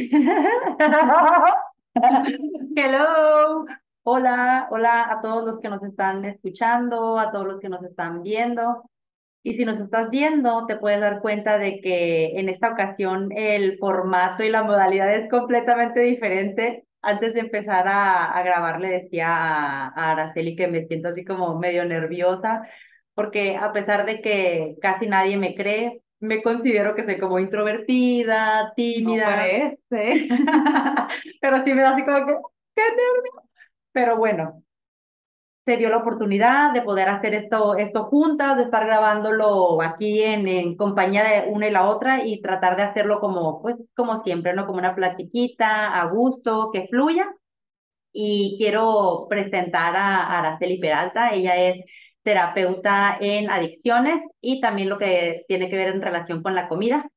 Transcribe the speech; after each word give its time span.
Hello, 2.76 3.66
hola, 4.02 4.68
hola 4.70 5.12
a 5.12 5.20
todos 5.20 5.44
los 5.44 5.58
que 5.60 5.68
nos 5.68 5.82
están 5.82 6.24
escuchando, 6.24 7.18
a 7.18 7.30
todos 7.30 7.46
los 7.46 7.60
que 7.60 7.68
nos 7.68 7.82
están 7.84 8.22
viendo. 8.22 8.84
Y 9.42 9.54
si 9.54 9.64
nos 9.64 9.78
estás 9.80 10.10
viendo, 10.10 10.66
te 10.66 10.76
puedes 10.76 11.00
dar 11.00 11.20
cuenta 11.20 11.58
de 11.58 11.80
que 11.80 12.38
en 12.38 12.48
esta 12.48 12.70
ocasión 12.72 13.30
el 13.32 13.78
formato 13.78 14.42
y 14.44 14.50
la 14.50 14.62
modalidad 14.62 15.14
es 15.14 15.28
completamente 15.30 16.00
diferente. 16.00 16.86
Antes 17.02 17.34
de 17.34 17.40
empezar 17.40 17.88
a, 17.88 18.32
a 18.32 18.42
grabar, 18.42 18.80
le 18.80 18.88
decía 18.88 19.28
a, 19.28 19.88
a 19.88 20.12
Araceli 20.12 20.56
que 20.56 20.68
me 20.68 20.86
siento 20.86 21.08
así 21.08 21.24
como 21.24 21.58
medio 21.58 21.84
nerviosa, 21.84 22.62
porque 23.14 23.56
a 23.56 23.72
pesar 23.72 24.06
de 24.06 24.20
que 24.22 24.76
casi 24.80 25.06
nadie 25.06 25.36
me 25.36 25.54
cree, 25.54 26.02
me 26.20 26.42
considero 26.42 26.94
que 26.94 27.04
soy 27.04 27.18
como 27.18 27.38
introvertida, 27.38 28.72
tímida. 28.76 29.30
No 29.30 29.36
parece. 29.36 30.28
Pero 31.40 31.64
sí 31.64 31.72
me 31.74 31.82
da 31.82 31.90
así 31.90 32.04
como 32.04 32.26
que, 32.26 32.34
qué 32.74 32.82
nervio. 32.82 33.42
Pero 33.92 34.16
bueno, 34.16 34.62
se 35.64 35.76
dio 35.76 35.88
la 35.88 35.98
oportunidad 35.98 36.72
de 36.72 36.82
poder 36.82 37.08
hacer 37.08 37.34
esto, 37.34 37.76
esto 37.76 38.04
juntas, 38.06 38.56
de 38.56 38.64
estar 38.64 38.86
grabándolo 38.86 39.80
aquí 39.82 40.22
en, 40.22 40.48
en 40.48 40.76
compañía 40.76 41.22
de 41.24 41.50
una 41.50 41.68
y 41.68 41.70
la 41.70 41.88
otra 41.88 42.24
y 42.26 42.40
tratar 42.40 42.76
de 42.76 42.82
hacerlo 42.82 43.20
como, 43.20 43.60
pues, 43.62 43.76
como 43.94 44.22
siempre, 44.24 44.54
¿no? 44.54 44.66
Como 44.66 44.78
una 44.78 44.94
platiquita, 44.94 46.00
a 46.00 46.06
gusto, 46.10 46.70
que 46.72 46.88
fluya. 46.88 47.26
Y 48.12 48.56
quiero 48.58 49.26
presentar 49.28 49.96
a 49.96 50.38
Araceli 50.38 50.78
Peralta. 50.80 51.30
Ella 51.32 51.56
es 51.56 51.84
terapeuta 52.22 53.16
en 53.20 53.50
adicciones 53.50 54.22
y 54.40 54.60
también 54.60 54.88
lo 54.88 54.98
que 54.98 55.44
tiene 55.48 55.68
que 55.68 55.76
ver 55.76 55.88
en 55.88 56.02
relación 56.02 56.42
con 56.42 56.54
la 56.54 56.68
comida. 56.68 57.10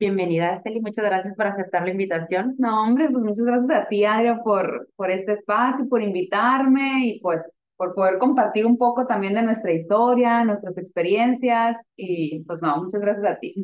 Bienvenida, 0.00 0.50
Araceli, 0.50 0.80
muchas 0.80 1.04
gracias 1.04 1.34
por 1.34 1.46
aceptar 1.48 1.82
la 1.82 1.90
invitación. 1.90 2.54
No, 2.58 2.84
hombre, 2.84 3.08
pues 3.10 3.24
muchas 3.24 3.44
gracias 3.44 3.70
a 3.70 3.88
ti, 3.88 4.04
Adria, 4.04 4.40
por, 4.44 4.88
por 4.94 5.10
este 5.10 5.32
espacio, 5.32 5.88
por 5.88 6.02
invitarme 6.02 7.06
y 7.06 7.20
pues 7.20 7.42
por 7.78 7.94
poder 7.94 8.18
compartir 8.18 8.66
un 8.66 8.76
poco 8.76 9.06
también 9.06 9.34
de 9.34 9.42
nuestra 9.42 9.72
historia, 9.72 10.44
nuestras 10.44 10.76
experiencias 10.78 11.76
y 11.96 12.44
pues 12.44 12.60
no, 12.60 12.82
muchas 12.82 13.00
gracias 13.00 13.24
a 13.24 13.38
ti. 13.38 13.54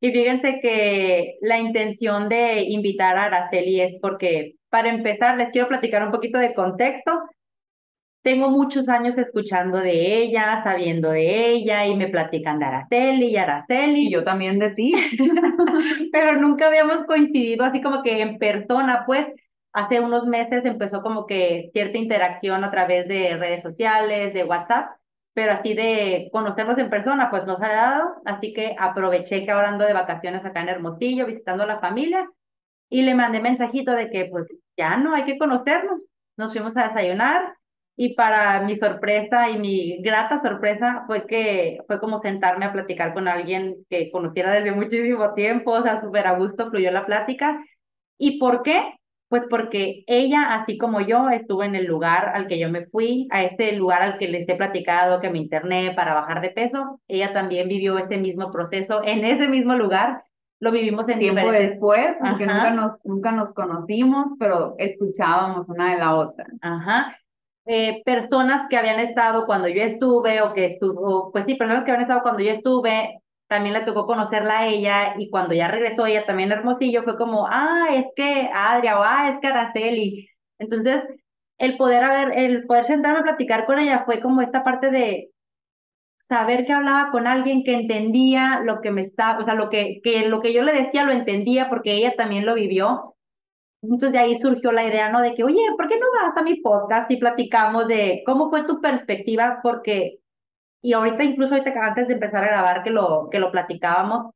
Y 0.00 0.10
fíjense 0.10 0.60
que 0.60 1.36
la 1.42 1.58
intención 1.58 2.28
de 2.28 2.62
invitar 2.62 3.16
a 3.16 3.24
Araceli 3.24 3.80
es 3.80 3.94
porque, 4.00 4.54
para 4.68 4.90
empezar, 4.90 5.36
les 5.36 5.50
quiero 5.50 5.68
platicar 5.68 6.04
un 6.04 6.12
poquito 6.12 6.38
de 6.38 6.54
contexto. 6.54 7.12
Tengo 8.22 8.50
muchos 8.50 8.88
años 8.88 9.18
escuchando 9.18 9.78
de 9.78 10.22
ella, 10.22 10.62
sabiendo 10.62 11.10
de 11.10 11.50
ella, 11.50 11.86
y 11.86 11.96
me 11.96 12.08
platican 12.08 12.58
de 12.60 12.66
Araceli 12.66 13.26
y 13.26 13.36
Araceli. 13.36 14.06
Y 14.06 14.12
yo 14.12 14.24
también 14.24 14.58
de 14.58 14.70
ti. 14.70 14.92
Pero 16.12 16.40
nunca 16.40 16.68
habíamos 16.68 17.04
coincidido 17.06 17.64
así 17.64 17.82
como 17.82 18.02
que 18.02 18.20
en 18.22 18.38
persona, 18.38 19.04
pues 19.06 19.26
hace 19.72 20.00
unos 20.00 20.26
meses 20.26 20.64
empezó 20.64 21.02
como 21.02 21.26
que 21.26 21.70
cierta 21.72 21.98
interacción 21.98 22.62
a 22.64 22.70
través 22.70 23.08
de 23.08 23.36
redes 23.36 23.62
sociales, 23.62 24.34
de 24.34 24.44
WhatsApp, 24.44 24.90
pero 25.34 25.52
así 25.52 25.74
de 25.74 26.28
conocernos 26.32 26.78
en 26.78 26.90
persona, 26.90 27.30
pues 27.30 27.46
nos 27.46 27.60
ha 27.62 27.68
dado, 27.68 28.22
así 28.26 28.52
que 28.52 28.76
aproveché 28.78 29.44
que 29.44 29.50
ahora 29.50 29.70
ando 29.70 29.84
de 29.86 29.94
vacaciones 29.94 30.44
acá 30.44 30.60
en 30.60 30.68
Hermosillo, 30.68 31.26
visitando 31.26 31.62
a 31.64 31.66
la 31.66 31.80
familia, 31.80 32.28
y 32.90 33.02
le 33.02 33.14
mandé 33.14 33.40
mensajito 33.40 33.92
de 33.92 34.10
que 34.10 34.26
pues 34.26 34.46
ya 34.76 34.96
no 34.98 35.14
hay 35.14 35.24
que 35.24 35.38
conocernos. 35.38 36.04
Nos 36.36 36.52
fuimos 36.52 36.76
a 36.76 36.88
desayunar 36.88 37.54
y 37.96 38.14
para 38.14 38.62
mi 38.62 38.78
sorpresa 38.78 39.50
y 39.50 39.58
mi 39.58 40.02
grata 40.02 40.40
sorpresa 40.42 41.04
fue 41.06 41.26
que 41.26 41.80
fue 41.86 42.00
como 42.00 42.20
sentarme 42.20 42.64
a 42.64 42.72
platicar 42.72 43.12
con 43.12 43.28
alguien 43.28 43.76
que 43.90 44.10
conociera 44.10 44.52
desde 44.52 44.72
muchísimo 44.72 45.34
tiempo, 45.34 45.72
o 45.72 45.82
sea, 45.82 46.00
súper 46.00 46.26
a 46.26 46.36
gusto 46.36 46.70
fluyó 46.70 46.90
la 46.90 47.06
plática. 47.06 47.62
¿Y 48.18 48.38
por 48.38 48.62
qué? 48.62 48.94
Pues 49.28 49.44
porque 49.48 50.04
ella, 50.06 50.54
así 50.54 50.76
como 50.78 51.00
yo, 51.00 51.30
estuvo 51.30 51.64
en 51.64 51.74
el 51.74 51.86
lugar 51.86 52.32
al 52.34 52.46
que 52.46 52.58
yo 52.58 52.70
me 52.70 52.86
fui, 52.86 53.28
a 53.30 53.44
ese 53.44 53.72
lugar 53.72 54.02
al 54.02 54.18
que 54.18 54.28
les 54.28 54.48
he 54.48 54.56
platicado, 54.56 55.20
que 55.20 55.30
me 55.30 55.38
interné 55.38 55.92
para 55.94 56.14
bajar 56.14 56.40
de 56.40 56.50
peso. 56.50 57.00
Ella 57.08 57.32
también 57.32 57.68
vivió 57.68 57.98
ese 57.98 58.18
mismo 58.18 58.50
proceso 58.50 59.02
en 59.04 59.24
ese 59.24 59.48
mismo 59.48 59.74
lugar. 59.74 60.22
Lo 60.60 60.70
vivimos 60.70 61.08
en 61.08 61.18
Tiempo 61.18 61.40
diferentes... 61.40 61.70
después, 61.70 62.14
porque 62.20 62.44
Ajá. 62.44 62.54
nunca 62.54 62.70
nos, 62.70 63.04
nunca 63.04 63.32
nos 63.32 63.54
conocimos, 63.54 64.26
pero 64.38 64.74
escuchábamos 64.78 65.68
una 65.68 65.92
de 65.92 65.98
la 65.98 66.14
otra. 66.14 66.46
Ajá. 66.60 67.16
Eh, 67.64 68.02
personas 68.04 68.68
que 68.68 68.76
habían 68.76 68.98
estado 69.00 69.46
cuando 69.46 69.68
yo 69.68 69.82
estuve 69.82 70.42
o 70.42 70.52
que 70.52 70.66
estuvo, 70.66 71.30
pues 71.30 71.44
sí, 71.46 71.54
personas 71.54 71.84
que 71.84 71.92
habían 71.92 72.02
estado 72.02 72.22
cuando 72.22 72.40
yo 72.42 72.50
estuve, 72.52 73.20
también 73.46 73.74
le 73.74 73.82
tocó 73.82 74.06
conocerla 74.06 74.60
a 74.60 74.66
ella 74.68 75.14
y 75.18 75.30
cuando 75.30 75.54
ya 75.54 75.68
regresó 75.68 76.06
ella 76.06 76.26
también 76.26 76.50
Hermosillo 76.52 77.04
fue 77.04 77.16
como, 77.16 77.46
ah, 77.48 77.88
es 77.94 78.06
que 78.16 78.48
Adria 78.52 78.98
o 78.98 79.02
ah, 79.04 79.30
es 79.30 79.40
que 79.40 79.46
Araceli. 79.46 80.28
Entonces, 80.58 81.02
el 81.58 81.76
poder 81.76 82.02
haber, 82.04 82.38
el 82.38 82.66
poder 82.66 82.86
sentarme 82.86 83.20
a 83.20 83.22
platicar 83.22 83.64
con 83.66 83.78
ella 83.78 84.02
fue 84.06 84.20
como 84.20 84.42
esta 84.42 84.64
parte 84.64 84.90
de 84.90 85.30
saber 86.28 86.66
que 86.66 86.72
hablaba 86.72 87.10
con 87.12 87.26
alguien 87.28 87.62
que 87.64 87.74
entendía 87.74 88.60
lo 88.64 88.80
que 88.80 88.90
me 88.90 89.02
estaba, 89.02 89.38
o 89.40 89.44
sea, 89.44 89.54
lo 89.54 89.68
que, 89.70 90.00
que 90.02 90.26
lo 90.28 90.40
que 90.40 90.52
yo 90.52 90.62
le 90.62 90.72
decía 90.72 91.04
lo 91.04 91.12
entendía 91.12 91.68
porque 91.68 91.94
ella 91.94 92.14
también 92.16 92.46
lo 92.46 92.54
vivió. 92.54 93.14
Entonces 93.82 94.12
de 94.12 94.18
ahí 94.18 94.40
surgió 94.40 94.72
la 94.72 94.84
idea, 94.86 95.10
¿no? 95.10 95.20
De 95.20 95.34
que, 95.34 95.44
oye, 95.44 95.60
¿por 95.76 95.88
qué 95.88 95.98
no 95.98 96.06
vas 96.12 96.36
a 96.36 96.42
mi 96.42 96.60
podcast 96.60 97.10
y 97.10 97.16
platicamos 97.16 97.88
de 97.88 98.22
cómo 98.24 98.48
fue 98.50 98.64
tu 98.64 98.80
perspectiva? 98.80 99.58
Porque, 99.62 100.18
y 100.82 100.92
ahorita 100.92 101.24
incluso 101.24 101.54
ahorita 101.54 101.72
antes 101.84 102.08
de 102.08 102.14
empezar 102.14 102.44
a 102.44 102.48
grabar 102.48 102.82
que 102.84 102.90
lo, 102.90 103.28
que 103.30 103.40
lo 103.40 103.50
platicábamos, 103.50 104.32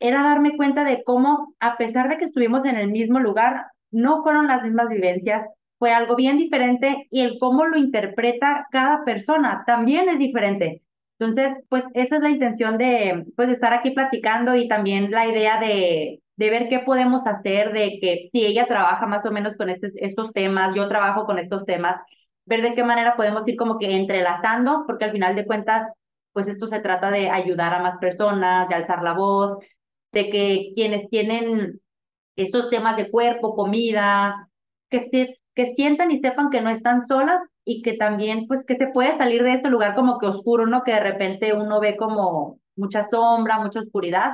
era 0.00 0.22
darme 0.22 0.56
cuenta 0.56 0.84
de 0.84 1.02
cómo, 1.04 1.54
a 1.60 1.76
pesar 1.76 2.08
de 2.08 2.18
que 2.18 2.26
estuvimos 2.26 2.64
en 2.64 2.76
el 2.76 2.90
mismo 2.90 3.20
lugar, 3.20 3.66
no 3.90 4.22
fueron 4.22 4.48
las 4.48 4.62
mismas 4.62 4.88
vivencias, 4.88 5.46
fue 5.78 5.92
algo 5.92 6.16
bien 6.16 6.38
diferente 6.38 7.06
y 7.10 7.22
el 7.22 7.38
cómo 7.38 7.64
lo 7.66 7.78
interpreta 7.78 8.66
cada 8.70 9.04
persona 9.04 9.62
también 9.66 10.08
es 10.08 10.18
diferente. 10.18 10.82
Entonces, 11.18 11.64
pues 11.68 11.84
esa 11.94 12.16
es 12.16 12.22
la 12.22 12.30
intención 12.30 12.78
de, 12.78 13.24
pues, 13.36 13.48
estar 13.50 13.74
aquí 13.74 13.90
platicando 13.90 14.54
y 14.54 14.68
también 14.68 15.10
la 15.10 15.26
idea 15.26 15.58
de, 15.60 16.20
de 16.38 16.50
ver 16.50 16.68
qué 16.68 16.78
podemos 16.80 17.26
hacer, 17.26 17.72
de 17.72 17.98
que 18.00 18.28
si 18.32 18.46
ella 18.46 18.66
trabaja 18.66 19.06
más 19.06 19.26
o 19.26 19.32
menos 19.32 19.56
con 19.56 19.70
estos, 19.70 19.90
estos 19.96 20.32
temas, 20.32 20.74
yo 20.76 20.88
trabajo 20.88 21.26
con 21.26 21.38
estos 21.38 21.64
temas, 21.66 22.00
ver 22.46 22.62
de 22.62 22.74
qué 22.74 22.84
manera 22.84 23.16
podemos 23.16 23.46
ir 23.48 23.56
como 23.56 23.78
que 23.78 23.90
entrelazando, 23.96 24.84
porque 24.86 25.06
al 25.06 25.12
final 25.12 25.34
de 25.34 25.46
cuentas, 25.46 25.92
pues 26.32 26.46
esto 26.48 26.68
se 26.68 26.80
trata 26.80 27.10
de 27.10 27.28
ayudar 27.30 27.74
a 27.74 27.82
más 27.82 27.98
personas, 27.98 28.68
de 28.68 28.76
alzar 28.76 29.02
la 29.02 29.14
voz, 29.14 29.58
de 30.12 30.30
que 30.30 30.70
quienes 30.76 31.08
tienen 31.10 31.80
estos 32.36 32.70
temas 32.70 32.96
de 32.96 33.10
cuerpo, 33.10 33.56
comida, 33.56 34.48
que, 34.90 35.08
se, 35.10 35.38
que 35.56 35.74
sientan 35.74 36.12
y 36.12 36.20
sepan 36.20 36.50
que 36.50 36.60
no 36.60 36.70
están 36.70 37.06
solas 37.08 37.40
y 37.64 37.82
que 37.82 37.94
también, 37.94 38.46
pues, 38.46 38.60
que 38.66 38.76
se 38.76 38.88
puede 38.88 39.18
salir 39.18 39.42
de 39.42 39.54
este 39.54 39.70
lugar 39.70 39.96
como 39.96 40.18
que 40.20 40.26
oscuro, 40.26 40.66
¿no? 40.66 40.84
Que 40.84 40.92
de 40.92 41.00
repente 41.00 41.52
uno 41.52 41.80
ve 41.80 41.96
como 41.96 42.60
mucha 42.76 43.08
sombra, 43.10 43.58
mucha 43.60 43.80
oscuridad. 43.80 44.32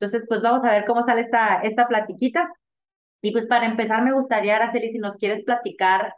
Entonces, 0.00 0.24
pues 0.28 0.42
vamos 0.42 0.64
a 0.64 0.70
ver 0.72 0.84
cómo 0.86 1.04
sale 1.04 1.22
esta, 1.22 1.60
esta 1.62 1.88
platiquita. 1.88 2.48
Y 3.22 3.32
pues 3.32 3.46
para 3.46 3.66
empezar, 3.66 4.04
me 4.04 4.12
gustaría, 4.12 4.56
Araceli, 4.56 4.92
si 4.92 4.98
nos 4.98 5.16
quieres 5.16 5.44
platicar, 5.44 6.14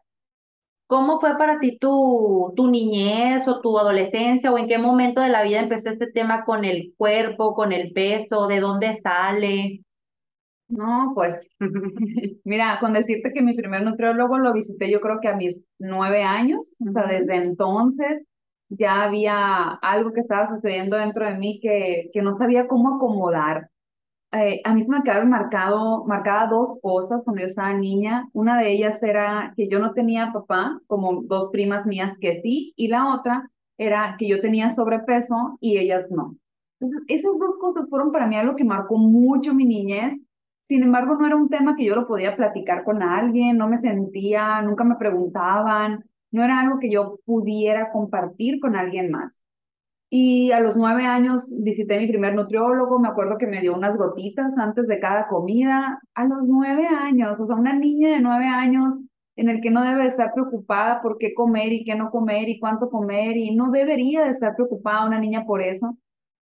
¿cómo 0.86 1.20
fue 1.20 1.38
para 1.38 1.60
ti 1.60 1.78
tu, 1.78 2.52
tu 2.56 2.68
niñez 2.70 3.46
o 3.48 3.60
tu 3.60 3.78
adolescencia 3.78 4.52
o 4.52 4.58
en 4.58 4.68
qué 4.68 4.78
momento 4.78 5.20
de 5.22 5.28
la 5.30 5.42
vida 5.44 5.60
empezó 5.60 5.90
este 5.90 6.10
tema 6.12 6.44
con 6.44 6.64
el 6.64 6.94
cuerpo, 6.96 7.54
con 7.54 7.72
el 7.72 7.92
peso, 7.92 8.48
de 8.48 8.60
dónde 8.60 9.00
sale? 9.02 9.82
No, 10.68 11.12
pues, 11.14 11.48
mira, 12.44 12.78
con 12.80 12.92
decirte 12.94 13.32
que 13.32 13.42
mi 13.42 13.54
primer 13.56 13.82
nutriólogo 13.82 14.38
lo 14.38 14.52
visité 14.52 14.90
yo 14.90 15.00
creo 15.00 15.20
que 15.20 15.28
a 15.28 15.36
mis 15.36 15.66
nueve 15.78 16.22
años, 16.22 16.76
o 16.88 16.92
sea, 16.92 17.06
desde 17.08 17.36
entonces 17.36 18.24
ya 18.68 19.02
había 19.04 19.70
algo 19.82 20.12
que 20.12 20.20
estaba 20.20 20.48
sucediendo 20.54 20.96
dentro 20.96 21.26
de 21.26 21.36
mí 21.36 21.60
que, 21.60 22.10
que 22.12 22.22
no 22.22 22.38
sabía 22.38 22.68
cómo 22.68 22.96
acomodar. 22.96 23.69
Eh, 24.32 24.60
a 24.64 24.74
mí 24.74 24.84
me 24.86 25.02
quedaron 25.02 25.28
marcado, 25.30 26.04
marcada 26.06 26.46
dos 26.46 26.78
cosas 26.80 27.24
cuando 27.24 27.42
yo 27.42 27.48
estaba 27.48 27.74
niña. 27.74 28.28
Una 28.32 28.58
de 28.60 28.72
ellas 28.72 29.02
era 29.02 29.52
que 29.56 29.68
yo 29.68 29.80
no 29.80 29.92
tenía 29.92 30.32
papá, 30.32 30.80
como 30.86 31.22
dos 31.24 31.50
primas 31.50 31.84
mías 31.86 32.16
que 32.20 32.40
sí, 32.40 32.72
y 32.76 32.88
la 32.88 33.12
otra 33.14 33.50
era 33.76 34.14
que 34.18 34.28
yo 34.28 34.40
tenía 34.40 34.70
sobrepeso 34.70 35.58
y 35.60 35.78
ellas 35.78 36.06
no. 36.10 36.36
Entonces, 36.78 37.02
esas 37.08 37.32
dos 37.38 37.56
cosas 37.60 37.88
fueron 37.90 38.12
para 38.12 38.26
mí 38.26 38.36
algo 38.36 38.54
que 38.56 38.64
marcó 38.64 38.96
mucho 38.98 39.52
mi 39.54 39.64
niñez 39.66 40.16
Sin 40.68 40.82
embargo, 40.84 41.16
no 41.16 41.26
era 41.26 41.36
un 41.36 41.48
tema 41.48 41.74
que 41.76 41.84
yo 41.84 41.96
lo 41.96 42.06
podía 42.06 42.36
platicar 42.36 42.84
con 42.84 43.02
alguien, 43.02 43.58
no 43.58 43.68
me 43.68 43.76
sentía, 43.78 44.62
nunca 44.62 44.84
me 44.84 44.94
preguntaban, 44.96 46.04
no 46.30 46.44
era 46.44 46.60
algo 46.60 46.78
que 46.78 46.90
yo 46.90 47.18
pudiera 47.24 47.90
compartir 47.90 48.60
con 48.60 48.76
alguien 48.76 49.10
más. 49.10 49.42
Y 50.12 50.50
a 50.50 50.58
los 50.58 50.76
nueve 50.76 51.04
años 51.06 51.52
visité 51.56 52.00
mi 52.00 52.08
primer 52.08 52.34
nutriólogo, 52.34 52.98
me 52.98 53.08
acuerdo 53.08 53.38
que 53.38 53.46
me 53.46 53.60
dio 53.60 53.74
unas 53.76 53.96
gotitas 53.96 54.58
antes 54.58 54.88
de 54.88 54.98
cada 54.98 55.28
comida. 55.28 56.00
A 56.14 56.24
los 56.24 56.42
nueve 56.48 56.86
años, 56.88 57.38
o 57.38 57.46
sea, 57.46 57.54
una 57.54 57.74
niña 57.74 58.10
de 58.10 58.20
nueve 58.20 58.46
años 58.46 58.94
en 59.36 59.48
el 59.48 59.60
que 59.60 59.70
no 59.70 59.84
debe 59.84 60.06
estar 60.06 60.32
preocupada 60.34 61.00
por 61.00 61.16
qué 61.18 61.32
comer 61.32 61.72
y 61.72 61.84
qué 61.84 61.94
no 61.94 62.10
comer 62.10 62.48
y 62.48 62.58
cuánto 62.58 62.90
comer 62.90 63.36
y 63.36 63.54
no 63.54 63.70
debería 63.70 64.24
de 64.24 64.30
estar 64.30 64.54
preocupada 64.56 65.06
una 65.06 65.20
niña 65.20 65.44
por 65.46 65.62
eso. 65.62 65.96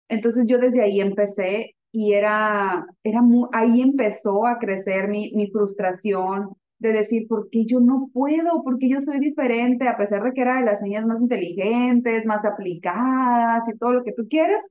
Entonces 0.08 0.46
yo 0.46 0.58
desde 0.58 0.82
ahí 0.82 1.00
empecé 1.00 1.74
y 1.92 2.12
era, 2.12 2.86
era 3.02 3.20
ahí 3.52 3.82
empezó 3.82 4.46
a 4.46 4.58
crecer 4.58 5.08
mi, 5.08 5.32
mi 5.32 5.50
frustración 5.50 6.50
de 6.78 6.93
decir, 6.93 7.26
¿por 7.28 7.49
qué 7.50 7.64
yo 7.67 7.81
no 7.81 8.08
puedo? 8.12 8.62
¿Por 8.62 8.78
qué 8.78 8.88
yo 8.88 9.00
soy 9.00 9.19
diferente? 9.19 9.88
A 9.88 9.96
pesar 9.96 10.23
de 10.23 10.32
que 10.32 10.43
era 10.43 10.58
de 10.61 10.67
las 10.67 10.82
niñas 10.82 11.06
más 11.06 11.20
inteligentes, 11.20 12.26
más 12.26 12.44
aplicadas 12.44 13.69
y 13.69 13.78
todo 13.78 13.94
lo 13.94 14.05
que 14.05 14.12
tú 14.12 14.26
quieres, 14.28 14.62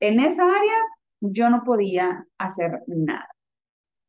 en 0.00 0.20
esa 0.20 0.44
área 0.44 0.78
yo 1.20 1.50
no 1.50 1.64
podía 1.64 2.26
hacer 2.38 2.82
nada. 2.86 3.28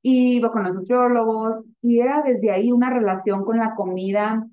Iba 0.04 0.52
con 0.52 0.64
los 0.64 0.76
nutriólogos 0.76 1.66
y 1.82 2.00
era 2.00 2.22
desde 2.22 2.52
ahí 2.52 2.72
una 2.72 2.92
relación 2.92 3.44
con 3.44 3.58
la 3.58 3.74
comida 3.76 4.48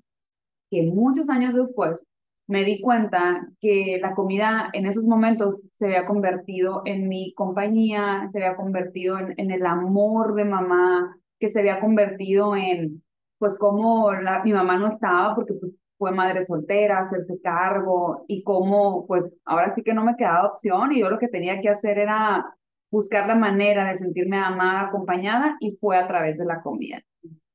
que 0.71 0.83
muchos 0.83 1.29
años 1.29 1.53
después 1.53 2.03
me 2.47 2.63
di 2.65 2.81
cuenta 2.81 3.47
que 3.59 3.99
la 4.01 4.15
comida 4.15 4.69
en 4.73 4.87
esos 4.87 5.05
momentos 5.07 5.69
se 5.73 5.85
había 5.85 6.05
convertido 6.05 6.81
en 6.85 7.07
mi 7.07 7.33
compañía, 7.35 8.27
se 8.31 8.39
había 8.39 8.55
convertido 8.55 9.19
en, 9.19 9.33
en 9.37 9.51
el 9.51 9.65
amor 9.65 10.35
de 10.35 10.45
mamá, 10.45 11.15
que 11.43 11.49
se 11.49 11.59
había 11.59 11.81
convertido 11.81 12.55
en, 12.55 13.03
pues 13.37 13.57
como 13.57 14.13
la, 14.13 14.41
mi 14.45 14.53
mamá 14.53 14.77
no 14.77 14.87
estaba 14.87 15.35
porque 15.35 15.53
pues 15.55 15.73
fue 15.97 16.13
madre 16.13 16.45
soltera, 16.45 16.99
hacerse 16.99 17.41
cargo 17.41 18.23
y 18.29 18.43
como 18.43 19.05
pues 19.07 19.25
ahora 19.43 19.75
sí 19.75 19.83
que 19.83 19.93
no 19.93 20.05
me 20.05 20.15
quedaba 20.15 20.47
opción 20.47 20.93
y 20.93 21.01
yo 21.01 21.09
lo 21.09 21.19
que 21.19 21.27
tenía 21.27 21.59
que 21.59 21.67
hacer 21.67 21.97
era 21.97 22.45
buscar 22.89 23.27
la 23.27 23.35
manera 23.35 23.89
de 23.89 23.97
sentirme 23.97 24.37
amada, 24.37 24.87
acompañada 24.87 25.57
y 25.59 25.75
fue 25.81 25.97
a 25.97 26.07
través 26.07 26.37
de 26.37 26.45
la 26.45 26.61
comida. 26.61 27.01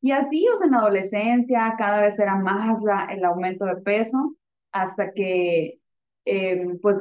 Y 0.02 0.10
así, 0.10 0.46
o 0.48 0.58
sea, 0.58 0.66
en 0.66 0.72
la 0.72 0.78
adolescencia 0.80 1.74
cada 1.78 2.02
vez 2.02 2.18
era 2.18 2.36
más 2.36 2.82
la, 2.82 3.06
el 3.06 3.24
aumento 3.24 3.64
de 3.64 3.76
peso 3.76 4.34
hasta 4.70 5.12
que 5.12 5.78
em, 6.26 6.78
pues 6.80 7.00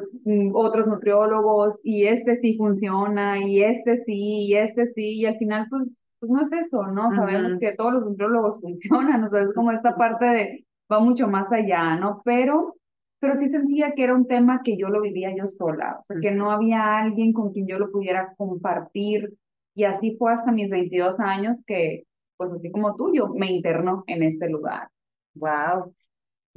otros 0.54 0.88
nutriólogos 0.88 1.82
y 1.84 2.08
este 2.08 2.38
sí 2.38 2.56
funciona 2.58 3.40
y 3.46 3.62
este 3.62 4.06
sí 4.06 4.46
y 4.46 4.56
este 4.56 4.88
sí 4.94 5.20
y 5.20 5.26
al 5.26 5.38
final 5.38 5.68
pues, 5.70 5.84
pues 6.20 6.32
no 6.32 6.42
es 6.42 6.66
eso, 6.66 6.88
¿no? 6.88 7.16
Sabemos 7.16 7.60
que 7.60 7.76
todos 7.76 7.94
los 7.94 8.06
nutriólogos 8.06 8.60
funcionan, 8.62 9.24
o 9.24 9.30
sea, 9.30 9.42
es 9.42 9.54
como 9.54 9.72
esta 9.72 9.96
parte 9.96 10.26
de 10.26 10.66
va 10.92 11.00
mucho 11.00 11.28
más 11.28 11.52
allá, 11.52 11.96
¿no? 11.96 12.22
Pero 12.24 12.76
pero 13.20 13.40
sí 13.40 13.50
sentía 13.50 13.94
que 13.94 14.04
era 14.04 14.14
un 14.14 14.28
tema 14.28 14.62
que 14.64 14.78
yo 14.78 14.90
lo 14.90 15.02
vivía 15.02 15.36
yo 15.36 15.48
sola, 15.48 15.98
o 16.00 16.04
sea, 16.04 16.18
que 16.22 16.32
no 16.32 16.52
había 16.52 17.00
alguien 17.00 17.34
con 17.34 17.52
quien 17.52 17.66
yo 17.68 17.80
lo 17.80 17.92
pudiera 17.92 18.34
compartir 18.38 19.34
y 19.74 19.86
así 19.86 20.16
fue 20.18 20.34
hasta 20.34 20.52
mis 20.52 20.70
22 20.70 21.20
años 21.20 21.58
que 21.66 22.04
pues 22.38 22.52
así 22.52 22.70
como 22.72 22.96
tú, 22.96 23.12
yo 23.14 23.30
me 23.30 23.52
interno 23.52 24.04
en 24.06 24.22
este 24.22 24.48
lugar. 24.48 24.90
Wow 25.34 25.96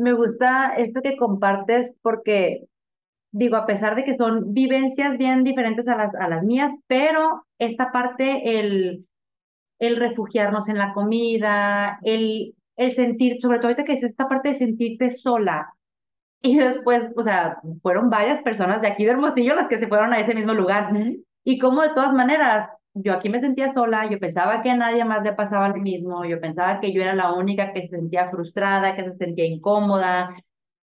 me 0.00 0.14
gusta 0.14 0.74
esto 0.76 1.02
que 1.02 1.16
compartes 1.16 1.94
porque, 2.02 2.64
digo, 3.32 3.56
a 3.56 3.66
pesar 3.66 3.96
de 3.96 4.04
que 4.04 4.16
son 4.16 4.54
vivencias 4.54 5.18
bien 5.18 5.44
diferentes 5.44 5.86
a 5.88 5.96
las, 5.96 6.14
a 6.14 6.28
las 6.28 6.42
mías, 6.42 6.72
pero 6.86 7.44
esta 7.58 7.92
parte, 7.92 8.58
el, 8.58 9.06
el 9.80 9.96
refugiarnos 9.96 10.68
en 10.68 10.78
la 10.78 10.92
comida, 10.92 11.98
el, 12.02 12.54
el 12.76 12.92
sentir, 12.92 13.40
sobre 13.40 13.58
todo 13.58 13.68
ahorita 13.68 13.84
que 13.84 13.94
es 13.94 14.04
esta 14.04 14.28
parte 14.28 14.50
de 14.50 14.58
sentirte 14.58 15.12
sola. 15.12 15.72
Y 16.42 16.56
después, 16.56 17.02
o 17.16 17.22
sea, 17.22 17.58
fueron 17.82 18.08
varias 18.08 18.42
personas 18.42 18.80
de 18.80 18.88
aquí 18.88 19.04
de 19.04 19.10
Hermosillo 19.10 19.54
las 19.54 19.68
que 19.68 19.78
se 19.78 19.88
fueron 19.88 20.14
a 20.14 20.20
ese 20.20 20.34
mismo 20.34 20.54
lugar. 20.54 20.90
Y 21.44 21.58
como 21.58 21.82
de 21.82 21.90
todas 21.90 22.14
maneras, 22.14 22.70
yo 22.94 23.12
aquí 23.12 23.28
me 23.28 23.40
sentía 23.40 23.74
sola, 23.74 24.08
yo 24.10 24.18
pensaba 24.18 24.62
que 24.62 24.70
a 24.70 24.76
nadie 24.76 25.04
más 25.04 25.22
le 25.22 25.34
pasaba 25.34 25.68
lo 25.68 25.76
mismo, 25.76 26.24
yo 26.24 26.40
pensaba 26.40 26.80
que 26.80 26.94
yo 26.94 27.02
era 27.02 27.14
la 27.14 27.34
única 27.34 27.74
que 27.74 27.82
se 27.82 27.88
sentía 27.88 28.30
frustrada, 28.30 28.96
que 28.96 29.04
se 29.04 29.16
sentía 29.16 29.44
incómoda, 29.44 30.34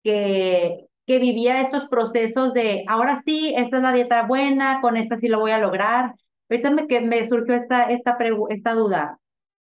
que, 0.03 0.87
que 1.05 1.19
vivía 1.19 1.61
estos 1.61 1.89
procesos 1.89 2.53
de, 2.53 2.85
ahora 2.87 3.21
sí, 3.25 3.53
esta 3.57 3.77
es 3.77 3.83
la 3.83 3.91
dieta 3.91 4.23
buena, 4.23 4.79
con 4.81 4.97
esta 4.97 5.19
sí 5.19 5.27
lo 5.27 5.39
voy 5.41 5.51
a 5.51 5.59
lograr. 5.59 6.13
Ahorita 6.51 6.85
que 6.87 6.99
me 6.99 7.29
surgió 7.29 7.55
esta, 7.55 7.83
esta, 7.85 8.17
esta 8.49 8.73
duda. 8.73 9.17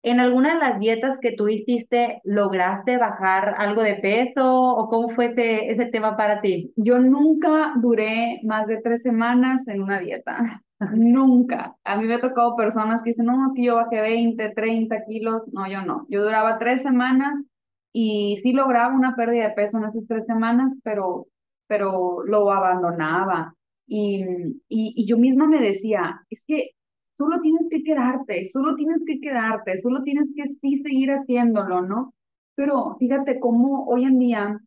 ¿En 0.05 0.21
alguna 0.21 0.55
de 0.55 0.61
las 0.61 0.79
dietas 0.79 1.19
que 1.21 1.33
tú 1.33 1.49
hiciste 1.49 2.21
lograste 2.23 2.99
bajar 2.99 3.57
algo 3.59 3.83
de 3.83 3.97
peso 3.97 4.47
o 4.47 4.89
cómo 4.89 5.09
fue 5.11 5.27
ese, 5.27 5.73
ese 5.73 5.87
tema 5.87 6.17
para 6.17 6.41
ti? 6.41 6.73
Yo 6.77 7.01
nunca 7.01 7.73
duré 7.77 8.41
más 8.45 8.69
de 8.69 8.81
tres 8.81 9.03
semanas 9.03 9.67
en 9.67 9.83
una 9.83 9.99
dieta. 9.99 10.63
Nunca. 10.95 11.75
A 11.83 11.97
mí 11.97 12.07
me 12.07 12.15
ha 12.15 12.21
tocado 12.21 12.55
personas 12.55 13.03
que 13.03 13.11
dicen, 13.11 13.27
no, 13.27 13.49
es 13.49 13.55
que 13.55 13.65
yo 13.65 13.75
bajé 13.75 14.01
20, 14.01 14.51
30 14.51 15.05
kilos. 15.07 15.43
No, 15.53 15.69
yo 15.69 15.83
no. 15.83 16.07
Yo 16.09 16.23
duraba 16.23 16.61
tres 16.61 16.83
semanas 16.83 17.45
y 17.93 18.39
sí 18.45 18.53
lograba 18.53 18.95
una 18.95 19.17
pérdida 19.17 19.49
de 19.49 19.55
peso 19.55 19.79
en 19.79 19.87
esas 19.87 20.07
tres 20.07 20.27
semanas, 20.27 20.73
pero, 20.85 21.27
pero 21.67 22.23
lo 22.23 22.53
abandonaba. 22.53 23.57
Y, 23.89 24.23
y, 24.69 24.95
y 24.97 25.07
yo 25.07 25.17
misma 25.17 25.49
me 25.49 25.61
decía, 25.61 26.21
es 26.31 26.45
que 26.47 26.73
solo 27.17 27.41
tienes 27.41 27.67
que 27.71 27.83
quedarte, 27.83 28.47
solo 28.47 28.77
tienes 28.77 29.03
que 29.07 29.19
quedarte, 29.21 29.79
solo 29.79 30.03
tienes 30.05 30.33
que 30.37 30.47
sí 30.47 30.83
seguir 30.83 31.11
haciéndolo, 31.11 31.83
¿no? 31.83 32.15
Pero 32.55 32.97
fíjate 32.99 33.41
cómo 33.41 33.87
hoy 33.87 34.05
en 34.05 34.19
día 34.19 34.61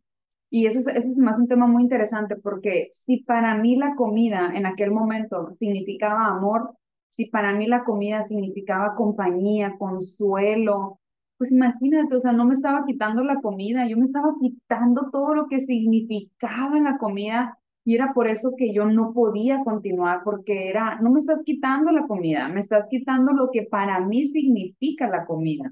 y 0.50 0.65
eso 0.65 0.79
es, 0.79 0.88
eso 0.88 1.12
es 1.12 1.18
más 1.18 1.39
un 1.39 1.47
tema 1.47 1.65
muy 1.65 1.83
interesante 1.83 2.35
porque 2.35 2.89
si 2.94 3.23
para 3.23 3.56
mí 3.57 3.77
la 3.77 3.95
comida 3.95 4.51
en 4.53 4.65
aquel 4.65 4.91
momento 4.91 5.56
significaba 5.59 6.25
amor, 6.27 6.75
si 7.15 7.27
para 7.27 7.53
mí 7.53 7.68
la 7.68 7.83
comida 7.85 8.23
significaba 8.25 8.95
compañía, 8.95 9.75
consuelo, 9.77 11.00
pues 11.38 11.51
imagínate, 11.51 12.15
o 12.15 12.19
sea, 12.19 12.33
no 12.33 12.45
me 12.45 12.53
estaba 12.53 12.85
quitando 12.85 13.23
la 13.23 13.41
comida, 13.41 13.88
yo 13.88 13.97
me 13.97 14.06
estaba 14.06 14.33
quitando 14.39 15.09
todo 15.12 15.33
lo 15.35 15.47
que 15.47 15.62
significaba 15.62 16.77
en 16.77 16.83
la 16.83 16.97
comida 16.97 17.57
y 17.83 17.95
era 17.95 18.13
por 18.13 18.28
eso 18.28 18.54
que 18.57 18.74
yo 18.74 18.86
no 18.86 19.13
podía 19.13 19.63
continuar 19.63 20.22
porque 20.24 20.69
era, 20.69 21.00
no 21.01 21.12
me 21.12 21.19
estás 21.19 21.44
quitando 21.44 21.92
la 21.92 22.06
comida, 22.07 22.48
me 22.48 22.60
estás 22.60 22.88
quitando 22.89 23.33
lo 23.33 23.50
que 23.51 23.63
para 23.63 24.00
mí 24.00 24.28
significa 24.28 25.07
la 25.10 25.25
comida. 25.25 25.72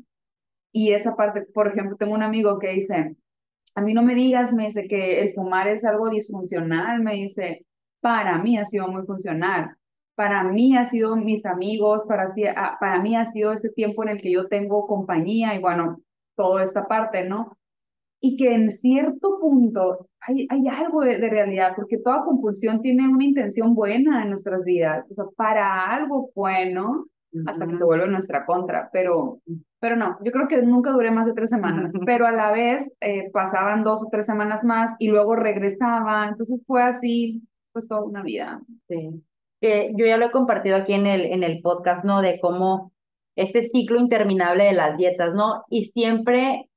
Y 0.72 0.92
esa 0.92 1.16
parte, 1.16 1.44
por 1.54 1.68
ejemplo, 1.68 1.98
tengo 1.98 2.14
un 2.14 2.24
amigo 2.24 2.60
que 2.60 2.70
dice, 2.70 3.16
a 3.76 3.82
mí 3.82 3.94
no 3.94 4.04
me 4.04 4.16
digas, 4.16 4.54
me 4.54 4.66
dice 4.66 4.88
que 4.88 5.22
el 5.22 5.34
fumar 5.34 5.68
es 5.68 5.86
algo 5.86 6.10
disfuncional, 6.10 7.02
me 7.02 7.16
dice, 7.16 7.66
para 8.02 8.38
mí 8.40 8.58
ha 8.58 8.66
sido 8.66 8.88
muy 8.88 9.06
funcional, 9.06 9.76
para 10.16 10.44
mí 10.44 10.76
ha 10.76 10.86
sido 10.88 11.16
mis 11.16 11.46
amigos, 11.46 12.02
para, 12.08 12.34
ah, 12.56 12.78
para 12.80 13.02
mí 13.02 13.16
ha 13.16 13.26
sido 13.26 13.54
ese 13.54 13.70
tiempo 13.70 14.04
en 14.04 14.10
el 14.10 14.22
que 14.22 14.32
yo 14.32 14.48
tengo 14.48 14.88
compañía 14.88 15.56
y 15.56 15.60
bueno, 15.60 16.02
toda 16.36 16.64
esta 16.64 16.88
parte, 16.88 17.24
¿no? 17.24 17.58
Y 18.22 18.36
que 18.36 18.54
en 18.54 18.72
cierto 18.72 19.40
punto 19.40 20.08
hay, 20.20 20.46
hay 20.50 20.68
algo 20.68 21.02
de, 21.02 21.18
realidad, 21.18 21.74
porque 21.76 21.98
toda 21.98 22.24
compulsión 22.26 22.82
tiene 22.82 23.08
una 23.08 23.24
intención 23.24 23.74
buena 23.74 24.24
en 24.24 24.32
nuestras 24.32 24.66
vidas, 24.66 25.10
o 25.12 25.16
sea, 25.16 25.26
para 25.38 25.94
algo 25.94 26.30
bueno, 26.36 27.06
hasta 27.46 27.68
que 27.68 27.78
se 27.78 27.84
vuelve 27.84 28.08
nuestra 28.08 28.46
contra, 28.46 28.90
pero 28.92 29.40
pero 29.80 29.96
no, 29.96 30.18
yo 30.24 30.32
creo 30.32 30.48
que 30.48 30.62
nunca 30.62 30.92
duré 30.92 31.10
más 31.10 31.26
de 31.26 31.34
tres 31.34 31.50
semanas, 31.50 31.94
pero 32.06 32.28
a 32.28 32.32
la 32.32 32.52
vez 32.52 32.92
eh, 33.00 33.30
pasaban 33.32 33.84
dos 33.84 34.04
o 34.04 34.10
tres 34.12 34.26
semanas 34.26 34.64
más 34.64 34.96
y 35.00 35.08
luego 35.08 35.36
regresaba, 35.36 36.28
entonces 36.28 36.64
fue 36.68 36.84
así, 36.84 37.42
pues 37.72 37.88
toda 37.88 38.04
una 38.04 38.22
vida. 38.22 38.62
Sí. 38.90 39.24
yo 39.62 40.06
ya 40.06 40.18
lo 40.18 40.28
he 40.28 40.32
compartido 40.32 40.76
aquí 40.76 40.94
en 40.94 41.06
el, 41.08 41.22
en 41.22 41.44
el 41.44 41.62
podcast, 41.62 42.04
¿no? 42.04 42.22
De 42.22 42.40
cómo 42.42 42.92
este 43.38 43.70
ciclo 43.70 44.00
interminable 44.00 44.66
de 44.66 44.74
las 44.74 44.98
dietas, 44.98 45.34
¿no? 45.34 45.64
Y 45.70 45.86
siempre 45.92 46.70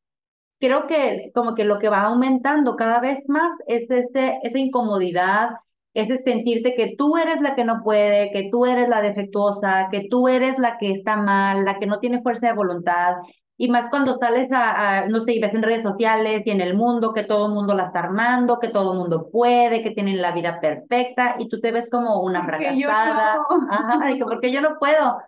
creo 0.62 0.86
que 0.86 1.32
como 1.34 1.56
que 1.56 1.64
lo 1.64 1.80
que 1.80 1.88
va 1.88 2.02
aumentando 2.02 2.76
cada 2.76 3.00
vez 3.00 3.18
más 3.28 3.50
es 3.66 3.90
ese, 3.90 4.38
esa 4.44 4.58
incomodidad, 4.58 5.50
ese 5.92 6.22
sentirte 6.22 6.76
que 6.76 6.94
tú 6.96 7.16
eres 7.16 7.40
la 7.40 7.56
que 7.56 7.64
no 7.64 7.82
puede, 7.82 8.30
que 8.30 8.48
tú 8.48 8.64
eres 8.64 8.88
la 8.88 9.02
defectuosa, 9.02 9.88
que 9.90 10.06
tú 10.08 10.28
eres 10.28 10.56
la 10.58 10.78
que 10.78 10.92
está 10.92 11.16
mal, 11.16 11.64
la 11.64 11.80
que 11.80 11.86
no 11.86 11.98
tiene 11.98 12.22
fuerza 12.22 12.46
de 12.46 12.52
voluntad. 12.52 13.16
Y 13.56 13.68
más 13.70 13.90
cuando 13.90 14.16
sales 14.18 14.48
a, 14.52 15.06
no 15.08 15.20
sé, 15.20 15.32
y 15.32 15.40
ves 15.40 15.52
en 15.52 15.64
redes 15.64 15.82
sociales 15.82 16.42
y 16.46 16.50
en 16.50 16.60
el 16.60 16.74
mundo 16.74 17.12
que 17.12 17.24
todo 17.24 17.48
el 17.48 17.54
mundo 17.54 17.74
la 17.74 17.86
está 17.86 17.98
armando, 17.98 18.60
que 18.60 18.68
todo 18.68 18.92
el 18.92 18.98
mundo 19.00 19.30
puede, 19.32 19.82
que 19.82 19.90
tienen 19.90 20.22
la 20.22 20.30
vida 20.30 20.60
perfecta 20.60 21.34
y 21.40 21.48
tú 21.48 21.60
te 21.60 21.72
ves 21.72 21.90
como 21.90 22.22
una 22.22 22.44
fracasada. 22.46 23.38
Ajá, 23.68 24.00
porque 24.24 24.52
yo 24.52 24.60
no 24.60 24.78
puedo. 24.78 25.18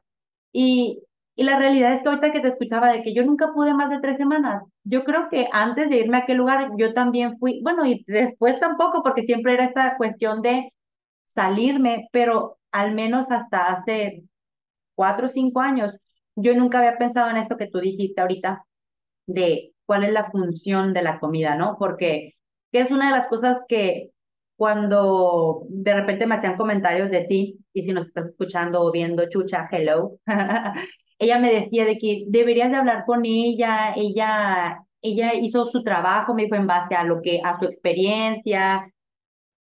Y, 0.52 1.00
y 1.36 1.44
la 1.44 1.58
realidad 1.58 1.94
es 1.94 2.02
que 2.02 2.08
ahorita 2.08 2.32
que 2.32 2.40
te 2.40 2.48
escuchaba 2.48 2.92
de 2.92 3.02
que 3.02 3.14
yo 3.14 3.24
nunca 3.24 3.52
pude 3.52 3.74
más 3.74 3.90
de 3.90 4.00
tres 4.00 4.16
semanas, 4.18 4.62
yo 4.84 5.04
creo 5.04 5.28
que 5.30 5.48
antes 5.52 5.88
de 5.90 5.98
irme 5.98 6.18
a 6.18 6.20
aquel 6.20 6.36
lugar 6.38 6.70
yo 6.78 6.94
también 6.94 7.38
fui, 7.38 7.60
bueno, 7.62 7.84
y 7.86 8.04
después 8.06 8.60
tampoco, 8.60 9.02
porque 9.02 9.24
siempre 9.24 9.54
era 9.54 9.66
esta 9.66 9.96
cuestión 9.96 10.42
de 10.42 10.72
salirme, 11.26 12.08
pero 12.12 12.58
al 12.72 12.94
menos 12.94 13.30
hasta 13.30 13.72
hace 13.72 14.24
cuatro 14.94 15.26
o 15.26 15.30
cinco 15.30 15.60
años, 15.60 15.96
yo 16.36 16.54
nunca 16.54 16.78
había 16.78 16.98
pensado 16.98 17.30
en 17.30 17.38
esto 17.38 17.56
que 17.56 17.68
tú 17.68 17.80
dijiste 17.80 18.20
ahorita, 18.20 18.64
de 19.26 19.72
cuál 19.86 20.04
es 20.04 20.12
la 20.12 20.30
función 20.30 20.92
de 20.94 21.02
la 21.02 21.20
comida, 21.20 21.56
¿no? 21.56 21.76
Porque 21.78 22.34
que 22.72 22.80
es 22.80 22.90
una 22.90 23.06
de 23.10 23.18
las 23.18 23.28
cosas 23.28 23.58
que 23.68 24.10
cuando 24.56 25.64
de 25.68 25.94
repente 25.94 26.26
me 26.26 26.36
hacían 26.36 26.56
comentarios 26.56 27.10
de 27.10 27.22
ti, 27.24 27.58
y 27.72 27.82
si 27.84 27.92
nos 27.92 28.06
estás 28.08 28.26
escuchando 28.28 28.82
o 28.82 28.92
viendo, 28.92 29.28
Chucha, 29.28 29.68
hello, 29.72 30.18
ella 31.18 31.38
me 31.38 31.52
decía 31.52 31.84
de 31.84 31.98
que 31.98 32.24
deberías 32.26 32.70
de 32.70 32.76
hablar 32.76 33.04
con 33.06 33.24
ella, 33.24 33.94
ella, 33.96 34.84
ella 35.02 35.34
hizo 35.34 35.70
su 35.70 35.82
trabajo, 35.82 36.34
me 36.34 36.44
dijo 36.44 36.56
en 36.56 36.66
base 36.66 36.94
a 36.94 37.04
lo 37.04 37.22
que, 37.22 37.40
a 37.42 37.58
su 37.58 37.66
experiencia, 37.66 38.90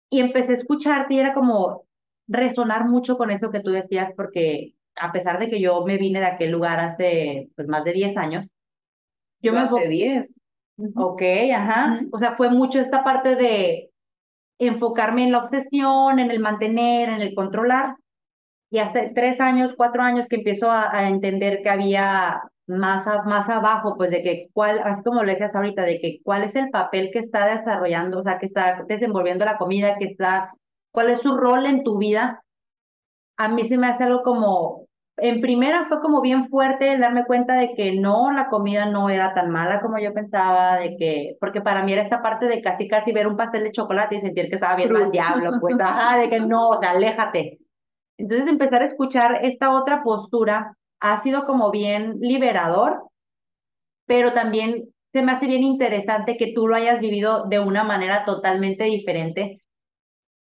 y 0.09 0.19
empecé 0.19 0.53
a 0.53 0.57
escucharte 0.57 1.13
y 1.13 1.19
era 1.19 1.33
como 1.33 1.85
resonar 2.27 2.85
mucho 2.85 3.17
con 3.17 3.31
eso 3.31 3.51
que 3.51 3.59
tú 3.59 3.71
decías, 3.71 4.11
porque 4.15 4.73
a 4.95 5.11
pesar 5.11 5.39
de 5.39 5.49
que 5.49 5.61
yo 5.61 5.85
me 5.85 5.97
vine 5.97 6.19
de 6.19 6.25
aquel 6.25 6.51
lugar 6.51 6.79
hace 6.79 7.49
pues 7.55 7.67
más 7.67 7.83
de 7.83 7.93
10 7.93 8.17
años, 8.17 8.47
yo, 9.41 9.53
me 9.53 9.59
hace 9.59 9.87
10. 9.87 10.27
Ok, 10.95 11.21
ajá. 11.53 12.01
O 12.11 12.17
sea, 12.17 12.35
fue 12.35 12.49
mucho 12.49 12.79
esta 12.79 13.03
parte 13.03 13.35
de 13.35 13.91
enfocarme 14.59 15.23
en 15.23 15.31
la 15.31 15.43
obsesión, 15.43 16.19
en 16.19 16.31
el 16.31 16.39
mantener, 16.39 17.09
en 17.09 17.21
el 17.21 17.35
controlar. 17.35 17.95
Y 18.69 18.79
hace 18.79 19.11
tres 19.15 19.39
años, 19.39 19.73
cuatro 19.77 20.01
años 20.01 20.27
que 20.27 20.37
empiezo 20.37 20.69
a, 20.69 21.07
entender 21.07 21.61
que 21.63 21.69
había 21.69 22.41
más, 22.67 23.05
más 23.25 23.49
abajo, 23.49 23.95
pues 23.95 24.11
de 24.11 24.23
que 24.23 24.47
cuál, 24.53 24.79
así 24.83 25.03
como 25.03 25.23
lo 25.23 25.31
decías 25.31 25.55
ahorita, 25.55 25.83
de 25.83 25.99
que 26.01 26.19
cuál 26.23 26.43
es 26.43 26.55
el 26.55 26.69
papel 26.69 27.09
que 27.13 27.19
está 27.19 27.47
desarrollando, 27.47 28.19
o 28.19 28.23
sea, 28.23 28.39
que 28.39 28.47
está 28.47 28.83
desenvolviendo 28.87 29.45
la 29.45 29.57
comida, 29.57 29.97
que 29.97 30.05
está, 30.05 30.53
cuál 30.91 31.09
es 31.09 31.21
su 31.21 31.37
rol 31.37 31.65
en 31.65 31.83
tu 31.83 31.97
vida. 31.97 32.43
A 33.37 33.47
mí 33.47 33.67
se 33.69 33.77
me 33.77 33.87
hace 33.87 34.03
algo 34.03 34.23
como 34.23 34.87
en 35.17 35.41
primera 35.41 35.87
fue 35.87 35.99
como 35.99 36.21
bien 36.21 36.47
fuerte 36.47 36.93
el 36.93 36.99
darme 36.99 37.25
cuenta 37.25 37.55
de 37.55 37.73
que 37.73 37.93
no, 37.93 38.31
la 38.31 38.49
comida 38.49 38.85
no 38.85 39.09
era 39.09 39.33
tan 39.33 39.49
mala 39.49 39.81
como 39.81 39.97
yo 39.97 40.13
pensaba, 40.13 40.77
de 40.77 40.95
que, 40.95 41.35
porque 41.39 41.61
para 41.61 41.83
mí 41.83 41.93
era 41.93 42.03
esta 42.03 42.21
parte 42.21 42.45
de 42.45 42.61
casi 42.61 42.87
casi 42.87 43.11
ver 43.11 43.27
un 43.27 43.35
pastel 43.35 43.63
de 43.63 43.71
chocolate 43.71 44.17
y 44.17 44.21
sentir 44.21 44.47
que 44.47 44.55
estaba 44.55 44.75
viendo 44.75 44.97
al 44.97 45.11
diablo, 45.11 45.51
pues, 45.59 45.75
ajá, 45.79 46.17
de 46.19 46.29
que 46.29 46.39
no, 46.39 46.69
o 46.69 46.79
sea, 46.79 46.91
aléjate. 46.91 47.57
Entonces 48.17 48.47
empezar 48.47 48.81
a 48.81 48.87
escuchar 48.87 49.45
esta 49.45 49.71
otra 49.71 50.03
postura 50.03 50.75
ha 50.99 51.23
sido 51.23 51.45
como 51.45 51.71
bien 51.71 52.19
liberador, 52.19 53.03
pero 54.05 54.33
también 54.33 54.85
se 55.11 55.21
me 55.21 55.31
hace 55.31 55.47
bien 55.47 55.63
interesante 55.63 56.37
que 56.37 56.53
tú 56.53 56.67
lo 56.67 56.75
hayas 56.75 56.99
vivido 56.99 57.45
de 57.47 57.59
una 57.59 57.83
manera 57.83 58.25
totalmente 58.25 58.85
diferente, 58.85 59.61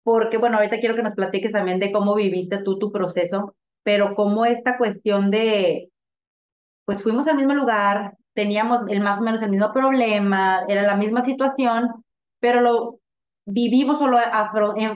porque 0.04 0.38
bueno, 0.38 0.56
ahorita 0.58 0.78
quiero 0.78 0.94
que 0.94 1.02
nos 1.02 1.14
platiques 1.14 1.52
también 1.52 1.80
de 1.80 1.92
cómo 1.92 2.14
viviste 2.14 2.62
tú 2.62 2.78
tu 2.78 2.92
proceso 2.92 3.54
pero 3.86 4.16
como 4.16 4.44
esta 4.44 4.78
cuestión 4.78 5.30
de, 5.30 5.90
pues 6.84 7.04
fuimos 7.04 7.28
al 7.28 7.36
mismo 7.36 7.54
lugar, 7.54 8.14
teníamos 8.34 8.80
el 8.88 9.00
más 9.00 9.20
o 9.20 9.22
menos 9.22 9.40
el 9.42 9.50
mismo 9.50 9.72
problema, 9.72 10.64
era 10.66 10.82
la 10.82 10.96
misma 10.96 11.24
situación, 11.24 12.04
pero 12.40 12.62
lo 12.62 12.98
vivimos 13.46 14.00
o 14.00 14.06
lo, 14.08 14.18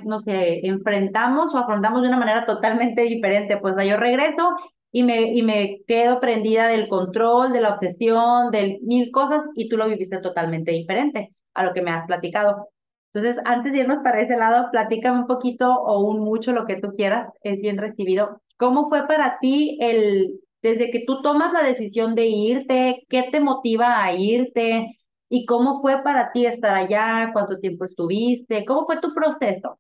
no 0.04 0.21
sé, 0.23 0.66
enfrentamos 0.66 1.54
o 1.54 1.59
afrontamos 1.59 2.02
de 2.02 2.09
una 2.09 2.19
manera 2.19 2.47
totalmente 2.47 3.02
diferente. 3.02 3.57
Pues 3.57 3.75
yo 3.88 3.97
regreso 3.97 4.50
y 4.92 5.04
me, 5.04 5.33
y 5.33 5.42
me 5.42 5.78
quedo 5.87 6.21
prendida 6.21 6.66
del 6.69 6.88
control, 6.88 7.52
de 7.52 7.61
la 7.61 7.75
obsesión, 7.75 8.50
de 8.50 8.78
mil 8.83 9.11
cosas, 9.12 9.42
y 9.54 9.69
tú 9.69 9.76
lo 9.76 9.88
viviste 9.88 10.19
totalmente 10.19 10.73
diferente 10.73 11.30
a 11.54 11.64
lo 11.64 11.73
que 11.73 11.83
me 11.83 11.92
has 11.92 12.07
platicado. 12.07 12.69
Entonces, 13.12 13.42
antes 13.45 13.73
de 13.73 13.78
irnos 13.78 14.02
para 14.04 14.21
ese 14.21 14.37
lado, 14.37 14.69
platícame 14.71 15.21
un 15.21 15.26
poquito 15.26 15.73
o 15.73 16.00
un 16.00 16.21
mucho 16.21 16.52
lo 16.52 16.66
que 16.66 16.76
tú 16.76 16.92
quieras, 16.97 17.33
es 17.42 17.61
bien 17.61 17.78
recibido. 17.78 18.40
¿Cómo 18.57 18.88
fue 18.88 19.07
para 19.07 19.38
ti 19.40 19.78
el, 19.80 20.40
desde 20.62 20.90
que 20.90 21.04
tú 21.07 21.23
tomas 21.23 21.52
la 21.52 21.62
decisión 21.62 22.14
de 22.14 22.26
irte, 22.26 23.04
qué 23.09 23.28
te 23.33 23.40
motiva 23.40 24.02
a 24.04 24.12
irte 24.14 25.00
y 25.30 25.46
cómo 25.46 25.80
fue 25.80 26.02
para 26.02 26.32
ti 26.32 26.46
estar 26.46 26.75
allá, 26.75 27.30
cuánto 27.32 27.58
tiempo 27.58 27.84
estuviste, 27.87 28.64
cómo 28.66 28.87
fue 28.87 29.00
tu 29.00 29.14
proceso? 29.14 29.78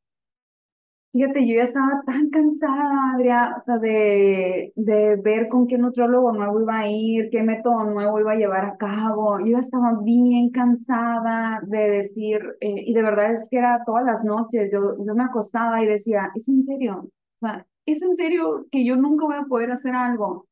Fíjate, 1.12 1.44
yo 1.44 1.56
ya 1.56 1.64
estaba 1.64 2.02
tan 2.06 2.30
cansada, 2.30 3.14
Adriana, 3.14 3.56
o 3.56 3.60
sea, 3.60 3.78
de, 3.78 4.72
de 4.76 5.16
ver 5.16 5.48
con 5.48 5.66
qué 5.66 5.76
nutrólogo 5.76 6.30
nuevo 6.32 6.60
iba 6.60 6.78
a 6.78 6.88
ir, 6.88 7.30
qué 7.30 7.42
método 7.42 7.82
nuevo 7.84 8.20
iba 8.20 8.32
a 8.32 8.36
llevar 8.36 8.64
a 8.64 8.76
cabo. 8.76 9.40
Yo 9.44 9.58
estaba 9.58 9.98
bien 10.04 10.50
cansada 10.50 11.60
de 11.66 11.78
decir, 11.90 12.40
eh, 12.60 12.84
y 12.86 12.94
de 12.94 13.02
verdad 13.02 13.34
es 13.34 13.48
que 13.50 13.58
era 13.58 13.82
todas 13.84 14.04
las 14.04 14.24
noches, 14.24 14.70
yo, 14.72 14.94
yo 15.04 15.14
me 15.16 15.24
acostaba 15.24 15.82
y 15.82 15.86
decía, 15.88 16.30
¿es 16.36 16.48
en 16.48 16.62
serio? 16.62 17.10
O 17.40 17.46
sea, 17.46 17.66
¿es 17.86 18.00
en 18.02 18.14
serio 18.14 18.66
que 18.70 18.84
yo 18.84 18.94
nunca 18.94 19.24
voy 19.26 19.36
a 19.36 19.44
poder 19.48 19.72
hacer 19.72 19.96
algo? 19.96 20.46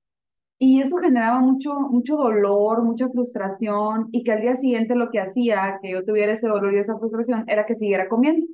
Y 0.59 0.81
eso 0.81 0.97
generaba 0.99 1.39
mucho, 1.41 1.73
mucho 1.75 2.17
dolor, 2.17 2.83
mucha 2.83 3.09
frustración, 3.09 4.09
y 4.13 4.25
que 4.25 4.33
al 4.33 4.41
día 4.41 4.57
siguiente 4.57 4.95
lo 4.97 5.11
que 5.11 5.21
hacía 5.21 5.79
que 5.81 5.91
yo 5.91 6.05
tuviera 6.05 6.33
ese 6.33 6.49
dolor 6.49 6.75
y 6.75 6.79
esa 6.79 6.99
frustración 6.99 7.45
era 7.49 7.65
que 7.67 7.77
siguiera 7.77 8.09
comiendo 8.09 8.47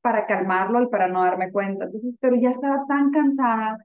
para 0.00 0.26
calmarlo 0.26 0.82
y 0.82 0.88
para 0.88 1.08
no 1.08 1.22
darme 1.22 1.52
cuenta. 1.52 1.84
Entonces, 1.84 2.14
pero 2.20 2.36
ya 2.36 2.50
estaba 2.50 2.84
tan 2.88 3.10
cansada 3.10 3.78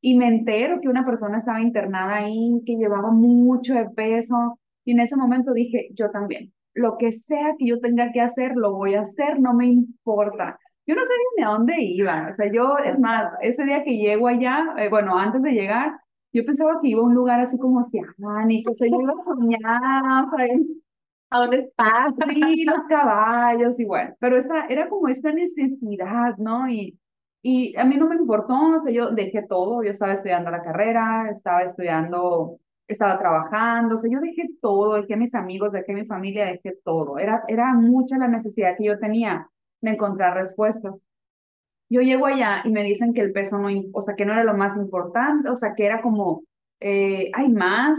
y 0.00 0.16
me 0.16 0.26
entero 0.26 0.80
que 0.80 0.88
una 0.88 1.04
persona 1.04 1.38
estaba 1.38 1.60
internada 1.60 2.16
ahí, 2.16 2.60
que 2.66 2.76
llevaba 2.76 3.10
mucho 3.12 3.74
de 3.74 3.88
peso, 3.90 4.58
y 4.84 4.92
en 4.92 5.00
ese 5.00 5.16
momento 5.16 5.52
dije, 5.52 5.90
yo 5.94 6.10
también, 6.10 6.52
lo 6.74 6.96
que 6.98 7.12
sea 7.12 7.54
que 7.58 7.66
yo 7.66 7.80
tenga 7.80 8.10
que 8.12 8.20
hacer, 8.20 8.52
lo 8.56 8.72
voy 8.72 8.94
a 8.94 9.02
hacer, 9.02 9.38
no 9.38 9.54
me 9.54 9.66
importa 9.66 10.58
yo 10.90 10.96
no 10.96 11.02
sabía 11.02 11.24
ni 11.36 11.42
a 11.44 11.48
dónde 11.48 11.74
iba. 11.82 12.28
O 12.30 12.32
sea, 12.32 12.50
yo, 12.52 12.78
es 12.78 12.98
más, 12.98 13.32
ese 13.42 13.64
día 13.64 13.84
que 13.84 13.96
llego 13.96 14.26
allá, 14.26 14.74
eh, 14.78 14.88
bueno, 14.88 15.16
antes 15.16 15.40
de 15.42 15.52
llegar, 15.52 15.92
yo 16.32 16.44
pensaba 16.44 16.80
que 16.80 16.88
iba 16.88 17.00
a 17.00 17.04
un 17.04 17.14
lugar 17.14 17.40
así 17.40 17.58
como 17.58 17.80
oceánico, 17.80 18.72
o 18.72 18.74
sea, 18.76 18.88
yo 18.88 19.00
iba 19.00 19.12
a 19.12 19.24
soñar, 19.24 20.26
¿A 21.30 21.38
dónde 21.40 21.58
está? 21.60 22.12
Sí, 22.34 22.64
los 22.64 22.84
caballos 22.88 23.78
y 23.78 23.84
bueno, 23.84 24.14
pero 24.18 24.36
esta, 24.38 24.66
era 24.66 24.88
como 24.88 25.08
esta 25.08 25.32
necesidad, 25.32 26.36
¿no? 26.38 26.68
Y, 26.68 26.98
y 27.42 27.76
a 27.76 27.84
mí 27.84 27.96
no 27.96 28.08
me 28.08 28.16
importó, 28.16 28.54
o 28.76 28.78
sea, 28.78 28.92
yo 28.92 29.10
dejé 29.10 29.42
todo, 29.48 29.82
yo 29.82 29.90
estaba 29.90 30.12
estudiando 30.14 30.50
la 30.50 30.62
carrera, 30.62 31.30
estaba 31.30 31.62
estudiando, 31.62 32.58
estaba 32.88 33.18
trabajando, 33.18 33.94
o 33.94 33.98
sea, 33.98 34.10
yo 34.12 34.20
dejé 34.20 34.48
todo, 34.60 34.94
dejé 34.96 35.14
a 35.14 35.16
mis 35.16 35.34
amigos, 35.34 35.72
dejé 35.72 35.92
a 35.92 35.94
mi 35.96 36.06
familia, 36.06 36.46
dejé 36.46 36.76
todo. 36.84 37.18
Era, 37.18 37.44
era 37.48 37.72
mucha 37.74 38.18
la 38.18 38.28
necesidad 38.28 38.76
que 38.76 38.84
yo 38.84 38.98
tenía 38.98 39.48
de 39.80 39.90
encontrar 39.92 40.34
respuestas. 40.34 41.04
Yo 41.90 42.00
llego 42.02 42.26
allá 42.26 42.62
y 42.64 42.70
me 42.70 42.84
dicen 42.84 43.12
que 43.12 43.20
el 43.20 43.32
peso 43.32 43.58
no, 43.58 43.68
o 43.92 44.02
sea, 44.02 44.14
que 44.14 44.24
no 44.24 44.32
era 44.32 44.44
lo 44.44 44.56
más 44.56 44.76
importante, 44.76 45.50
o 45.50 45.56
sea, 45.56 45.74
que 45.74 45.86
era 45.86 46.00
como, 46.02 46.44
eh, 46.80 47.30
hay 47.34 47.48
más. 47.50 47.98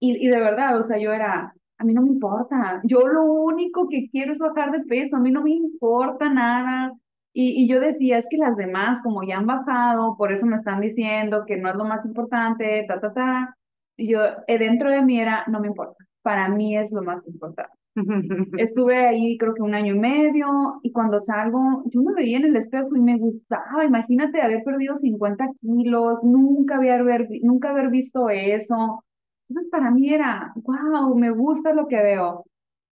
Y, 0.00 0.26
y 0.26 0.28
de 0.30 0.40
verdad, 0.40 0.78
o 0.80 0.84
sea, 0.84 0.98
yo 0.98 1.12
era, 1.12 1.54
a 1.78 1.84
mí 1.84 1.92
no 1.94 2.02
me 2.02 2.08
importa. 2.08 2.80
Yo 2.84 3.06
lo 3.06 3.24
único 3.24 3.88
que 3.88 4.08
quiero 4.10 4.32
es 4.32 4.38
bajar 4.38 4.72
de 4.72 4.84
peso, 4.84 5.16
a 5.16 5.20
mí 5.20 5.30
no 5.30 5.42
me 5.42 5.50
importa 5.52 6.28
nada. 6.30 6.92
Y, 7.32 7.64
y, 7.64 7.68
yo 7.68 7.80
decía, 7.80 8.18
es 8.18 8.26
que 8.30 8.38
las 8.38 8.56
demás, 8.56 9.02
como 9.02 9.22
ya 9.22 9.36
han 9.38 9.46
bajado, 9.46 10.16
por 10.16 10.32
eso 10.32 10.46
me 10.46 10.56
están 10.56 10.80
diciendo 10.80 11.44
que 11.46 11.58
no 11.58 11.68
es 11.68 11.76
lo 11.76 11.84
más 11.84 12.06
importante, 12.06 12.84
ta, 12.88 13.00
ta, 13.00 13.12
ta. 13.12 13.56
Y 13.98 14.08
yo, 14.08 14.20
eh, 14.46 14.58
dentro 14.58 14.90
de 14.90 15.02
mí 15.02 15.20
era, 15.20 15.44
no 15.48 15.60
me 15.60 15.68
importa, 15.68 16.04
para 16.22 16.48
mí 16.48 16.76
es 16.78 16.90
lo 16.92 17.02
más 17.02 17.26
importante. 17.26 17.72
Estuve 18.58 18.96
ahí 19.06 19.38
creo 19.38 19.54
que 19.54 19.62
un 19.62 19.74
año 19.74 19.94
y 19.94 19.98
medio 19.98 20.80
y 20.82 20.92
cuando 20.92 21.18
salgo, 21.20 21.82
yo 21.86 22.02
me 22.02 22.12
veía 22.14 22.38
en 22.38 22.44
el 22.46 22.56
espejo 22.56 22.94
y 22.94 23.00
me 23.00 23.18
gustaba. 23.18 23.84
Imagínate 23.84 24.40
haber 24.42 24.62
perdido 24.64 24.96
50 24.96 25.46
kilos, 25.60 26.22
nunca 26.22 26.76
haber, 26.76 27.28
nunca 27.42 27.70
haber 27.70 27.88
visto 27.90 28.28
eso. 28.30 29.02
Entonces 29.48 29.70
para 29.70 29.90
mí 29.90 30.12
era, 30.12 30.52
wow, 30.56 31.14
me 31.16 31.30
gusta 31.30 31.72
lo 31.72 31.86
que 31.88 31.96
veo. 31.96 32.44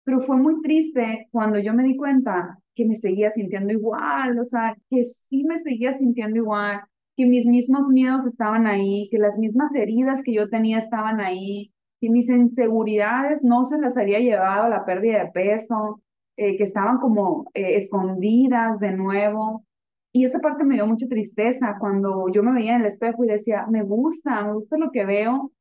Pero 0.04 0.22
fue 0.22 0.36
muy 0.36 0.60
triste 0.62 1.28
cuando 1.32 1.58
yo 1.60 1.74
me 1.74 1.84
di 1.84 1.96
cuenta 1.96 2.58
que 2.74 2.86
me 2.86 2.96
seguía 2.96 3.30
sintiendo 3.30 3.72
igual, 3.72 4.38
o 4.38 4.44
sea, 4.44 4.76
que 4.90 5.04
sí 5.04 5.44
me 5.44 5.58
seguía 5.60 5.98
sintiendo 5.98 6.36
igual, 6.38 6.82
que 7.16 7.26
mis 7.26 7.46
mismos 7.46 7.88
miedos 7.88 8.26
estaban 8.26 8.66
ahí, 8.66 9.08
que 9.10 9.18
las 9.18 9.38
mismas 9.38 9.74
heridas 9.74 10.22
que 10.24 10.34
yo 10.34 10.48
tenía 10.48 10.78
estaban 10.80 11.20
ahí, 11.20 11.72
que 12.00 12.08
mis 12.08 12.28
inseguridades 12.28 13.44
no 13.44 13.64
se 13.66 13.78
las 13.78 13.96
había 13.98 14.18
llevado 14.18 14.68
la 14.68 14.84
pérdida 14.84 15.24
de 15.24 15.30
peso, 15.30 16.00
eh, 16.36 16.56
que 16.56 16.64
estaban 16.64 16.98
como 16.98 17.50
eh, 17.52 17.76
escondidas 17.76 18.80
de 18.80 18.92
nuevo. 18.92 19.64
Y 20.12 20.24
esa 20.24 20.40
parte 20.40 20.64
me 20.64 20.74
dio 20.74 20.86
mucha 20.86 21.06
tristeza 21.06 21.76
cuando 21.78 22.28
yo 22.30 22.42
me 22.42 22.52
veía 22.52 22.74
en 22.74 22.80
el 22.80 22.86
espejo 22.86 23.24
y 23.24 23.28
decía, 23.28 23.66
me 23.68 23.82
gusta, 23.82 24.42
me 24.42 24.54
gusta 24.54 24.78
lo 24.78 24.90
que 24.90 25.04
veo, 25.04 25.52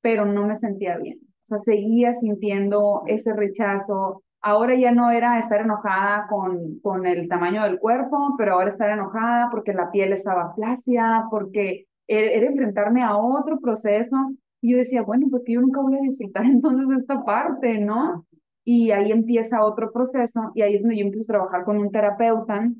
pero 0.00 0.24
no 0.24 0.46
me 0.46 0.56
sentía 0.56 0.96
bien. 0.96 1.18
O 1.20 1.46
sea, 1.46 1.58
seguía 1.58 2.14
sintiendo 2.14 3.02
ese 3.06 3.34
rechazo. 3.34 4.22
Ahora 4.40 4.76
ya 4.76 4.92
no 4.92 5.10
era 5.10 5.40
estar 5.40 5.60
enojada 5.60 6.28
con, 6.28 6.78
con 6.80 7.06
el 7.06 7.28
tamaño 7.28 7.64
del 7.64 7.80
cuerpo, 7.80 8.36
pero 8.38 8.54
ahora 8.54 8.70
estar 8.70 8.90
enojada 8.90 9.48
porque 9.50 9.74
la 9.74 9.90
piel 9.90 10.12
estaba 10.12 10.54
flácida, 10.54 11.26
porque 11.30 11.86
era, 12.06 12.30
era 12.30 12.46
enfrentarme 12.46 13.02
a 13.02 13.16
otro 13.16 13.58
proceso 13.58 14.16
y 14.60 14.72
yo 14.72 14.78
decía, 14.78 15.02
bueno, 15.02 15.28
pues 15.30 15.44
que 15.44 15.52
yo 15.54 15.60
nunca 15.60 15.80
voy 15.80 15.96
a 15.96 16.02
disfrutar 16.02 16.44
entonces 16.46 16.98
esta 16.98 17.24
parte, 17.24 17.78
¿no? 17.78 18.26
Y 18.64 18.90
ahí 18.90 19.12
empieza 19.12 19.64
otro 19.64 19.92
proceso 19.92 20.52
y 20.54 20.62
ahí 20.62 20.76
es 20.76 20.82
donde 20.82 20.98
yo 20.98 21.06
empiezo 21.06 21.32
a 21.32 21.36
trabajar 21.36 21.64
con 21.64 21.78
un 21.78 21.90
terapeuta. 21.90 22.70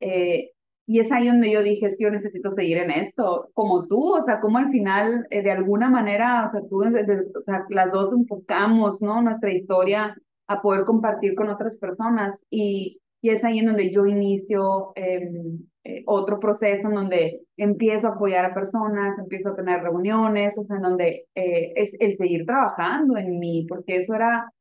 Eh, 0.00 0.50
y 0.88 1.00
es 1.00 1.10
ahí 1.10 1.26
donde 1.26 1.50
yo 1.50 1.62
dije, 1.62 1.88
que 1.88 1.96
yo 1.98 2.10
necesito 2.10 2.52
seguir 2.54 2.78
en 2.78 2.90
esto, 2.90 3.50
como 3.54 3.86
tú, 3.86 4.14
o 4.14 4.22
sea, 4.24 4.40
como 4.40 4.58
al 4.58 4.70
final, 4.70 5.26
eh, 5.30 5.42
de 5.42 5.50
alguna 5.50 5.90
manera, 5.90 6.46
o 6.48 6.52
sea, 6.52 6.60
tú, 6.68 6.84
o 6.84 7.42
sea, 7.42 7.64
las 7.70 7.92
dos 7.92 8.12
enfocamos, 8.12 9.02
¿no? 9.02 9.20
Nuestra 9.20 9.52
historia 9.52 10.16
a 10.48 10.62
poder 10.62 10.84
compartir 10.84 11.34
con 11.34 11.48
otras 11.48 11.76
personas 11.78 12.40
y, 12.50 13.00
y 13.20 13.30
es 13.30 13.42
ahí 13.44 13.58
en 13.58 13.66
donde 13.66 13.90
yo 13.90 14.06
inicio 14.06 14.92
em, 14.94 15.58
eh, 15.84 16.02
otro 16.06 16.40
proceso 16.40 16.88
en 16.88 16.94
donde 16.94 17.40
empiezo 17.56 18.08
a 18.08 18.10
apoyar 18.10 18.44
a 18.44 18.54
personas, 18.54 19.18
empiezo 19.18 19.50
a 19.50 19.56
tener 19.56 19.82
reuniones, 19.82 20.58
o 20.58 20.64
sea, 20.64 20.76
en 20.76 20.82
donde 20.82 21.26
eh, 21.34 21.72
es 21.76 21.92
el 22.00 22.16
seguir 22.16 22.44
trabajando 22.44 23.16
en 23.16 23.38
mí, 23.38 23.66
porque 23.68 23.96
eso 23.96 24.14
era, 24.14 24.52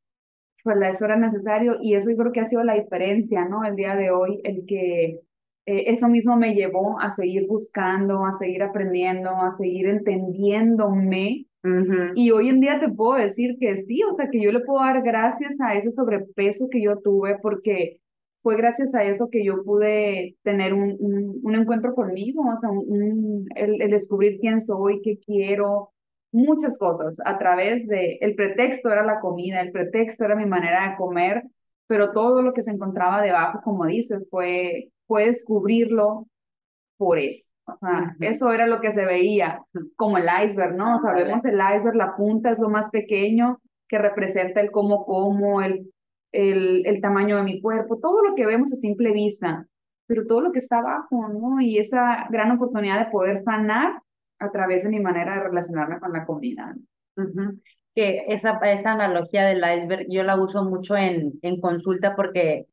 pues 0.63 0.77
eso 0.81 1.05
era 1.05 1.15
necesario 1.17 1.77
y 1.81 1.95
eso 1.95 2.09
yo 2.09 2.17
creo 2.17 2.31
que 2.31 2.41
ha 2.41 2.47
sido 2.47 2.63
la 2.63 2.75
diferencia, 2.75 3.45
¿no? 3.45 3.63
El 3.65 3.75
día 3.75 3.95
de 3.95 4.11
hoy, 4.11 4.39
el 4.43 4.65
que 4.67 5.19
eh, 5.65 5.83
eso 5.87 6.07
mismo 6.07 6.37
me 6.37 6.53
llevó 6.53 6.99
a 6.99 7.11
seguir 7.11 7.47
buscando, 7.47 8.25
a 8.25 8.33
seguir 8.33 8.61
aprendiendo, 8.63 9.31
a 9.31 9.51
seguir 9.57 9.87
entendiéndome. 9.87 11.47
Y 12.13 12.29
hoy 12.29 12.49
en 12.49 12.59
día 12.59 12.79
te 12.79 12.89
puedo 12.89 13.15
decir 13.15 13.57
que 13.59 13.77
sí, 13.77 14.03
o 14.03 14.13
sea, 14.13 14.29
que 14.29 14.39
yo 14.39 14.51
le 14.51 14.59
puedo 14.59 14.83
dar 14.83 15.01
gracias 15.01 15.59
a 15.59 15.73
ese 15.73 15.89
sobrepeso 15.89 16.67
que 16.69 16.79
yo 16.79 16.99
tuve 16.99 17.39
porque 17.41 18.01
fue 18.45 18.57
gracias 18.57 18.93
a 18.93 19.03
eso 19.03 19.27
que 19.31 19.43
yo 19.43 19.63
pude 19.63 20.35
tener 20.43 20.75
un, 20.75 20.95
un, 20.99 21.55
encuentro 21.55 21.95
conmigo, 21.95 22.43
o 22.43 22.57
sea, 22.59 22.69
un, 22.69 23.47
el, 23.55 23.81
el, 23.81 23.89
descubrir 23.89 24.37
quién 24.39 24.61
soy, 24.61 25.01
qué 25.01 25.17
quiero, 25.17 25.89
muchas 26.31 26.77
cosas 26.77 27.15
a 27.25 27.39
través 27.39 27.87
de, 27.87 28.19
el 28.21 28.35
pretexto 28.35 28.91
era 28.91 29.03
la 29.03 29.19
comida, 29.19 29.61
el 29.61 29.71
pretexto 29.71 30.25
era 30.25 30.35
mi 30.35 30.45
manera 30.45 30.91
de 30.91 30.95
comer, 30.95 31.41
pero 31.87 32.11
todo 32.11 32.43
lo 32.43 32.53
que 32.53 32.61
se 32.61 32.69
encontraba 32.69 33.23
debajo, 33.23 33.61
como 33.63 33.87
dices, 33.87 34.27
fue 34.29 34.89
puedes 35.07 35.43
cubrirlo 35.43 36.27
por 36.97 37.17
eso. 37.17 37.49
O 37.65 37.75
sea, 37.77 38.15
eso 38.19 38.51
era 38.51 38.67
lo 38.67 38.79
que 38.79 38.93
se 38.93 39.05
veía 39.05 39.59
como 39.95 40.19
el 40.19 40.25
iceberg, 40.25 40.75
¿no? 40.75 41.01
Sabemos 41.01 41.43
el 41.45 41.55
iceberg, 41.55 41.95
la 41.95 42.15
punta 42.15 42.51
es 42.51 42.59
lo 42.59 42.69
más 42.69 42.91
pequeño 42.91 43.59
que 43.87 43.97
representa 43.97 44.61
el 44.61 44.69
cómo 44.69 45.03
como, 45.03 45.63
el, 45.63 45.91
el, 46.35 46.99
tamaño 47.01 47.37
de 47.37 47.43
mi 47.43 47.61
cuerpo, 47.61 47.99
todo 47.99 48.23
lo 48.23 48.35
que 48.35 48.45
vemos 48.45 48.73
a 48.73 48.77
simple 48.77 49.11
vista, 49.11 49.65
pero 50.07 50.25
todo 50.27 50.41
lo 50.41 50.51
que 50.51 50.59
está 50.59 50.79
abajo, 50.79 51.27
¿no? 51.29 51.61
Y 51.61 51.77
esa 51.77 52.27
gran 52.29 52.51
oportunidad 52.51 53.05
de 53.05 53.11
poder 53.11 53.39
sanar 53.39 54.01
a 54.39 54.51
través 54.51 54.83
de 54.83 54.89
mi 54.89 54.99
manera 54.99 55.35
de 55.35 55.43
relacionarme 55.43 55.99
con 55.99 56.13
la 56.13 56.25
comida. 56.25 56.75
Que 57.95 58.25
esa, 58.27 58.59
esa 58.63 58.91
analogía 58.91 59.45
del 59.45 59.59
iceberg 59.59 60.07
yo 60.09 60.23
la 60.23 60.35
uso 60.35 60.63
mucho 60.63 60.97
en, 60.97 61.33
en 61.41 61.61
consulta 61.61 62.15
porque 62.15 62.67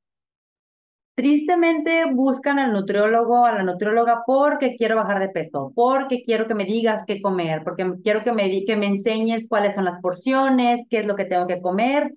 Tristemente 1.14 2.06
buscan 2.10 2.58
al 2.58 2.72
nutriólogo, 2.72 3.44
a 3.44 3.52
la 3.52 3.62
nutrióloga 3.62 4.22
porque 4.26 4.76
quiero 4.76 4.96
bajar 4.96 5.20
de 5.20 5.28
peso, 5.28 5.70
porque 5.74 6.22
quiero 6.24 6.48
que 6.48 6.54
me 6.54 6.64
digas 6.64 7.04
qué 7.06 7.20
comer, 7.20 7.62
porque 7.64 7.84
quiero 8.02 8.24
que 8.24 8.32
me, 8.32 8.64
que 8.64 8.76
me 8.76 8.86
enseñes 8.86 9.44
cuáles 9.46 9.74
son 9.74 9.84
las 9.84 10.00
porciones, 10.00 10.86
qué 10.88 11.00
es 11.00 11.06
lo 11.06 11.14
que 11.14 11.26
tengo 11.26 11.46
que 11.46 11.60
comer. 11.60 12.14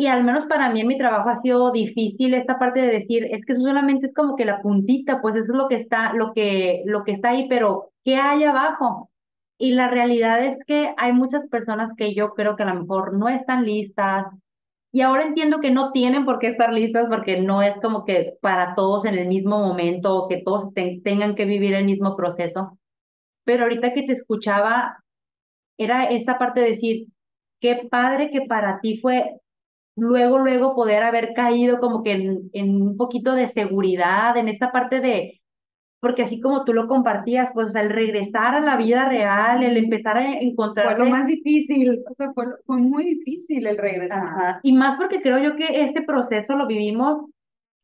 Y 0.00 0.06
al 0.06 0.24
menos 0.24 0.46
para 0.46 0.70
mí 0.70 0.80
en 0.80 0.86
mi 0.86 0.96
trabajo 0.96 1.28
ha 1.28 1.42
sido 1.42 1.70
difícil 1.72 2.32
esta 2.32 2.58
parte 2.58 2.80
de 2.80 3.00
decir, 3.00 3.28
es 3.32 3.44
que 3.44 3.52
eso 3.52 3.60
solamente 3.60 4.06
es 4.06 4.14
como 4.14 4.34
que 4.34 4.46
la 4.46 4.62
puntita, 4.62 5.20
pues 5.20 5.36
eso 5.36 5.52
es 5.52 5.58
lo 5.58 5.68
que 5.68 5.74
está, 5.74 6.14
lo 6.14 6.32
que, 6.32 6.82
lo 6.86 7.04
que 7.04 7.12
está 7.12 7.28
ahí, 7.28 7.46
pero 7.50 7.90
¿qué 8.02 8.16
hay 8.16 8.44
abajo? 8.44 9.10
Y 9.58 9.72
la 9.74 9.88
realidad 9.90 10.42
es 10.42 10.56
que 10.66 10.94
hay 10.96 11.12
muchas 11.12 11.46
personas 11.50 11.90
que 11.98 12.14
yo 12.14 12.32
creo 12.32 12.56
que 12.56 12.62
a 12.62 12.72
lo 12.72 12.80
mejor 12.80 13.12
no 13.12 13.28
están 13.28 13.66
listas, 13.66 14.24
y 14.90 15.02
ahora 15.02 15.24
entiendo 15.24 15.60
que 15.60 15.70
no 15.70 15.92
tienen 15.92 16.24
por 16.24 16.38
qué 16.38 16.46
estar 16.48 16.72
listas 16.72 17.06
porque 17.10 17.38
no 17.42 17.60
es 17.60 17.74
como 17.82 18.06
que 18.06 18.38
para 18.40 18.74
todos 18.74 19.04
en 19.04 19.18
el 19.18 19.28
mismo 19.28 19.58
momento 19.58 20.16
o 20.16 20.28
que 20.28 20.38
todos 20.38 20.72
tengan 20.72 21.34
que 21.34 21.44
vivir 21.44 21.74
el 21.74 21.84
mismo 21.84 22.16
proceso. 22.16 22.78
Pero 23.44 23.64
ahorita 23.64 23.92
que 23.92 24.04
te 24.04 24.14
escuchaba, 24.14 24.96
era 25.76 26.04
esta 26.04 26.38
parte 26.38 26.60
de 26.60 26.70
decir, 26.70 27.06
qué 27.60 27.86
padre 27.90 28.30
que 28.30 28.42
para 28.46 28.80
ti 28.80 28.98
fue 28.98 29.39
luego, 30.00 30.38
luego 30.38 30.74
poder 30.74 31.02
haber 31.02 31.34
caído 31.34 31.78
como 31.78 32.02
que 32.02 32.12
en, 32.12 32.50
en 32.52 32.82
un 32.82 32.96
poquito 32.96 33.34
de 33.34 33.48
seguridad, 33.48 34.36
en 34.36 34.48
esta 34.48 34.72
parte 34.72 35.00
de, 35.00 35.40
porque 36.00 36.22
así 36.22 36.40
como 36.40 36.64
tú 36.64 36.72
lo 36.72 36.88
compartías, 36.88 37.50
pues 37.52 37.74
el 37.74 37.90
regresar 37.90 38.54
a 38.54 38.60
la 38.60 38.76
vida 38.76 39.08
real, 39.08 39.62
el 39.62 39.76
empezar 39.76 40.16
a 40.16 40.38
encontrar... 40.38 40.96
Fue 40.96 41.04
lo 41.04 41.10
más 41.10 41.26
difícil, 41.26 42.02
o 42.10 42.14
sea, 42.14 42.32
fue, 42.32 42.46
fue 42.64 42.78
muy 42.78 43.04
difícil 43.04 43.66
el 43.66 43.76
regresar. 43.76 44.60
Y 44.62 44.72
más 44.72 44.96
porque 44.96 45.20
creo 45.20 45.38
yo 45.38 45.56
que 45.56 45.84
este 45.84 46.02
proceso 46.02 46.54
lo 46.56 46.66
vivimos 46.66 47.26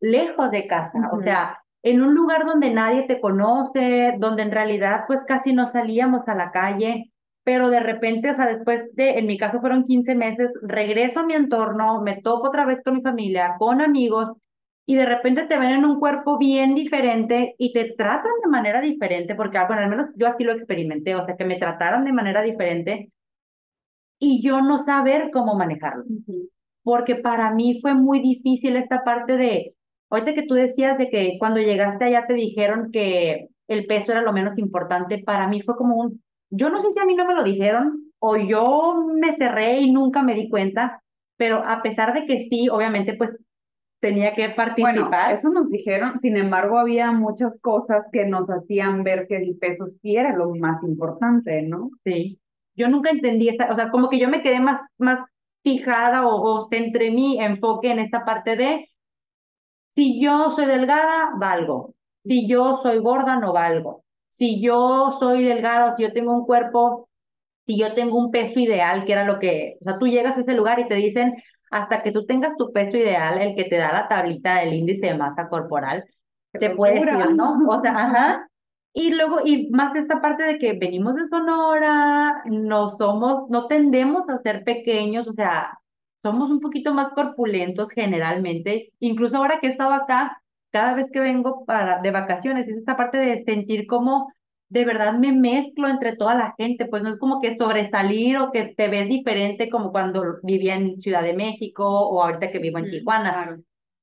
lejos 0.00 0.50
de 0.50 0.66
casa, 0.66 1.10
o 1.12 1.22
sea, 1.22 1.58
en 1.82 2.02
un 2.02 2.14
lugar 2.14 2.44
donde 2.44 2.70
nadie 2.70 3.04
te 3.04 3.20
conoce, 3.20 4.14
donde 4.18 4.42
en 4.42 4.50
realidad 4.50 5.04
pues 5.06 5.20
casi 5.26 5.52
no 5.52 5.66
salíamos 5.66 6.26
a 6.28 6.34
la 6.34 6.50
calle, 6.50 7.12
pero 7.46 7.70
de 7.70 7.78
repente, 7.78 8.28
o 8.28 8.34
sea, 8.34 8.48
después 8.48 8.92
de, 8.96 9.20
en 9.20 9.26
mi 9.28 9.38
caso 9.38 9.60
fueron 9.60 9.86
15 9.86 10.16
meses, 10.16 10.50
regreso 10.62 11.20
a 11.20 11.26
mi 11.26 11.34
entorno, 11.34 12.02
me 12.02 12.20
topo 12.20 12.48
otra 12.48 12.66
vez 12.66 12.82
con 12.82 12.96
mi 12.96 13.02
familia, 13.02 13.54
con 13.56 13.80
amigos, 13.80 14.32
y 14.84 14.96
de 14.96 15.06
repente 15.06 15.44
te 15.44 15.56
ven 15.56 15.70
en 15.70 15.84
un 15.84 16.00
cuerpo 16.00 16.38
bien 16.38 16.74
diferente 16.74 17.54
y 17.56 17.72
te 17.72 17.94
tratan 17.96 18.32
de 18.42 18.50
manera 18.50 18.80
diferente, 18.80 19.36
porque 19.36 19.58
bueno, 19.64 19.80
al 19.80 19.90
menos 19.90 20.08
yo 20.16 20.26
así 20.26 20.42
lo 20.42 20.54
experimenté, 20.54 21.14
o 21.14 21.24
sea, 21.24 21.36
que 21.36 21.44
me 21.44 21.56
trataron 21.56 22.04
de 22.04 22.12
manera 22.12 22.42
diferente 22.42 23.12
y 24.18 24.42
yo 24.42 24.60
no 24.60 24.84
saber 24.84 25.30
cómo 25.32 25.54
manejarlo. 25.54 26.02
Porque 26.82 27.14
para 27.14 27.52
mí 27.52 27.78
fue 27.80 27.94
muy 27.94 28.18
difícil 28.18 28.74
esta 28.74 29.04
parte 29.04 29.36
de, 29.36 29.74
ahorita 30.10 30.34
que 30.34 30.46
tú 30.48 30.54
decías 30.54 30.98
de 30.98 31.10
que 31.10 31.36
cuando 31.38 31.60
llegaste 31.60 32.06
allá 32.06 32.26
te 32.26 32.34
dijeron 32.34 32.90
que 32.90 33.46
el 33.68 33.86
peso 33.86 34.10
era 34.10 34.22
lo 34.22 34.32
menos 34.32 34.58
importante, 34.58 35.22
para 35.24 35.46
mí 35.46 35.62
fue 35.62 35.76
como 35.76 35.94
un, 35.96 36.25
yo 36.50 36.70
no 36.70 36.80
sé 36.82 36.92
si 36.92 36.98
a 37.00 37.04
mí 37.04 37.14
no 37.14 37.26
me 37.26 37.34
lo 37.34 37.44
dijeron 37.44 38.12
o 38.18 38.36
yo 38.36 39.04
me 39.14 39.36
cerré 39.36 39.80
y 39.80 39.92
nunca 39.92 40.22
me 40.22 40.34
di 40.34 40.48
cuenta, 40.48 41.02
pero 41.36 41.62
a 41.66 41.82
pesar 41.82 42.14
de 42.14 42.26
que 42.26 42.48
sí, 42.48 42.68
obviamente 42.68 43.14
pues 43.14 43.30
tenía 44.00 44.34
que 44.34 44.50
participar. 44.50 44.94
Bueno, 44.94 45.10
eso 45.32 45.50
nos 45.50 45.70
dijeron, 45.70 46.18
sin 46.20 46.36
embargo, 46.36 46.78
había 46.78 47.12
muchas 47.12 47.60
cosas 47.60 48.04
que 48.12 48.24
nos 48.26 48.48
hacían 48.48 49.02
ver 49.04 49.26
que 49.28 49.36
el 49.36 49.56
peso 49.58 49.86
sí 50.02 50.16
era 50.16 50.36
lo 50.36 50.54
más 50.54 50.82
importante, 50.82 51.62
¿no? 51.62 51.90
Sí. 52.04 52.38
Yo 52.74 52.88
nunca 52.88 53.10
entendí 53.10 53.48
esa, 53.48 53.70
o 53.70 53.74
sea, 53.74 53.90
como 53.90 54.08
que 54.10 54.18
yo 54.18 54.28
me 54.28 54.42
quedé 54.42 54.60
más, 54.60 54.80
más 54.98 55.20
fijada 55.62 56.26
o, 56.26 56.42
o 56.42 56.68
centré 56.68 57.10
mi 57.10 57.40
enfoque 57.40 57.90
en 57.90 57.98
esta 57.98 58.24
parte 58.24 58.56
de 58.56 58.88
si 59.94 60.20
yo 60.20 60.52
soy 60.52 60.66
delgada, 60.66 61.32
valgo. 61.38 61.94
Si 62.24 62.46
yo 62.48 62.80
soy 62.82 62.98
gorda, 62.98 63.36
no 63.40 63.52
valgo. 63.52 64.04
Si 64.36 64.60
yo 64.62 65.16
soy 65.20 65.44
delgada, 65.44 65.96
si 65.96 66.02
yo 66.04 66.12
tengo 66.12 66.32
un 66.34 66.46
cuerpo, 66.46 67.08
si 67.66 67.78
yo 67.78 67.94
tengo 67.94 68.18
un 68.18 68.30
peso 68.30 68.60
ideal, 68.60 69.04
que 69.04 69.12
era 69.12 69.24
lo 69.24 69.38
que, 69.40 69.76
o 69.80 69.84
sea, 69.84 69.98
tú 69.98 70.06
llegas 70.06 70.36
a 70.36 70.40
ese 70.42 70.54
lugar 70.54 70.80
y 70.80 70.88
te 70.88 70.94
dicen, 70.94 71.34
hasta 71.70 72.02
que 72.02 72.12
tú 72.12 72.26
tengas 72.26 72.56
tu 72.56 72.72
peso 72.72 72.96
ideal, 72.96 73.40
el 73.40 73.56
que 73.56 73.64
te 73.64 73.76
da 73.76 73.92
la 73.92 74.08
tablita 74.08 74.56
del 74.60 74.74
índice 74.74 75.06
de 75.06 75.14
masa 75.14 75.48
corporal, 75.48 76.04
te 76.52 76.70
puedes 76.70 77.02
ir, 77.02 77.34
¿no? 77.34 77.58
O 77.68 77.80
sea, 77.82 77.92
ajá. 77.96 78.48
Y 78.92 79.10
luego, 79.12 79.40
y 79.44 79.68
más 79.70 79.94
esta 79.96 80.20
parte 80.22 80.42
de 80.42 80.58
que 80.58 80.72
venimos 80.72 81.14
de 81.16 81.28
Sonora, 81.28 82.42
no 82.46 82.96
somos, 82.96 83.48
no 83.50 83.66
tendemos 83.66 84.28
a 84.30 84.38
ser 84.42 84.64
pequeños, 84.64 85.28
o 85.28 85.34
sea, 85.34 85.78
somos 86.22 86.50
un 86.50 86.60
poquito 86.60 86.94
más 86.94 87.12
corpulentos 87.12 87.88
generalmente. 87.94 88.92
Incluso 89.00 89.36
ahora 89.36 89.60
que 89.60 89.68
he 89.68 89.70
estado 89.70 89.92
acá, 89.92 90.42
cada 90.76 90.92
vez 90.92 91.06
que 91.10 91.20
vengo 91.20 91.64
para, 91.64 92.02
de 92.02 92.10
vacaciones, 92.10 92.68
es 92.68 92.76
esta 92.76 92.98
parte 92.98 93.16
de 93.16 93.44
sentir 93.44 93.86
como 93.86 94.30
de 94.68 94.84
verdad 94.84 95.14
me 95.14 95.32
mezclo 95.32 95.88
entre 95.88 96.16
toda 96.16 96.34
la 96.34 96.54
gente, 96.58 96.84
pues 96.84 97.02
no 97.02 97.08
es 97.08 97.18
como 97.18 97.40
que 97.40 97.56
sobresalir 97.56 98.36
o 98.36 98.52
que 98.52 98.74
te 98.76 98.88
ves 98.88 99.08
diferente 99.08 99.70
como 99.70 99.90
cuando 99.90 100.38
vivía 100.42 100.74
en 100.74 101.00
Ciudad 101.00 101.22
de 101.22 101.32
México 101.32 101.88
o 101.88 102.22
ahorita 102.22 102.52
que 102.52 102.58
vivo 102.58 102.76
en 102.78 102.90
Tijuana. 102.90 103.58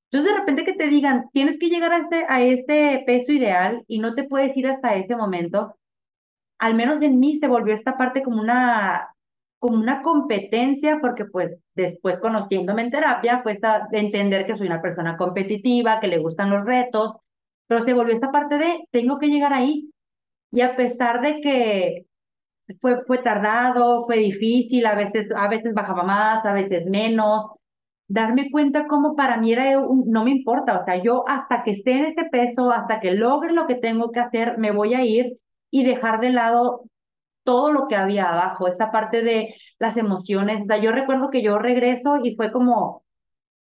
Entonces 0.10 0.34
de 0.34 0.40
repente 0.40 0.66
que 0.66 0.74
te 0.74 0.88
digan, 0.88 1.30
tienes 1.32 1.60
que 1.60 1.70
llegar 1.70 1.94
a 1.94 2.00
este, 2.00 2.26
a 2.28 2.42
este 2.42 3.04
peso 3.06 3.32
ideal 3.32 3.84
y 3.88 4.00
no 4.00 4.16
te 4.16 4.24
puedes 4.24 4.58
ir 4.58 4.66
hasta 4.66 4.96
ese 4.96 5.16
momento, 5.16 5.76
al 6.58 6.74
menos 6.74 7.04
en 7.04 7.20
mí 7.20 7.38
se 7.38 7.48
volvió 7.48 7.76
esta 7.76 7.98
parte 7.98 8.24
como 8.24 8.42
una, 8.42 9.13
como 9.64 9.78
una 9.78 10.02
competencia, 10.02 11.00
porque 11.00 11.24
pues 11.24 11.58
después 11.74 12.20
conociéndome 12.20 12.82
en 12.82 12.92
terapia, 12.92 13.40
pues 13.44 13.64
a 13.64 13.88
entender 13.94 14.46
que 14.46 14.58
soy 14.58 14.68
una 14.68 14.82
persona 14.82 15.16
competitiva, 15.16 16.02
que 16.02 16.10
le 16.10 16.18
gustan 16.18 16.50
los 16.50 16.66
retos, 16.66 17.16
pero 17.66 17.86
se 17.86 17.94
volvió 17.94 18.14
esta 18.14 18.30
parte 18.30 18.58
de, 18.58 18.80
tengo 18.92 19.20
que 19.20 19.28
llegar 19.28 19.54
ahí, 19.54 19.90
y 20.52 20.60
a 20.60 20.76
pesar 20.76 21.22
de 21.22 21.40
que 21.40 22.06
fue, 22.82 23.06
fue 23.06 23.20
tardado, 23.20 24.06
fue 24.06 24.18
difícil, 24.18 24.86
a 24.86 24.96
veces, 24.96 25.30
a 25.34 25.48
veces 25.48 25.74
bajaba 25.74 26.04
más, 26.04 26.46
a 26.46 26.52
veces 26.52 26.86
menos, 26.86 27.46
darme 28.10 28.52
cuenta 28.52 28.86
como 28.88 29.16
para 29.16 29.38
mí 29.38 29.54
era 29.54 29.80
no 29.80 30.26
me 30.26 30.32
importa, 30.32 30.82
o 30.82 30.84
sea, 30.84 31.02
yo 31.02 31.24
hasta 31.26 31.64
que 31.64 31.72
esté 31.72 31.92
en 31.94 32.06
ese 32.08 32.26
peso, 32.26 32.70
hasta 32.70 33.00
que 33.00 33.12
logre 33.14 33.54
lo 33.54 33.66
que 33.66 33.76
tengo 33.76 34.12
que 34.12 34.20
hacer, 34.20 34.58
me 34.58 34.72
voy 34.72 34.94
a 34.94 35.06
ir 35.06 35.38
y 35.72 35.86
dejar 35.86 36.20
de 36.20 36.32
lado 36.32 36.82
todo 37.44 37.72
lo 37.72 37.88
que 37.88 37.96
había 37.96 38.30
abajo, 38.30 38.68
esa 38.68 38.92
parte 38.92 39.22
de 39.24 39.56
las 39.80 39.98
emociones. 39.98 40.62
O 40.64 40.66
sea, 40.66 40.78
yo 40.78 40.92
recuerdo 40.92 41.30
que 41.30 41.44
yo 41.44 41.58
regreso 41.60 42.18
y 42.24 42.36
fue 42.36 42.52
como, 42.52 43.04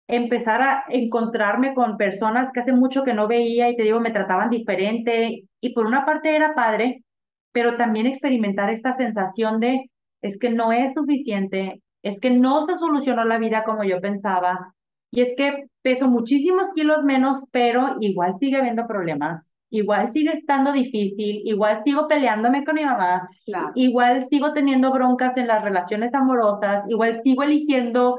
empezar 0.09 0.61
a 0.61 0.83
encontrarme 0.89 1.75
con 1.75 1.95
personas 1.95 2.51
que 2.51 2.61
hace 2.61 2.73
mucho 2.73 3.03
que 3.03 3.13
no 3.13 3.27
veía 3.27 3.69
y 3.69 3.75
te 3.77 3.83
digo, 3.83 3.99
me 3.99 4.11
trataban 4.11 4.49
diferente. 4.49 5.43
Y 5.61 5.73
por 5.73 5.85
una 5.85 6.05
parte 6.05 6.35
era 6.35 6.55
padre, 6.55 7.03
pero 7.51 7.77
también 7.77 8.07
experimentar 8.07 8.71
esta 8.71 8.97
sensación 8.97 9.59
de, 9.59 9.91
es 10.21 10.39
que 10.39 10.49
no 10.49 10.71
es 10.71 10.93
suficiente, 10.95 11.81
es 12.01 12.19
que 12.19 12.31
no 12.31 12.65
se 12.65 12.77
solucionó 12.79 13.23
la 13.23 13.37
vida 13.37 13.63
como 13.63 13.83
yo 13.83 14.01
pensaba. 14.01 14.73
Y 15.11 15.21
es 15.21 15.35
que 15.37 15.65
peso 15.83 16.07
muchísimos 16.07 16.67
kilos 16.73 17.03
menos, 17.03 17.43
pero 17.51 17.97
igual 17.99 18.35
sigue 18.39 18.57
habiendo 18.57 18.87
problemas, 18.87 19.51
igual 19.69 20.11
sigue 20.13 20.33
estando 20.33 20.71
difícil, 20.71 21.41
igual 21.45 21.83
sigo 21.83 22.07
peleándome 22.07 22.65
con 22.65 22.75
mi 22.75 22.85
mamá, 22.85 23.29
igual 23.75 24.27
sigo 24.29 24.53
teniendo 24.53 24.91
broncas 24.91 25.35
en 25.37 25.47
las 25.47 25.63
relaciones 25.63 26.13
amorosas, 26.13 26.85
igual 26.89 27.21
sigo 27.23 27.43
eligiendo 27.43 28.17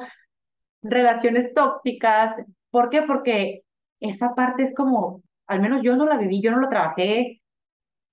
relaciones 0.82 1.52
tóxicas. 1.54 2.36
¿Por 2.70 2.90
qué? 2.90 3.02
Porque 3.02 3.62
esa 4.00 4.34
parte 4.34 4.64
es 4.64 4.74
como, 4.74 5.22
al 5.46 5.60
menos 5.60 5.82
yo 5.82 5.96
no 5.96 6.06
la 6.06 6.16
viví, 6.18 6.40
yo 6.42 6.50
no 6.52 6.60
lo 6.60 6.68
trabajé. 6.68 7.40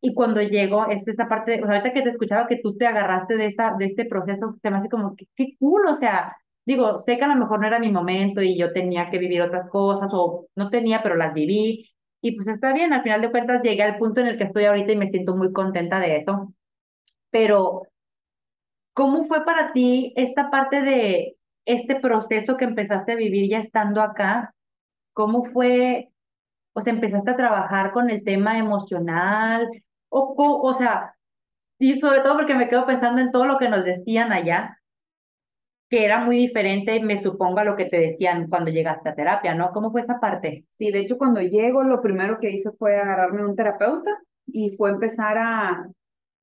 Y 0.02 0.14
cuando 0.14 0.42
llego, 0.42 0.88
es 0.90 1.08
esa 1.08 1.28
parte, 1.28 1.56
o 1.64 1.66
sea, 1.66 1.78
ahorita 1.78 1.94
que 1.94 2.04
te 2.04 2.10
escuchaba 2.12 2.48
que 2.48 2.60
tú 2.62 2.78
te 2.78 2.86
agarraste 2.88 3.36
de, 3.38 3.48
esta, 3.48 3.76
de 3.78 3.86
este 3.88 4.06
proceso, 4.06 4.56
se 4.62 4.70
me 4.70 4.78
hace 4.78 4.90
como, 4.90 5.16
que 5.16 5.26
qué 5.36 5.56
cool, 5.60 5.88
o 5.88 5.96
sea, 5.96 6.36
digo, 6.66 7.04
sé 7.06 7.18
que 7.18 7.24
a 7.26 7.28
lo 7.28 7.36
mejor 7.36 7.60
no 7.62 7.68
era 7.68 7.80
mi 7.80 7.92
momento 7.92 8.42
y 8.42 8.58
yo 8.58 8.74
tenía 8.74 9.10
que 9.10 9.18
vivir 9.18 9.42
otras 9.42 9.70
cosas 9.70 10.10
o 10.14 10.48
no 10.56 10.70
tenía, 10.70 11.02
pero 11.02 11.16
las 11.16 11.34
viví. 11.34 11.90
Y 12.22 12.32
pues 12.36 12.48
está 12.48 12.74
bien, 12.74 12.94
al 12.94 13.04
final 13.04 13.22
de 13.22 13.32
cuentas 13.32 13.62
llegué 13.64 13.84
al 13.84 13.98
punto 13.98 14.22
en 14.22 14.28
el 14.28 14.38
que 14.38 14.46
estoy 14.46 14.66
ahorita 14.66 14.92
y 14.92 14.98
me 14.98 15.10
siento 15.10 15.36
muy 15.36 15.54
contenta 15.54 16.00
de 16.00 16.18
eso. 16.18 16.54
Pero, 17.32 17.84
¿cómo 18.94 19.28
fue 19.28 19.46
para 19.46 19.72
ti 19.74 20.14
esta 20.16 20.50
parte 20.50 20.82
de 20.82 21.38
este 21.66 21.96
proceso 22.00 22.58
que 22.58 22.66
empezaste 22.66 23.14
a 23.14 23.16
vivir 23.16 23.50
ya 23.50 23.60
estando 23.60 24.02
acá? 24.02 24.54
¿Cómo 25.14 25.46
fue? 25.46 26.10
O 26.74 26.82
sea, 26.82 26.94
empezaste 26.94 27.32
a 27.32 27.38
trabajar 27.38 27.92
con 27.92 28.10
el 28.10 28.24
tema 28.24 28.58
emocional, 28.58 29.70
o, 30.10 30.20
o, 30.38 30.62
o 30.70 30.78
sea, 30.78 31.16
y 31.80 32.00
sobre 32.00 32.22
todo 32.22 32.36
porque 32.38 32.56
me 32.56 32.70
quedo 32.70 32.86
pensando 32.86 33.22
en 33.22 33.32
todo 33.32 33.46
lo 33.46 33.58
que 33.60 33.70
nos 33.70 33.86
decían 33.86 34.32
allá, 34.32 34.77
que 35.90 36.04
era 36.04 36.24
muy 36.26 36.38
diferente, 36.38 37.00
me 37.02 37.22
supongo, 37.22 37.60
a 37.60 37.64
lo 37.64 37.76
que 37.76 37.86
te 37.86 37.98
decían 37.98 38.50
cuando 38.50 38.72
llegaste 38.72 39.10
a 39.10 39.16
terapia, 39.16 39.56
¿no? 39.56 39.72
¿Cómo 39.72 39.92
fue 39.92 40.02
esa 40.02 40.20
parte? 40.20 40.66
Sí, 40.78 40.92
de 40.92 41.00
hecho, 41.00 41.18
cuando 41.18 41.42
llego, 41.42 41.84
lo 41.84 42.02
primero 42.02 42.40
que 42.40 42.52
hice 42.52 42.72
fue 42.78 42.98
agarrarme 42.98 43.42
a 43.42 43.46
un 43.46 43.56
terapeuta 43.56 44.12
y 44.48 44.76
fue 44.76 44.92
empezar 44.92 45.38
a, 45.38 45.88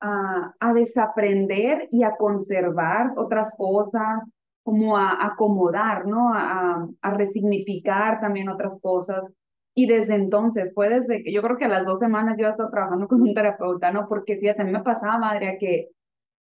a, 0.01 0.55
a 0.61 0.75
desaprender 0.75 1.89
y 1.91 2.05
a 2.05 2.17
conservar 2.17 3.13
otras 3.17 3.55
cosas, 3.57 4.25
como 4.63 4.97
a, 4.97 5.25
acomodar, 5.27 6.07
¿no? 6.07 6.33
A, 6.35 6.89
a, 7.03 7.11
resignificar 7.15 8.21
también 8.21 8.49
otras 8.49 8.81
cosas. 8.81 9.31
Y 9.75 9.87
desde 9.87 10.15
entonces, 10.15 10.73
fue 10.75 10.89
desde 10.89 11.23
que 11.23 11.33
yo 11.33 11.43
creo 11.43 11.59
que 11.59 11.67
a 11.67 11.69
las 11.69 11.85
dos 11.85 11.99
semanas 11.99 12.37
yo 12.39 12.49
estaba 12.49 12.71
trabajando 12.71 13.09
con 13.09 13.23
un 13.23 13.35
terapeuta, 13.35 13.93
¿no? 13.93 14.09
Porque 14.09 14.39
fíjate, 14.39 14.63
a 14.63 14.65
mí 14.65 14.73
me 14.73 14.83
pasaba, 14.83 15.19
madre, 15.19 15.59
que 15.61 15.91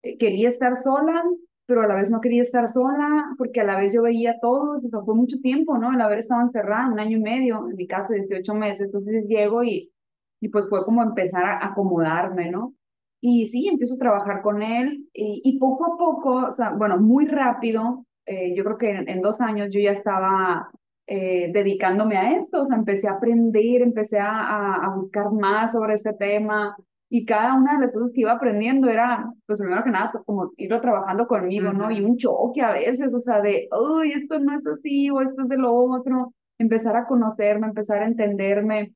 eh, 0.03 0.19
quería 0.19 0.49
estar 0.49 0.77
sola, 0.77 1.23
pero 1.71 1.83
a 1.83 1.87
la 1.87 1.95
vez 1.95 2.11
no 2.11 2.21
quería 2.21 2.43
estar 2.43 2.69
sola, 2.69 3.33
porque 3.39 3.61
a 3.61 3.65
la 3.65 3.79
vez 3.79 3.93
yo 3.93 4.03
veía 4.03 4.33
a 4.33 4.41
todos, 4.41 4.85
o 4.85 4.89
sea, 4.89 5.03
fue 5.03 5.15
mucho 5.15 5.39
tiempo, 5.41 5.79
¿no? 5.79 5.95
El 5.95 6.01
haber 6.01 6.19
estado 6.19 6.43
encerrada, 6.43 6.91
un 6.91 6.99
año 6.99 7.19
y 7.19 7.21
medio, 7.21 7.69
en 7.71 7.77
mi 7.77 7.87
caso 7.87 8.13
18 8.13 8.53
meses, 8.55 8.87
entonces 8.87 9.25
llego 9.29 9.63
y, 9.63 9.93
y 10.41 10.49
pues 10.49 10.69
fue 10.69 10.85
como 10.85 11.01
empezar 11.01 11.45
a 11.45 11.65
acomodarme, 11.65 12.51
¿no? 12.51 12.75
Y 13.21 13.47
sí, 13.47 13.69
empiezo 13.69 13.95
a 13.95 13.99
trabajar 13.99 14.43
con 14.43 14.63
él 14.63 15.09
y, 15.15 15.59
poco 15.61 15.95
a 15.95 15.97
poco, 15.97 16.49
o 16.49 16.51
sea, 16.51 16.71
bueno, 16.71 16.99
muy 16.99 17.27
rápido, 17.27 18.05
eh, 18.27 18.53
yo 18.57 18.65
creo 18.65 18.79
que 18.79 18.91
en, 18.91 19.23
dos 19.23 19.41
años 19.41 19.69
yo 19.73 19.79
ya 19.79 19.93
estaba 19.93 20.71
eh, 21.07 21.53
dedicándome 21.53 22.17
a 22.17 22.37
esto, 22.37 22.63
o 22.63 22.67
sea, 22.67 22.77
empecé 22.77 23.07
a 23.07 23.13
aprender, 23.13 23.83
empecé 23.83 24.19
a, 24.19 24.75
a 24.75 24.93
buscar 24.97 25.31
más 25.31 25.71
sobre 25.71 25.95
ese 25.95 26.15
tema, 26.15 26.77
y 27.13 27.27
cada 27.27 27.55
una 27.57 27.75
de 27.75 27.87
las 27.87 27.93
cosas 27.93 28.13
que 28.15 28.21
iba 28.21 28.33
aprendiendo 28.33 28.89
era, 28.89 29.31
pues 29.47 29.59
primero 29.59 29.83
que 29.83 29.91
nada, 29.91 30.13
como 30.25 30.53
irlo 30.57 30.81
trabajando 30.81 31.27
conmigo, 31.27 31.73
¿no? 31.73 31.91
Y 31.91 32.03
un 32.03 32.17
choque 32.17 32.63
a 32.63 32.73
veces, 32.73 33.13
o 33.13 33.21
sea, 33.21 33.41
de, 33.41 33.69
uy, 33.73 34.13
esto 34.13 34.39
no 34.39 34.57
es 34.57 34.65
así, 34.65 35.11
o 35.11 35.21
esto 35.21 35.43
es 35.43 35.49
de 35.49 35.57
lo 35.59 35.75
otro, 35.75 36.33
empezar 36.59 36.97
a 36.97 37.07
conocerme, 37.07 37.67
empezar 37.67 38.03
a 38.03 38.07
entenderme, 38.07 38.95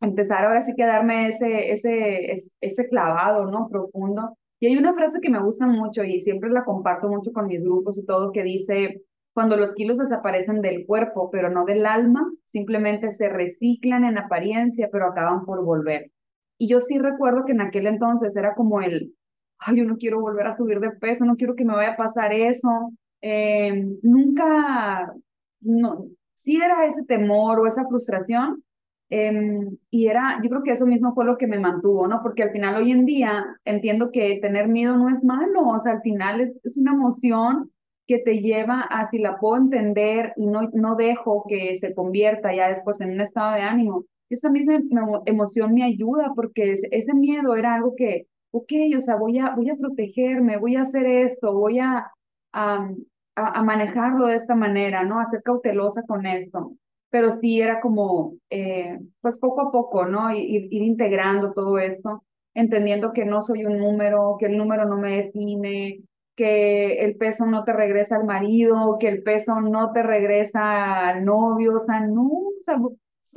empezar 0.00 0.46
ahora 0.46 0.62
sí 0.62 0.72
que 0.74 0.86
darme 0.86 1.28
ese, 1.28 1.72
ese, 1.72 2.50
ese 2.62 2.88
clavado, 2.88 3.50
¿no? 3.50 3.68
Profundo. 3.68 4.36
Y 4.58 4.68
hay 4.68 4.78
una 4.78 4.94
frase 4.94 5.20
que 5.20 5.30
me 5.30 5.42
gusta 5.42 5.66
mucho 5.66 6.04
y 6.04 6.20
siempre 6.20 6.48
la 6.50 6.64
comparto 6.64 7.08
mucho 7.08 7.32
con 7.32 7.46
mis 7.46 7.62
grupos 7.62 7.98
y 7.98 8.06
todo, 8.06 8.32
que 8.32 8.42
dice, 8.42 9.02
cuando 9.34 9.56
los 9.56 9.74
kilos 9.74 9.98
desaparecen 9.98 10.62
del 10.62 10.86
cuerpo, 10.86 11.30
pero 11.30 11.50
no 11.50 11.66
del 11.66 11.84
alma, 11.84 12.26
simplemente 12.46 13.12
se 13.12 13.28
reciclan 13.28 14.04
en 14.04 14.16
apariencia, 14.16 14.88
pero 14.90 15.08
acaban 15.08 15.44
por 15.44 15.62
volver. 15.62 16.10
Y 16.58 16.68
yo 16.68 16.80
sí 16.80 16.98
recuerdo 16.98 17.44
que 17.44 17.52
en 17.52 17.60
aquel 17.60 17.86
entonces 17.86 18.36
era 18.36 18.54
como 18.54 18.80
el, 18.80 19.14
ay, 19.58 19.76
yo 19.76 19.84
no 19.84 19.96
quiero 19.96 20.20
volver 20.20 20.46
a 20.46 20.56
subir 20.56 20.80
de 20.80 20.90
peso, 20.90 21.24
no 21.24 21.36
quiero 21.36 21.54
que 21.54 21.64
me 21.64 21.74
vaya 21.74 21.92
a 21.92 21.96
pasar 21.96 22.32
eso. 22.32 22.92
Eh, 23.22 23.86
nunca, 24.02 25.12
no, 25.60 26.06
sí 26.34 26.56
era 26.56 26.86
ese 26.86 27.04
temor 27.04 27.60
o 27.60 27.66
esa 27.66 27.86
frustración. 27.86 28.62
Em, 29.10 29.78
y 29.90 30.06
era, 30.08 30.38
yo 30.42 30.50
creo 30.50 30.62
que 30.62 30.72
eso 30.72 30.84
mismo 30.86 31.14
fue 31.14 31.24
lo 31.24 31.38
que 31.38 31.46
me 31.46 31.58
mantuvo, 31.58 32.06
¿no? 32.08 32.20
Porque 32.22 32.42
al 32.42 32.50
final 32.50 32.76
hoy 32.76 32.92
en 32.92 33.06
día 33.06 33.44
entiendo 33.64 34.10
que 34.12 34.38
tener 34.42 34.68
miedo 34.68 34.96
no 34.98 35.08
es 35.08 35.24
malo, 35.24 35.66
o 35.66 35.78
sea, 35.80 35.92
al 35.92 36.02
final 36.02 36.42
es, 36.42 36.58
es 36.62 36.76
una 36.76 36.92
emoción 36.92 37.70
que 38.06 38.18
te 38.18 38.40
lleva 38.40 38.80
a 38.80 39.06
si 39.06 39.18
la 39.18 39.38
puedo 39.38 39.56
entender 39.56 40.32
y 40.36 40.46
no, 40.46 40.62
no 40.72 40.96
dejo 40.96 41.44
que 41.48 41.76
se 41.76 41.94
convierta 41.94 42.54
ya 42.54 42.68
después 42.68 43.00
en 43.00 43.12
un 43.12 43.20
estado 43.20 43.54
de 43.54 43.62
ánimo, 43.62 44.04
esa 44.34 44.50
misma 44.50 44.80
emoción 45.26 45.74
me 45.74 45.84
ayuda 45.84 46.32
porque 46.34 46.74
ese 46.90 47.14
miedo 47.14 47.56
era 47.56 47.74
algo 47.74 47.94
que, 47.96 48.26
ok, 48.50 48.72
o 48.96 49.00
sea, 49.00 49.16
voy 49.16 49.38
a, 49.38 49.54
voy 49.54 49.70
a 49.70 49.76
protegerme, 49.76 50.58
voy 50.58 50.76
a 50.76 50.82
hacer 50.82 51.06
esto, 51.06 51.52
voy 51.52 51.78
a, 51.80 52.10
a, 52.52 52.88
a 53.36 53.62
manejarlo 53.62 54.26
de 54.26 54.36
esta 54.36 54.54
manera, 54.54 55.04
¿no? 55.04 55.20
A 55.20 55.26
ser 55.26 55.42
cautelosa 55.42 56.02
con 56.02 56.26
esto. 56.26 56.72
Pero 57.10 57.38
sí 57.40 57.60
era 57.60 57.80
como, 57.80 58.34
eh, 58.50 58.98
pues 59.20 59.38
poco 59.38 59.62
a 59.62 59.72
poco, 59.72 60.04
¿no? 60.06 60.30
Ir, 60.34 60.68
ir 60.70 60.82
integrando 60.82 61.52
todo 61.52 61.78
esto, 61.78 62.22
entendiendo 62.54 63.12
que 63.12 63.24
no 63.24 63.42
soy 63.42 63.64
un 63.64 63.78
número, 63.78 64.36
que 64.38 64.46
el 64.46 64.58
número 64.58 64.84
no 64.86 64.96
me 64.98 65.22
define, 65.22 66.00
que 66.36 67.04
el 67.04 67.16
peso 67.16 67.46
no 67.46 67.64
te 67.64 67.72
regresa 67.72 68.16
al 68.16 68.24
marido, 68.24 68.96
que 69.00 69.08
el 69.08 69.22
peso 69.22 69.60
no 69.60 69.92
te 69.92 70.02
regresa 70.02 71.08
al 71.08 71.24
novio, 71.24 71.76
o 71.76 71.80
sea, 71.80 72.00
no, 72.00 72.26
o 72.28 72.52
sea, 72.60 72.76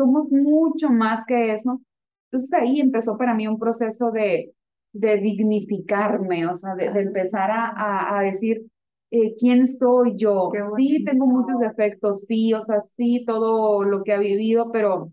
somos 0.02 0.32
mucho 0.32 0.90
más 0.90 1.26
que 1.26 1.54
eso. 1.54 1.82
Entonces 2.32 2.54
ahí 2.54 2.80
empezó 2.80 3.18
para 3.18 3.34
mí 3.36 3.48
un 3.48 3.60
proceso 3.60 4.12
de, 4.12 4.54
de 4.94 5.18
dignificarme, 5.18 6.48
o 6.48 6.56
sea, 6.56 6.76
de, 6.76 6.86
empezar 6.88 7.52
a, 7.52 8.18
a, 8.18 8.24
decir, 8.24 8.66
eh, 9.12 9.36
¿quién 9.38 9.68
soy 9.68 10.16
yo? 10.18 10.50
Sí, 10.78 11.04
tengo 11.06 11.28
muchos 11.28 11.60
defectos, 11.60 12.26
sí, 12.26 12.54
o 12.54 12.66
sea, 12.66 12.82
sí, 12.82 13.26
todo 13.28 13.84
lo 13.84 14.04
que 14.04 14.14
ha 14.14 14.20
vivido, 14.20 14.72
pero 14.72 15.12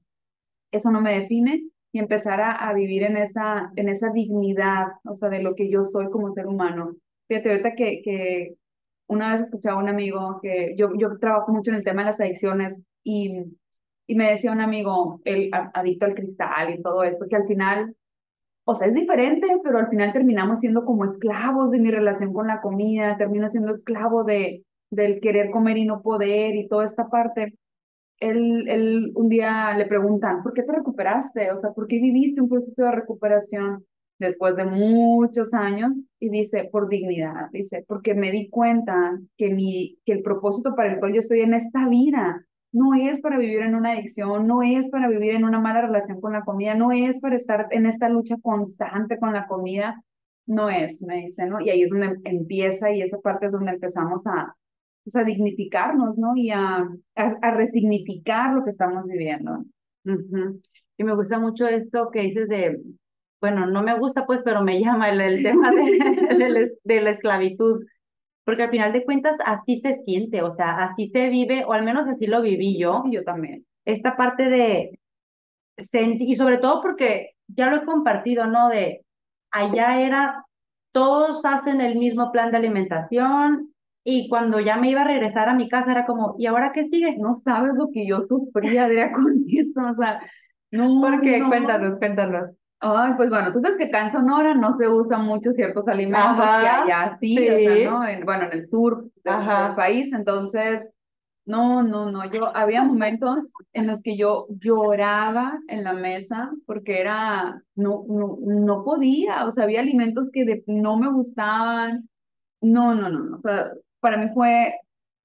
eso 0.72 0.90
no 0.90 1.00
me 1.00 1.20
define 1.20 1.64
y 1.92 1.98
empezar 1.98 2.40
a, 2.40 2.52
a, 2.52 2.74
vivir 2.74 3.02
en 3.02 3.16
esa, 3.16 3.72
en 3.76 3.88
esa 3.88 4.10
dignidad, 4.10 4.88
o 5.04 5.14
sea, 5.14 5.28
de 5.28 5.42
lo 5.42 5.54
que 5.54 5.70
yo 5.70 5.84
soy 5.86 6.10
como 6.10 6.32
ser 6.34 6.46
humano. 6.46 6.96
Fíjate, 7.28 7.50
ahorita 7.50 7.74
que, 7.74 8.02
que 8.02 8.54
una 9.08 9.32
vez 9.32 9.46
escuchaba 9.46 9.80
a 9.80 9.82
un 9.82 9.88
amigo 9.88 10.38
que 10.42 10.74
yo, 10.76 10.90
yo 10.98 11.18
trabajo 11.18 11.52
mucho 11.52 11.70
en 11.70 11.78
el 11.78 11.84
tema 11.84 12.02
de 12.02 12.06
las 12.06 12.20
adicciones 12.20 12.84
y 13.02 13.42
y 14.08 14.14
me 14.14 14.30
decía 14.30 14.50
un 14.50 14.60
amigo, 14.62 15.20
el 15.24 15.50
adicto 15.52 16.06
al 16.06 16.14
cristal 16.14 16.74
y 16.74 16.82
todo 16.82 17.04
eso, 17.04 17.26
que 17.28 17.36
al 17.36 17.46
final, 17.46 17.94
o 18.64 18.74
sea, 18.74 18.88
es 18.88 18.94
diferente, 18.94 19.46
pero 19.62 19.78
al 19.78 19.90
final 19.90 20.14
terminamos 20.14 20.60
siendo 20.60 20.86
como 20.86 21.04
esclavos 21.04 21.70
de 21.70 21.78
mi 21.78 21.90
relación 21.90 22.32
con 22.32 22.46
la 22.46 22.62
comida, 22.62 23.18
termino 23.18 23.50
siendo 23.50 23.74
esclavo 23.74 24.24
de, 24.24 24.64
del 24.90 25.20
querer 25.20 25.50
comer 25.50 25.76
y 25.76 25.84
no 25.84 26.00
poder 26.00 26.56
y 26.56 26.68
toda 26.68 26.86
esta 26.86 27.08
parte. 27.10 27.54
Él, 28.18 28.66
él 28.68 29.12
un 29.14 29.28
día 29.28 29.76
le 29.76 29.84
preguntan, 29.84 30.42
¿por 30.42 30.54
qué 30.54 30.62
te 30.62 30.72
recuperaste? 30.72 31.52
O 31.52 31.58
sea, 31.58 31.72
¿por 31.72 31.86
qué 31.86 32.00
viviste 32.00 32.40
un 32.40 32.48
proceso 32.48 32.84
de 32.84 32.92
recuperación 32.92 33.84
después 34.18 34.56
de 34.56 34.64
muchos 34.64 35.52
años? 35.52 35.92
Y 36.18 36.30
dice, 36.30 36.66
por 36.72 36.88
dignidad, 36.88 37.50
dice, 37.52 37.84
porque 37.86 38.14
me 38.14 38.32
di 38.32 38.48
cuenta 38.48 39.20
que, 39.36 39.50
mi, 39.50 39.98
que 40.06 40.12
el 40.12 40.22
propósito 40.22 40.74
para 40.74 40.94
el 40.94 40.98
cual 40.98 41.12
yo 41.12 41.18
estoy 41.18 41.40
en 41.40 41.52
esta 41.52 41.86
vida 41.90 42.42
no 42.72 42.94
es 42.94 43.20
para 43.20 43.38
vivir 43.38 43.60
en 43.60 43.74
una 43.74 43.92
adicción, 43.92 44.46
no 44.46 44.62
es 44.62 44.88
para 44.90 45.08
vivir 45.08 45.34
en 45.34 45.44
una 45.44 45.60
mala 45.60 45.82
relación 45.82 46.20
con 46.20 46.32
la 46.32 46.42
comida, 46.42 46.74
no 46.74 46.92
es 46.92 47.20
para 47.20 47.36
estar 47.36 47.68
en 47.70 47.86
esta 47.86 48.08
lucha 48.08 48.36
constante 48.42 49.18
con 49.18 49.32
la 49.32 49.46
comida, 49.46 50.02
no 50.46 50.70
es, 50.70 51.02
me 51.02 51.26
dice, 51.26 51.46
¿no? 51.46 51.60
Y 51.60 51.70
ahí 51.70 51.82
es 51.82 51.90
donde 51.90 52.18
empieza 52.24 52.90
y 52.90 53.02
esa 53.02 53.18
parte 53.18 53.46
es 53.46 53.52
donde 53.52 53.72
empezamos 53.72 54.26
a, 54.26 54.54
pues, 55.04 55.16
a 55.16 55.24
dignificarnos, 55.24 56.18
¿no? 56.18 56.36
Y 56.36 56.50
a, 56.50 56.88
a, 57.16 57.50
resignificar 57.52 58.54
lo 58.54 58.64
que 58.64 58.70
estamos 58.70 59.06
viviendo. 59.06 59.64
Y 60.96 61.04
me 61.04 61.14
gusta 61.14 61.38
mucho 61.38 61.66
esto 61.66 62.10
que 62.10 62.20
dices 62.20 62.48
de, 62.48 62.80
bueno, 63.40 63.66
no 63.66 63.82
me 63.82 63.98
gusta 63.98 64.26
pues, 64.26 64.40
pero 64.44 64.62
me 64.62 64.80
llama 64.80 65.10
el, 65.10 65.42
tema 65.42 65.70
de, 65.70 66.72
de 66.84 67.00
la 67.00 67.10
esclavitud 67.10 67.84
porque 68.48 68.62
al 68.62 68.70
final 68.70 68.94
de 68.94 69.04
cuentas 69.04 69.36
así 69.44 69.78
se 69.82 69.98
siente, 70.06 70.40
o 70.40 70.54
sea, 70.56 70.84
así 70.84 71.10
se 71.10 71.28
vive, 71.28 71.66
o 71.66 71.74
al 71.74 71.82
menos 71.84 72.08
así 72.08 72.26
lo 72.26 72.40
viví 72.40 72.78
yo, 72.78 73.04
yo 73.10 73.22
también. 73.22 73.66
esta 73.84 74.16
parte 74.16 74.48
de 74.48 74.98
sentir, 75.92 76.30
y 76.30 76.34
sobre 76.36 76.56
todo 76.56 76.80
porque 76.80 77.32
ya 77.48 77.68
lo 77.68 77.76
he 77.76 77.84
compartido, 77.84 78.46
¿no? 78.46 78.70
De 78.70 79.04
allá 79.50 80.00
era, 80.00 80.46
todos 80.92 81.44
hacen 81.44 81.82
el 81.82 81.98
mismo 81.98 82.32
plan 82.32 82.50
de 82.50 82.56
alimentación, 82.56 83.74
y 84.02 84.30
cuando 84.30 84.60
ya 84.60 84.78
me 84.78 84.88
iba 84.92 85.02
a 85.02 85.08
regresar 85.08 85.50
a 85.50 85.54
mi 85.54 85.68
casa 85.68 85.90
era 85.92 86.06
como, 86.06 86.34
¿y 86.38 86.46
ahora 86.46 86.72
qué 86.72 86.88
sigue? 86.88 87.18
No 87.18 87.34
sabes 87.34 87.74
lo 87.74 87.90
que 87.92 88.06
yo 88.06 88.22
sufría, 88.22 88.86
Adriana, 88.86 89.12
con 89.12 89.44
eso, 89.46 89.90
o 89.90 89.94
sea, 89.94 90.22
no, 90.70 91.02
Porque 91.02 91.38
no. 91.38 91.48
cuéntanos, 91.48 91.98
cuéntanos. 91.98 92.52
Ay, 92.80 93.12
pues 93.16 93.28
bueno, 93.30 93.52
tú 93.52 93.60
sabes 93.60 93.76
que 93.76 93.84
acá 93.86 94.06
en 94.06 94.12
Sonora 94.12 94.54
no 94.54 94.72
se 94.74 94.88
usan 94.88 95.24
mucho 95.24 95.50
ciertos 95.52 95.86
alimentos 95.88 96.24
Ajá, 96.24 96.60
que 96.84 96.90
allá 96.92 97.16
sí, 97.20 97.38
o 97.48 97.56
sí. 97.56 97.64
sea, 97.64 97.90
¿no? 97.90 98.06
En- 98.06 98.24
bueno, 98.24 98.44
en 98.44 98.52
el 98.52 98.66
sur 98.66 99.04
del 99.24 99.74
país, 99.74 100.12
entonces, 100.12 100.88
no, 101.44 101.82
no, 101.82 102.10
no, 102.10 102.30
yo, 102.32 102.54
había 102.56 102.84
momentos 102.84 103.46
en 103.72 103.86
los 103.88 104.00
que 104.02 104.16
yo 104.16 104.46
lloraba 104.60 105.58
en 105.68 105.82
la 105.84 105.92
mesa 105.92 106.50
porque 106.66 107.00
era, 107.00 107.62
no, 107.74 108.04
no, 108.08 108.38
no 108.42 108.84
podía, 108.84 109.44
o 109.46 109.50
sea, 109.52 109.64
había 109.64 109.80
alimentos 109.80 110.30
que 110.32 110.44
de- 110.44 110.62
no 110.66 110.96
me 110.98 111.10
gustaban, 111.10 112.08
no, 112.60 112.94
no, 112.94 113.10
no, 113.10 113.20
no, 113.24 113.36
o 113.36 113.40
sea, 113.40 113.70
para 114.00 114.18
mí 114.18 114.30
fue, 114.34 114.74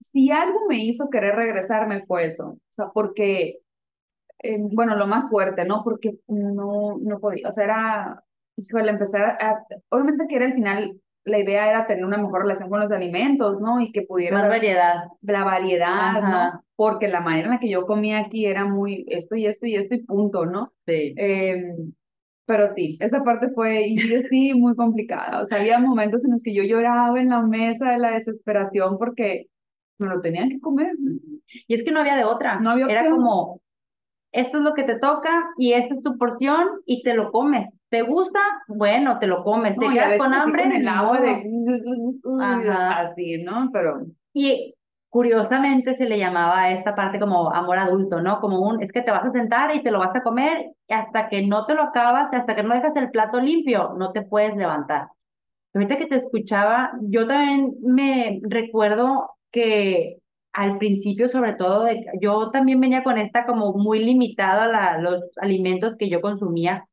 si 0.01 0.31
algo 0.31 0.59
me 0.69 0.83
hizo 0.85 1.09
querer 1.09 1.35
regresarme 1.35 2.05
fue 2.05 2.25
eso, 2.27 2.49
o 2.49 2.59
sea, 2.71 2.87
porque 2.93 3.59
eh, 4.39 4.57
bueno, 4.59 4.95
lo 4.95 5.07
más 5.07 5.29
fuerte, 5.29 5.65
¿no? 5.65 5.83
Porque 5.83 6.15
no, 6.27 6.97
no 7.01 7.19
podía, 7.19 7.49
o 7.49 7.53
sea, 7.53 7.63
era, 7.63 8.23
híjole, 8.57 8.91
empezar 8.91 9.37
a, 9.41 9.63
obviamente 9.89 10.25
que 10.27 10.35
era 10.35 10.45
al 10.45 10.53
final, 10.53 10.99
la 11.25 11.39
idea 11.39 11.69
era 11.69 11.87
tener 11.87 12.03
una 12.05 12.17
mejor 12.17 12.41
relación 12.41 12.69
con 12.69 12.81
los 12.81 12.91
alimentos, 12.91 13.61
¿no? 13.61 13.79
Y 13.79 13.91
que 13.93 14.01
pudiera 14.01 14.37
Más 14.39 14.49
variedad. 14.49 15.05
la 15.21 15.43
variedad, 15.45 16.17
Ajá. 16.17 16.51
¿no? 16.53 16.63
Porque 16.75 17.07
la 17.07 17.21
manera 17.21 17.45
en 17.45 17.51
la 17.53 17.59
que 17.59 17.69
yo 17.69 17.85
comía 17.85 18.19
aquí 18.19 18.45
era 18.45 18.65
muy 18.65 19.05
esto 19.07 19.35
y 19.35 19.45
esto 19.45 19.65
y 19.65 19.75
esto 19.75 19.95
y 19.95 20.03
punto, 20.03 20.45
¿no? 20.45 20.73
Sí. 20.85 21.13
Eh, 21.17 21.75
pero 22.45 22.73
sí, 22.75 22.97
esa 22.99 23.23
parte 23.23 23.49
fue, 23.55 23.87
y 23.87 23.97
sí, 24.29 24.53
muy 24.53 24.75
complicada. 24.75 25.41
O 25.43 25.47
sea, 25.47 25.59
había 25.59 25.79
momentos 25.79 26.25
en 26.25 26.31
los 26.31 26.43
que 26.43 26.53
yo 26.53 26.63
lloraba 26.63 27.21
en 27.21 27.29
la 27.29 27.41
mesa 27.41 27.91
de 27.91 27.97
la 27.99 28.11
desesperación 28.11 28.97
porque 28.97 29.45
me 29.97 30.07
lo 30.07 30.19
tenían 30.19 30.49
que 30.49 30.59
comer. 30.59 30.91
Y 31.67 31.73
es 31.73 31.83
que 31.83 31.91
no 31.91 32.01
había 32.01 32.17
de 32.17 32.25
otra. 32.25 32.59
No 32.59 32.71
había 32.71 32.87
Era 32.87 33.01
opción. 33.01 33.15
como, 33.17 33.61
esto 34.33 34.57
es 34.57 34.63
lo 34.63 34.73
que 34.73 34.83
te 34.83 34.99
toca 34.99 35.29
y 35.57 35.73
esta 35.73 35.95
es 35.95 36.03
tu 36.03 36.17
porción 36.17 36.67
y 36.85 37.01
te 37.03 37.13
lo 37.13 37.31
comes. 37.31 37.69
¿Te 37.89 38.01
gusta? 38.01 38.39
Bueno, 38.67 39.19
te 39.19 39.27
lo 39.27 39.43
comes. 39.43 39.77
¿Te 39.79 39.85
No, 39.85 39.93
quedas 39.93 40.17
con 40.17 40.33
hambre? 40.33 40.63
con 40.63 40.71
el 40.73 40.87
agua 40.87 41.21
de 41.21 41.43
Ajá. 42.41 42.99
así, 43.09 43.43
¿no? 43.43 43.69
Pero 43.71 44.01
Y 44.33 44.73
curiosamente 45.09 45.95
se 45.97 46.05
le 46.05 46.17
llamaba 46.17 46.61
a 46.61 46.71
esta 46.71 46.95
parte 46.95 47.19
como 47.19 47.53
amor 47.53 47.77
adulto, 47.77 48.19
¿no? 48.21 48.39
Como 48.41 48.59
un, 48.59 48.81
es 48.81 48.91
que 48.91 49.03
te 49.03 49.11
vas 49.11 49.25
a 49.25 49.31
sentar 49.31 49.75
y 49.75 49.83
te 49.83 49.91
lo 49.91 49.99
vas 49.99 50.15
a 50.15 50.23
comer 50.23 50.71
y 50.87 50.93
hasta 50.93 51.29
que 51.29 51.45
no 51.45 51.65
te 51.65 51.75
lo 51.75 51.83
acabas, 51.83 52.33
hasta 52.33 52.55
que 52.55 52.63
no 52.63 52.73
dejas 52.73 52.95
el 52.95 53.11
plato 53.11 53.39
limpio, 53.39 53.93
no 53.97 54.11
te 54.11 54.23
puedes 54.23 54.55
levantar. 54.55 55.07
Ahorita 55.73 55.97
que 55.97 56.07
te 56.07 56.17
escuchaba, 56.17 56.91
yo 57.01 57.27
también 57.27 57.75
me 57.83 58.39
recuerdo 58.43 59.31
que 59.51 60.17
al 60.53 60.77
principio, 60.77 61.29
sobre 61.29 61.53
todo, 61.53 61.83
de, 61.83 62.05
yo 62.21 62.51
también 62.51 62.79
venía 62.79 63.03
con 63.03 63.17
esta 63.17 63.45
como 63.45 63.73
muy 63.73 63.99
limitada 63.99 64.67
la, 64.67 64.99
los 64.99 65.23
alimentos 65.37 65.95
que 65.97 66.09
yo 66.09 66.21
consumía. 66.21 66.87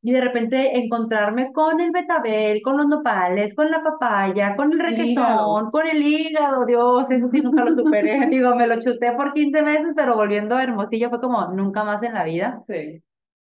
Y 0.00 0.12
de 0.12 0.20
repente 0.20 0.78
encontrarme 0.78 1.52
con 1.52 1.80
el 1.80 1.90
betabel, 1.90 2.62
con 2.62 2.76
los 2.76 2.86
nopales, 2.86 3.52
con 3.54 3.68
la 3.70 3.82
papaya, 3.82 4.54
con 4.54 4.72
el 4.72 4.78
requesón, 4.78 5.70
con 5.72 5.86
el 5.88 6.00
hígado, 6.00 6.64
Dios, 6.66 7.06
eso 7.10 7.28
sí 7.32 7.40
nunca 7.40 7.64
lo 7.64 7.74
superé. 7.74 8.26
Digo, 8.30 8.54
me 8.54 8.68
lo 8.68 8.80
chuté 8.80 9.12
por 9.12 9.32
15 9.32 9.62
meses, 9.62 9.92
pero 9.96 10.14
volviendo 10.14 10.54
a 10.56 10.62
Hermosillo 10.62 11.10
fue 11.10 11.20
como 11.20 11.48
nunca 11.48 11.82
más 11.82 12.02
en 12.02 12.14
la 12.14 12.24
vida 12.24 12.62
sí. 12.68 13.02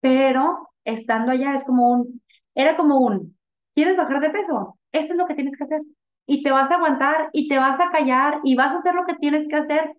pero 0.00 0.68
estando 0.84 1.32
allá 1.32 1.56
es 1.56 1.64
como 1.64 1.90
un, 1.90 2.22
era 2.54 2.76
como 2.76 3.00
un, 3.00 3.36
¿quieres 3.74 3.96
bajar 3.96 4.20
de 4.20 4.30
peso? 4.30 4.78
Esto 4.92 5.14
es 5.14 5.18
lo 5.18 5.26
que 5.26 5.34
tienes 5.34 5.56
que 5.56 5.64
hacer. 5.64 5.82
Y 6.26 6.42
te 6.42 6.50
vas 6.50 6.70
a 6.70 6.74
aguantar 6.76 7.30
y 7.32 7.48
te 7.48 7.58
vas 7.58 7.78
a 7.80 7.90
callar 7.90 8.40
y 8.44 8.54
vas 8.56 8.72
a 8.72 8.78
hacer 8.78 8.94
lo 8.94 9.04
que 9.06 9.14
tienes 9.16 9.48
que 9.48 9.56
hacer. 9.56 9.94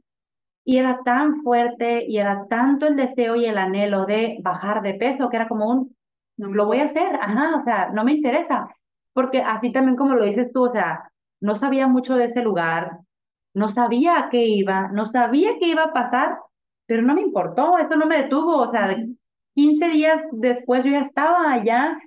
Y 0.66 0.78
era 0.78 1.02
tan 1.04 1.42
fuerte 1.44 2.06
y 2.08 2.18
era 2.18 2.46
tanto 2.50 2.88
el 2.88 2.96
deseo 2.98 3.36
y 3.36 3.46
el 3.46 3.58
anhelo 3.58 4.06
de 4.06 4.38
bajar 4.42 4.82
de 4.82 4.96
peso 4.96 5.30
que 5.30 5.38
era 5.38 5.48
como 5.48 5.70
un, 5.70 5.96
lo 6.38 6.66
voy 6.66 6.80
a 6.80 6.86
hacer, 6.86 7.16
ajá, 7.16 7.58
o 7.58 7.64
sea, 7.64 7.90
no 7.94 8.04
me 8.04 8.14
interesa. 8.14 8.70
Porque 9.14 9.42
así 9.42 9.72
también 9.72 9.96
como 9.96 10.16
lo 10.16 10.26
dices 10.26 10.52
tú, 10.54 10.66
o 10.66 10.72
sea, 10.72 11.10
no 11.42 11.56
sabía 11.56 11.88
mucho 11.88 12.16
de 12.16 12.26
ese 12.26 12.42
lugar, 12.42 13.00
no 13.54 13.70
sabía 13.70 14.20
a 14.20 14.30
qué 14.30 14.46
iba, 14.46 14.90
no 14.90 15.08
sabía 15.08 15.52
qué 15.60 15.68
iba 15.70 15.84
a 15.86 15.94
pasar, 15.94 16.38
pero 16.86 17.02
no 17.02 17.16
me 17.16 17.22
importó, 17.22 17.78
eso 17.80 17.96
no 17.96 18.06
me 18.06 18.24
detuvo, 18.24 18.58
o 18.58 18.72
sea, 18.72 18.96
15 19.56 19.88
días 19.90 20.22
después 20.32 20.84
yo 20.84 20.92
ya 20.92 21.02
estaba 21.02 21.52
allá 21.54 21.98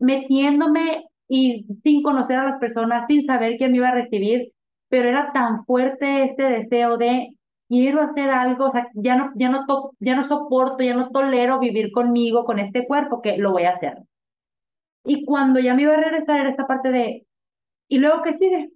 metiéndome 0.00 1.07
y 1.28 1.66
sin 1.82 2.02
conocer 2.02 2.36
a 2.38 2.44
las 2.44 2.60
personas, 2.60 3.06
sin 3.08 3.26
saber 3.26 3.56
quién 3.58 3.72
me 3.72 3.78
iba 3.78 3.88
a 3.88 3.94
recibir, 3.94 4.52
pero 4.88 5.08
era 5.08 5.32
tan 5.32 5.64
fuerte 5.66 6.24
este 6.24 6.42
deseo 6.44 6.96
de 6.98 7.34
quiero 7.68 8.00
hacer 8.02 8.30
algo, 8.30 8.66
o 8.68 8.72
sea, 8.72 8.88
ya 8.94 9.16
no, 9.16 9.32
ya 9.36 9.50
no, 9.50 9.66
to- 9.66 9.92
ya 10.00 10.16
no 10.16 10.28
soporto, 10.28 10.82
ya 10.84 10.94
no 10.94 11.10
tolero 11.10 11.58
vivir 11.60 11.92
conmigo, 11.92 12.44
con 12.44 12.58
este 12.58 12.86
cuerpo, 12.86 13.20
que 13.22 13.36
lo 13.38 13.52
voy 13.52 13.64
a 13.64 13.72
hacer. 13.76 13.98
Y 15.04 15.24
cuando 15.24 15.60
ya 15.60 15.74
me 15.74 15.82
iba 15.82 15.94
a 15.94 15.96
regresar 15.96 16.40
era 16.40 16.50
esta 16.50 16.66
parte 16.66 16.90
de, 16.90 17.26
¿y 17.88 17.98
luego 17.98 18.22
qué 18.22 18.34
sigue? 18.38 18.70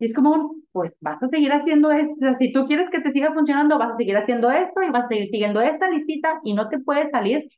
Y 0.00 0.06
es 0.06 0.14
como 0.14 0.32
un, 0.32 0.64
pues 0.72 0.92
vas 1.00 1.22
a 1.22 1.28
seguir 1.28 1.52
haciendo 1.52 1.92
esto, 1.92 2.14
o 2.14 2.18
sea, 2.20 2.38
si 2.38 2.52
tú 2.52 2.66
quieres 2.66 2.90
que 2.90 3.00
te 3.00 3.12
siga 3.12 3.34
funcionando, 3.34 3.78
vas 3.78 3.92
a 3.94 3.96
seguir 3.98 4.16
haciendo 4.18 4.50
esto 4.50 4.82
y 4.82 4.90
vas 4.90 5.04
a 5.06 5.08
seguir 5.08 5.30
siguiendo 5.30 5.60
esta 5.62 5.90
listita 5.90 6.40
y 6.44 6.54
no 6.54 6.68
te 6.70 6.80
puedes 6.80 7.10
salir. 7.12 7.48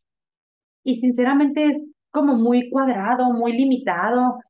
Y 0.85 1.01
sinceramente 1.01 1.83
como 2.10 2.34
muy 2.34 2.70
cuadrado, 2.70 3.32
muy 3.32 3.52
limitado, 3.52 4.40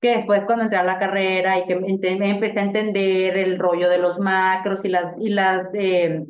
que 0.00 0.16
después 0.16 0.42
cuando 0.46 0.64
entré 0.64 0.78
a 0.78 0.84
la 0.84 0.98
carrera 0.98 1.58
y 1.58 1.66
que 1.66 1.76
me 1.76 2.30
empecé 2.30 2.60
a 2.60 2.64
entender 2.64 3.36
el 3.38 3.58
rollo 3.58 3.88
de 3.88 3.98
los 3.98 4.18
macros 4.18 4.84
y 4.84 4.88
las, 4.88 5.14
y 5.18 5.30
las 5.30 5.68
eh, 5.74 6.24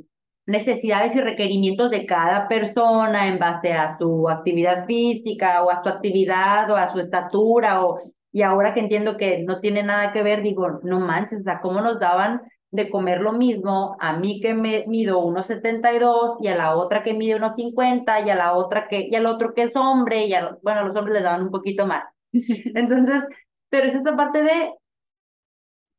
necesidades 0.46 1.14
y 1.16 1.20
requerimientos 1.20 1.90
de 1.90 2.06
cada 2.06 2.48
persona 2.48 3.28
en 3.28 3.38
base 3.38 3.72
a 3.72 3.98
su 3.98 4.28
actividad 4.28 4.87
física 4.87 5.64
o 5.64 5.70
a 5.70 5.82
su 5.82 5.88
actividad 5.88 6.70
o 6.70 6.76
a 6.76 6.92
su 6.92 7.00
estatura 7.00 7.84
o 7.84 8.00
y 8.34 8.42
ahora 8.42 8.74
que 8.74 8.80
entiendo 8.80 9.16
que 9.16 9.44
no 9.44 9.60
tiene 9.60 9.84
nada 9.84 10.12
que 10.12 10.24
ver, 10.24 10.42
digo, 10.42 10.80
no 10.82 10.98
manches, 10.98 11.38
o 11.38 11.42
sea, 11.44 11.60
cómo 11.60 11.80
nos 11.80 12.00
daban 12.00 12.42
de 12.74 12.90
comer 12.90 13.20
lo 13.20 13.32
mismo 13.32 13.96
a 14.00 14.16
mí 14.18 14.40
que 14.40 14.52
me 14.52 14.84
mido 14.88 15.20
1.72 15.20 16.38
y 16.40 16.48
a 16.48 16.56
la 16.56 16.74
otra 16.74 17.04
que 17.04 17.14
mide 17.14 17.37
1.50 17.37 18.26
y 18.26 18.30
a 18.30 18.34
la 18.34 18.54
otra 18.54 18.88
que, 18.88 19.06
y 19.08 19.14
al 19.14 19.26
otro 19.26 19.54
que 19.54 19.62
es 19.62 19.76
hombre 19.76 20.26
y 20.26 20.34
a, 20.34 20.58
bueno, 20.60 20.80
a 20.80 20.82
los 20.82 20.96
hombres 20.96 21.14
les 21.14 21.22
daban 21.22 21.42
un 21.42 21.50
poquito 21.52 21.87
más. 21.87 22.02
Entonces, 22.32 23.22
pero 23.68 23.87
es 23.87 23.94
esa 23.94 24.16
parte 24.16 24.42
de, 24.42 24.72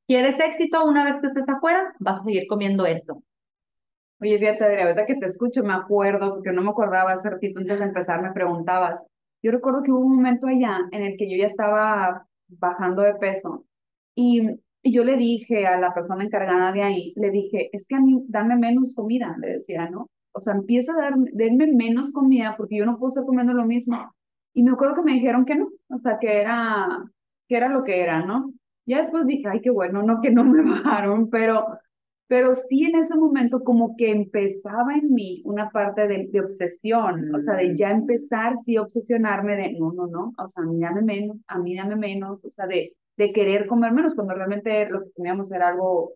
¿quieres 0.05 0.37
éxito 0.37 0.83
una 0.83 1.05
vez 1.05 1.21
que 1.21 1.27
estés 1.27 1.47
afuera? 1.47 1.93
Vas 1.99 2.19
a 2.19 2.23
seguir 2.25 2.45
comiendo 2.45 2.85
esto. 2.85 3.23
Oye, 4.19 4.37
fíjate, 4.37 4.65
Adriana, 4.65 4.89
ahorita 4.89 5.05
que 5.05 5.15
te 5.15 5.27
escucho 5.27 5.63
me 5.63 5.73
acuerdo, 5.73 6.35
porque 6.35 6.51
no 6.51 6.61
me 6.61 6.71
acordaba 6.71 7.13
hace 7.13 7.29
ratito 7.29 7.61
antes 7.61 7.79
de 7.79 7.85
empezar, 7.85 8.21
me 8.21 8.33
preguntabas. 8.33 9.05
Yo 9.41 9.51
recuerdo 9.51 9.81
que 9.81 9.91
hubo 9.91 10.01
un 10.01 10.17
momento 10.17 10.47
allá 10.47 10.79
en 10.91 11.03
el 11.03 11.15
que 11.17 11.31
yo 11.31 11.37
ya 11.37 11.47
estaba 11.47 12.27
bajando 12.49 13.01
de 13.01 13.15
peso 13.15 13.63
y, 14.13 14.59
y 14.85 14.91
yo 14.91 15.03
le 15.03 15.17
dije 15.17 15.65
a 15.65 15.79
la 15.79 15.95
persona 15.95 16.23
encargada 16.23 16.71
de 16.71 16.83
ahí, 16.83 17.13
le 17.15 17.31
dije, 17.31 17.69
es 17.73 17.87
que 17.87 17.95
a 17.95 17.99
mí 17.99 18.23
dame 18.27 18.55
menos 18.55 18.93
comida, 18.93 19.35
le 19.41 19.57
decía, 19.57 19.89
¿no? 19.89 20.11
O 20.31 20.41
sea, 20.41 20.53
empieza 20.53 20.93
a 20.93 21.01
darme, 21.01 21.31
denme 21.33 21.65
menos 21.73 22.13
comida 22.13 22.53
porque 22.55 22.77
yo 22.77 22.85
no 22.85 22.99
puedo 22.99 23.09
estar 23.09 23.25
comiendo 23.25 23.53
lo 23.53 23.65
mismo. 23.65 23.97
Y 24.53 24.61
me 24.61 24.71
acuerdo 24.71 24.97
que 24.97 25.01
me 25.01 25.13
dijeron 25.13 25.43
que 25.43 25.55
no, 25.55 25.69
o 25.89 25.97
sea, 25.97 26.19
que 26.19 26.39
era, 26.39 27.03
que 27.47 27.57
era 27.57 27.69
lo 27.69 27.83
que 27.83 27.99
era, 27.99 28.23
¿no? 28.23 28.53
Ya 28.85 29.01
después 29.01 29.25
dije, 29.25 29.49
ay, 29.49 29.61
qué 29.61 29.71
bueno, 29.71 30.03
no, 30.03 30.21
que 30.21 30.29
no 30.29 30.43
me 30.43 30.61
bajaron, 30.69 31.31
pero 31.31 31.65
pero 32.27 32.55
sí 32.55 32.85
en 32.85 32.95
ese 32.95 33.15
momento 33.15 33.63
como 33.63 33.95
que 33.95 34.11
empezaba 34.11 34.95
en 34.95 35.13
mí 35.13 35.41
una 35.45 35.69
parte 35.69 36.07
de, 36.07 36.27
de 36.31 36.39
obsesión, 36.41 37.33
o 37.35 37.39
sea, 37.39 37.55
de 37.55 37.75
ya 37.77 37.91
empezar 37.91 38.57
sí 38.63 38.77
obsesionarme 38.77 39.55
de, 39.55 39.73
no, 39.79 39.93
no, 39.93 40.07
no, 40.07 40.33
o 40.37 40.47
sea, 40.47 40.63
a 40.63 40.65
mí 40.67 40.79
dame 40.79 41.01
menos, 41.03 41.37
a 41.47 41.59
mí 41.59 41.75
dame 41.75 41.95
menos, 41.95 42.43
o 42.43 42.49
sea, 42.49 42.65
de, 42.67 42.93
de 43.17 43.31
querer 43.33 43.67
comer 43.67 43.91
menos, 43.91 44.15
cuando 44.15 44.33
realmente 44.33 44.89
lo 44.89 45.01
que 45.03 45.11
comíamos 45.13 45.51
era 45.51 45.69
algo, 45.69 46.13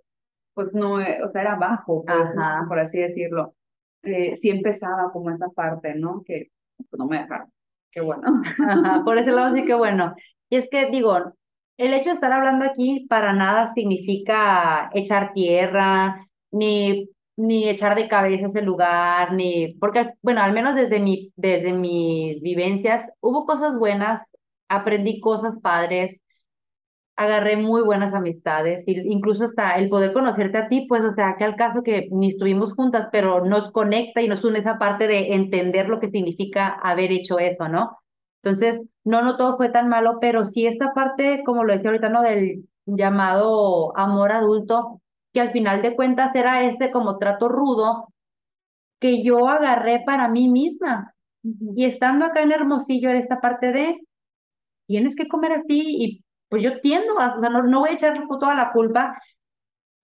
pues 0.54 0.74
no, 0.74 1.00
eh, 1.02 1.22
o 1.24 1.32
sea, 1.32 1.42
era 1.42 1.56
bajo, 1.56 2.04
pues, 2.06 2.18
Ajá. 2.38 2.66
por 2.68 2.80
así 2.80 3.00
decirlo. 3.00 3.56
Eh, 4.04 4.38
sí 4.38 4.50
empezaba 4.50 5.12
como 5.12 5.32
esa 5.32 5.50
parte, 5.50 5.96
¿no? 5.96 6.24
Que 6.26 6.52
pues, 6.78 7.00
no 7.00 7.06
me 7.08 7.20
dejaron. 7.20 7.52
Qué 7.92 8.02
bueno. 8.02 8.42
Ajá, 8.68 9.04
por 9.04 9.18
ese 9.18 9.32
lado 9.32 9.56
sí 9.56 9.66
que 9.66 9.74
bueno. 9.76 10.16
Y 10.50 10.58
es 10.58 10.70
que 10.70 10.90
digo, 10.90 11.18
el 11.78 11.94
hecho 11.94 12.10
de 12.10 12.16
estar 12.16 12.32
hablando 12.32 12.66
aquí 12.66 13.06
para 13.10 13.34
nada 13.34 13.74
significa 13.74 14.90
echar 14.94 15.34
tierra, 15.34 16.26
ni, 16.52 17.10
ni 17.38 17.70
echar 17.70 17.96
de 17.96 18.10
cabeza 18.10 18.48
ese 18.48 18.62
lugar, 18.62 19.34
ni, 19.34 19.74
porque, 19.80 20.14
bueno, 20.22 20.42
al 20.42 20.54
menos 20.54 20.76
desde 20.76 21.00
mi, 21.00 21.32
desde 21.38 21.74
mis 21.74 22.42
vivencias, 22.42 23.10
hubo 23.22 23.46
cosas 23.46 23.78
buenas, 23.78 24.22
aprendí 24.68 25.20
cosas 25.22 25.56
padres, 25.62 26.20
agarré 27.20 27.58
muy 27.58 27.82
buenas 27.82 28.14
amistades, 28.14 28.84
incluso 28.88 29.46
hasta 29.46 29.76
el 29.76 29.90
poder 29.90 30.14
conocerte 30.14 30.58
a 30.58 30.70
ti, 30.70 30.86
pues, 30.88 31.04
o 31.04 31.14
sea, 31.16 31.36
que 31.38 31.44
al 31.44 31.58
caso 31.58 31.84
que 31.84 32.08
ni 32.12 32.30
estuvimos 32.30 32.74
juntas, 32.76 33.10
pero 33.12 33.44
nos 33.46 33.72
conecta 33.74 34.22
y 34.22 34.30
nos 34.30 34.44
une 34.46 34.60
esa 34.60 34.78
parte 34.80 35.06
de 35.06 35.34
entender 35.34 35.90
lo 35.90 36.00
que 36.00 36.10
significa 36.12 36.70
haber 36.82 37.12
hecho 37.12 37.38
eso, 37.38 37.68
¿no? 37.68 37.98
Entonces, 38.42 38.82
no, 39.04 39.22
no 39.22 39.36
todo 39.36 39.58
fue 39.58 39.70
tan 39.70 39.90
malo, 39.90 40.20
pero 40.22 40.46
sí 40.46 40.66
esta 40.66 40.94
parte, 40.94 41.44
como 41.46 41.66
lo 41.66 41.74
decía 41.74 41.90
ahorita, 41.90 42.08
¿no? 42.08 42.22
Del 42.22 42.64
llamado 42.86 43.98
amor 43.98 44.32
adulto, 44.32 45.02
que 45.34 45.42
al 45.42 45.52
final 45.52 45.82
de 45.82 45.96
cuentas 45.98 46.34
era 46.34 46.70
este 46.70 46.90
como 46.90 47.18
trato 47.18 47.50
rudo 47.50 48.08
que 49.00 49.24
yo 49.24 49.50
agarré 49.50 50.04
para 50.06 50.30
mí 50.30 50.48
misma. 50.50 51.14
Y 51.44 51.84
estando 51.86 52.26
acá 52.26 52.44
en 52.44 52.54
Hermosillo, 52.54 53.10
era 53.10 53.20
esta 53.20 53.42
parte 53.42 53.74
de, 53.74 54.00
tienes 54.88 55.16
que 55.18 55.28
comer 55.28 55.54
así 55.54 55.80
y 55.80 56.24
pues 56.50 56.64
yo 56.64 56.80
tiendo 56.82 57.20
a, 57.20 57.36
o 57.38 57.40
sea, 57.42 57.50
no, 57.50 57.64
no 57.64 57.80
voy 57.82 57.92
a 57.92 57.94
echar 57.94 58.14
toda 58.28 58.56
la 58.56 58.72
culpa 58.72 59.18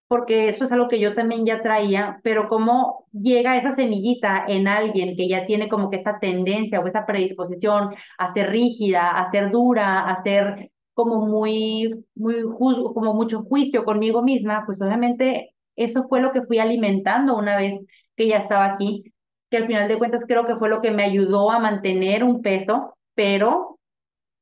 porque 0.08 0.50
eso 0.50 0.66
es 0.66 0.72
algo 0.72 0.88
que 0.88 1.00
yo 1.00 1.16
también 1.16 1.46
ya 1.46 1.62
traía, 1.64 2.20
pero 2.24 2.48
cómo 2.48 3.06
llega 3.12 3.58
esa 3.58 3.74
semillita 3.76 4.46
en 4.48 4.68
alguien 4.68 5.16
que 5.18 5.28
ya 5.28 5.46
tiene 5.48 5.68
como 5.68 5.90
que 5.90 5.98
esa 5.98 6.20
tendencia 6.20 6.80
o 6.80 6.88
esa 6.88 7.06
predisposición 7.06 7.96
a 8.18 8.34
ser 8.34 8.52
rígida, 8.52 9.12
a 9.12 9.32
ser 9.32 9.50
dura, 9.52 10.02
a 10.08 10.22
ser 10.24 10.72
como 10.94 11.26
muy, 11.26 12.06
muy 12.16 12.44
como 12.94 13.14
mucho 13.16 13.44
juicio 13.44 13.84
conmigo 13.84 14.22
misma, 14.22 14.64
pues 14.66 14.80
obviamente 14.82 15.52
eso 15.76 16.08
fue 16.08 16.22
lo 16.22 16.32
que 16.32 16.44
fui 16.44 16.60
alimentando 16.60 17.36
una 17.36 17.58
vez 17.58 17.80
que 18.16 18.28
ya 18.28 18.38
estaba 18.38 18.66
aquí, 18.66 19.12
que 19.50 19.58
al 19.58 19.68
final 19.68 19.88
de 19.88 19.98
cuentas 19.98 20.22
creo 20.28 20.46
que 20.46 20.56
fue 20.56 20.70
lo 20.70 20.82
que 20.82 20.92
me 20.92 21.04
ayudó 21.04 21.52
a 21.52 21.60
mantener 21.60 22.24
un 22.24 22.42
peso, 22.42 22.96
pero 23.16 23.75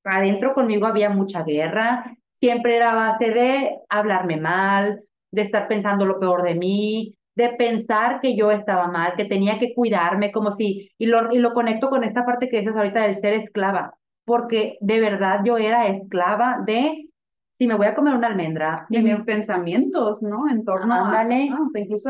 adentro 0.03 0.53
conmigo 0.53 0.85
había 0.85 1.09
mucha 1.09 1.43
guerra, 1.43 2.15
siempre 2.39 2.75
era 2.75 2.93
base 2.93 3.31
de 3.31 3.77
hablarme 3.89 4.37
mal, 4.37 5.01
de 5.31 5.41
estar 5.41 5.67
pensando 5.67 6.05
lo 6.05 6.19
peor 6.19 6.43
de 6.43 6.55
mí, 6.55 7.15
de 7.35 7.49
pensar 7.49 8.19
que 8.21 8.35
yo 8.35 8.51
estaba 8.51 8.87
mal, 8.87 9.13
que 9.15 9.25
tenía 9.25 9.59
que 9.59 9.73
cuidarme, 9.73 10.31
como 10.31 10.51
si, 10.51 10.91
y 10.97 11.05
lo, 11.07 11.31
y 11.31 11.39
lo 11.39 11.53
conecto 11.53 11.89
con 11.89 12.03
esta 12.03 12.25
parte 12.25 12.49
que 12.49 12.59
dices 12.59 12.75
ahorita 12.75 13.01
del 13.01 13.17
ser 13.17 13.33
esclava, 13.33 13.95
porque 14.25 14.77
de 14.81 14.99
verdad 14.99 15.39
yo 15.43 15.57
era 15.57 15.87
esclava 15.87 16.61
de 16.65 17.09
si 17.57 17.67
me 17.67 17.75
voy 17.75 17.87
a 17.87 17.95
comer 17.95 18.15
una 18.15 18.27
almendra. 18.27 18.85
De 18.89 19.01
mis 19.01 19.23
pensamientos, 19.23 20.21
¿no? 20.21 20.49
En 20.49 20.65
torno 20.65 20.93
a, 20.93 21.23
o 21.23 21.69
sea, 21.71 21.81
incluso, 21.81 22.09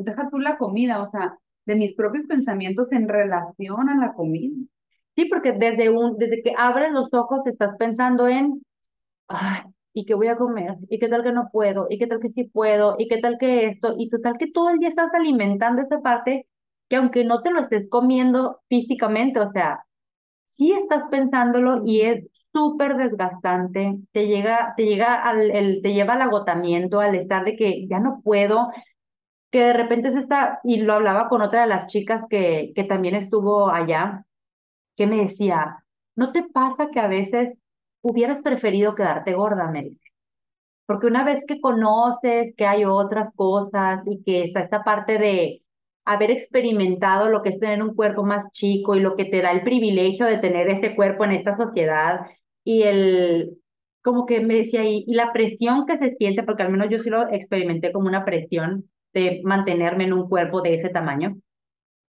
deja 0.00 0.30
tú 0.30 0.38
la 0.38 0.56
comida, 0.56 1.02
o 1.02 1.06
sea, 1.06 1.36
de 1.66 1.76
mis 1.76 1.94
propios 1.94 2.26
pensamientos 2.26 2.90
en 2.92 3.08
relación 3.08 3.88
a 3.88 3.96
la 3.96 4.12
comida. 4.14 4.54
Sí, 5.16 5.26
porque 5.26 5.52
desde, 5.52 5.90
un, 5.90 6.16
desde 6.18 6.42
que 6.42 6.52
abres 6.58 6.90
los 6.92 7.12
ojos 7.14 7.46
estás 7.46 7.76
pensando 7.78 8.26
en, 8.28 8.62
ay, 9.28 9.62
¿y 9.94 10.06
qué 10.06 10.14
voy 10.14 10.28
a 10.28 10.36
comer? 10.36 10.76
¿Y 10.90 10.98
qué 11.00 11.08
tal 11.08 11.24
que 11.24 11.32
no 11.32 11.50
puedo? 11.52 11.86
¿Y 11.90 11.98
qué 11.98 12.06
tal 12.08 12.20
que 12.20 12.30
sí 12.30 12.44
puedo? 12.44 12.96
¿Y 12.98 13.08
qué 13.08 13.18
tal 13.20 13.38
que 13.38 13.66
esto? 13.68 13.94
Y 13.98 14.10
total 14.10 14.38
que 14.38 14.50
todo 14.52 14.70
el 14.70 14.78
día 14.80 14.90
estás 14.90 15.12
alimentando 15.14 15.82
esa 15.82 16.00
parte 16.02 16.46
que 16.88 16.96
aunque 16.96 17.24
no 17.24 17.42
te 17.42 17.50
lo 17.52 17.60
estés 17.62 17.88
comiendo 17.90 18.60
físicamente, 18.68 19.40
o 19.40 19.52
sea, 19.52 19.84
sí 20.56 20.72
estás 20.72 21.04
pensándolo 21.10 21.82
y 21.86 22.02
es 22.02 22.26
súper 22.52 22.96
desgastante, 22.96 23.96
te 24.12 24.26
llega, 24.28 24.74
te 24.76 24.84
llega 24.86 25.14
al, 25.22 25.80
te 25.82 25.94
lleva 25.94 26.14
al 26.14 26.22
agotamiento, 26.22 27.00
al 27.00 27.14
estar 27.16 27.44
de 27.44 27.56
que 27.56 27.86
ya 27.88 28.00
no 28.00 28.20
puedo, 28.24 28.70
que 29.50 29.60
de 29.60 29.72
repente 29.72 30.10
se 30.12 30.18
está, 30.18 30.60
y 30.64 30.78
lo 30.78 30.94
hablaba 30.94 31.28
con 31.28 31.42
otra 31.42 31.62
de 31.62 31.68
las 31.68 31.86
chicas 31.92 32.24
que, 32.28 32.72
que 32.74 32.84
también 32.84 33.14
estuvo 33.14 33.70
allá, 33.70 34.23
que 34.96 35.06
me 35.06 35.16
decía, 35.24 35.84
¿no 36.16 36.32
te 36.32 36.44
pasa 36.44 36.90
que 36.92 37.00
a 37.00 37.08
veces 37.08 37.58
hubieras 38.02 38.42
preferido 38.42 38.94
quedarte 38.94 39.34
gorda, 39.34 39.70
me 39.70 39.82
dice? 39.82 40.00
Porque 40.86 41.06
una 41.06 41.24
vez 41.24 41.44
que 41.48 41.60
conoces 41.60 42.54
que 42.56 42.66
hay 42.66 42.84
otras 42.84 43.32
cosas 43.34 44.02
y 44.06 44.22
que 44.22 44.44
está 44.44 44.60
esta 44.60 44.84
parte 44.84 45.18
de 45.18 45.62
haber 46.04 46.30
experimentado 46.30 47.28
lo 47.30 47.42
que 47.42 47.50
es 47.50 47.60
tener 47.60 47.82
un 47.82 47.94
cuerpo 47.94 48.24
más 48.24 48.52
chico 48.52 48.94
y 48.94 49.00
lo 49.00 49.16
que 49.16 49.24
te 49.26 49.40
da 49.42 49.52
el 49.52 49.62
privilegio 49.62 50.26
de 50.26 50.38
tener 50.38 50.68
ese 50.68 50.94
cuerpo 50.94 51.24
en 51.24 51.32
esta 51.32 51.56
sociedad 51.56 52.20
y 52.64 52.82
el, 52.82 53.58
como 54.02 54.26
que 54.26 54.40
me 54.40 54.54
decía, 54.56 54.84
y, 54.84 55.04
y 55.06 55.14
la 55.14 55.32
presión 55.32 55.86
que 55.86 55.98
se 55.98 56.14
siente, 56.16 56.42
porque 56.42 56.62
al 56.62 56.70
menos 56.72 56.88
yo 56.90 56.98
sí 56.98 57.08
lo 57.10 57.28
experimenté 57.32 57.92
como 57.92 58.08
una 58.08 58.24
presión 58.24 58.90
de 59.14 59.40
mantenerme 59.44 60.04
en 60.04 60.12
un 60.12 60.28
cuerpo 60.28 60.60
de 60.62 60.74
ese 60.74 60.90
tamaño 60.90 61.36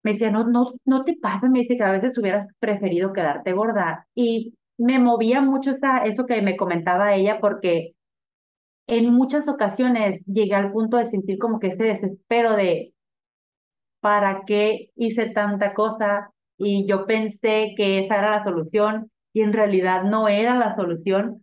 me 0.07 0.12
decía, 0.12 0.31
no, 0.31 0.45
no, 0.47 0.75
no 0.85 1.05
te 1.05 1.16
pasa, 1.21 1.49
me 1.49 1.61
dice 1.61 1.77
que 1.77 1.83
a 1.83 1.90
veces 1.90 2.16
hubieras 2.16 2.47
preferido 2.61 3.12
quedarte 3.12 3.53
gorda. 3.53 4.07
Y 4.14 4.55
me 4.79 5.01
movía 5.01 5.40
mucho 5.40 5.73
esa, 5.73 6.05
eso 6.05 6.27
que 6.27 6.42
me 6.42 6.57
comentaba 6.57 7.14
ella, 7.16 7.40
porque 7.40 7.95
en 8.87 9.12
muchas 9.12 9.49
ocasiones 9.49 10.23
llegué 10.27 10.55
al 10.55 10.71
punto 10.71 10.97
de 10.99 11.09
sentir 11.09 11.38
como 11.38 11.59
que 11.59 11.69
ese 11.69 11.83
desespero 11.83 12.53
de, 12.55 12.95
¿para 14.01 14.45
qué 14.47 14.90
hice 14.95 15.31
tanta 15.31 15.75
cosa? 15.75 16.31
Y 16.57 16.87
yo 16.87 17.07
pensé 17.07 17.75
que 17.77 18.05
esa 18.05 18.19
era 18.19 18.31
la 18.38 18.45
solución 18.45 19.11
y 19.33 19.40
en 19.42 19.53
realidad 19.53 20.05
no 20.05 20.29
era 20.29 20.57
la 20.57 20.77
solución 20.77 21.42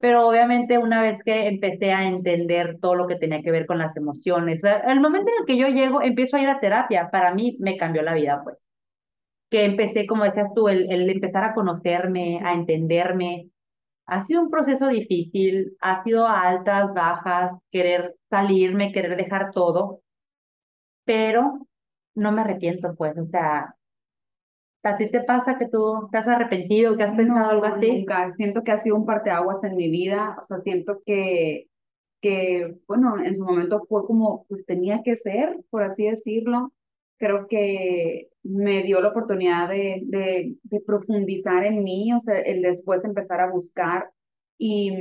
pero 0.00 0.26
obviamente 0.26 0.78
una 0.78 1.02
vez 1.02 1.22
que 1.24 1.46
empecé 1.46 1.92
a 1.92 2.08
entender 2.08 2.78
todo 2.80 2.94
lo 2.94 3.06
que 3.06 3.16
tenía 3.16 3.42
que 3.42 3.50
ver 3.52 3.66
con 3.66 3.78
las 3.78 3.94
emociones, 3.96 4.60
el 4.64 5.00
momento 5.00 5.30
en 5.30 5.40
el 5.40 5.46
que 5.46 5.58
yo 5.58 5.68
llego, 5.68 6.02
empiezo 6.02 6.36
a 6.36 6.42
ir 6.42 6.48
a 6.48 6.58
terapia, 6.58 7.10
para 7.10 7.34
mí 7.34 7.56
me 7.60 7.76
cambió 7.76 8.02
la 8.02 8.14
vida, 8.14 8.40
pues. 8.42 8.56
Que 9.50 9.64
empecé, 9.66 10.06
como 10.06 10.24
decías 10.24 10.48
tú, 10.54 10.68
el, 10.68 11.10
empezar 11.10 11.44
a 11.44 11.54
conocerme, 11.54 12.40
a 12.44 12.52
entenderme. 12.54 13.50
Ha 14.06 14.26
sido 14.26 14.42
un 14.42 14.50
proceso 14.50 14.88
difícil, 14.88 15.76
ha 15.80 16.02
sido 16.04 16.26
altas, 16.26 16.94
bajas, 16.94 17.52
querer 17.70 18.16
salirme, 18.30 18.92
querer 18.92 19.16
dejar 19.16 19.52
todo, 19.52 20.00
pero 21.04 21.66
no 22.14 22.32
me 22.32 22.42
arrepiento, 22.42 22.94
pues, 22.96 23.18
o 23.18 23.26
sea, 23.26 23.74
¿A 24.82 24.96
ti 24.96 25.10
te 25.10 25.22
pasa 25.22 25.58
que 25.58 25.68
tú 25.68 26.08
te 26.10 26.18
has 26.18 26.26
arrepentido, 26.26 26.96
que 26.96 27.02
has 27.02 27.16
pensado 27.16 27.50
algo 27.50 27.66
así? 27.66 27.98
Nunca. 27.98 28.32
Siento 28.32 28.62
que 28.64 28.72
ha 28.72 28.78
sido 28.78 28.96
un 28.96 29.04
parteaguas 29.06 29.62
en 29.64 29.76
mi 29.76 29.90
vida. 29.90 30.38
O 30.40 30.44
sea, 30.44 30.58
siento 30.58 31.02
que, 31.04 31.68
que, 32.22 32.76
bueno, 32.86 33.22
en 33.22 33.34
su 33.36 33.44
momento 33.44 33.84
fue 33.88 34.06
como, 34.06 34.46
pues 34.48 34.64
tenía 34.66 35.02
que 35.02 35.16
ser, 35.16 35.58
por 35.70 35.82
así 35.82 36.04
decirlo. 36.06 36.72
Creo 37.18 37.46
que 37.46 38.28
me 38.42 38.82
dio 38.82 39.00
la 39.02 39.08
oportunidad 39.08 39.68
de, 39.68 40.00
de, 40.06 40.56
de 40.62 40.80
profundizar 40.80 41.64
en 41.64 41.84
mí, 41.84 42.12
o 42.14 42.20
sea, 42.20 42.38
el 42.40 42.62
después 42.62 43.04
empezar 43.04 43.40
a 43.40 43.50
buscar. 43.50 44.10
Y, 44.56 44.92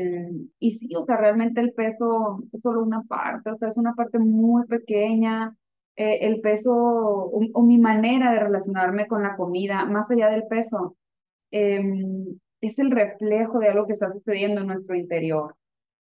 y 0.60 0.72
sí, 0.72 0.90
o 0.96 1.06
sea, 1.06 1.18
realmente 1.18 1.62
el 1.62 1.74
peso 1.74 2.44
es 2.54 2.62
solo 2.62 2.84
una 2.84 3.04
parte, 3.04 3.52
o 3.52 3.58
sea, 3.58 3.70
es 3.70 3.78
una 3.78 3.94
parte 3.94 4.20
muy 4.20 4.66
pequeña 4.68 5.56
eh, 6.00 6.20
el 6.28 6.40
peso 6.40 6.74
o, 6.74 7.62
mi 7.62 7.78
manera 7.78 8.32
de 8.32 8.40
relacionarme 8.40 9.06
con 9.06 9.22
la 9.22 9.36
comida, 9.36 9.84
más 9.84 10.10
allá 10.10 10.30
del 10.30 10.48
peso, 10.48 10.96
em, 11.52 12.40
es 12.62 12.80
el 12.80 12.90
reflejo 12.90 13.60
de 13.60 13.68
algo 13.68 13.86
que 13.86 13.92
está 13.94 14.08
sucediendo 14.08 14.62
en 14.62 14.68
nuestro 14.68 14.96
interior. 14.96 15.56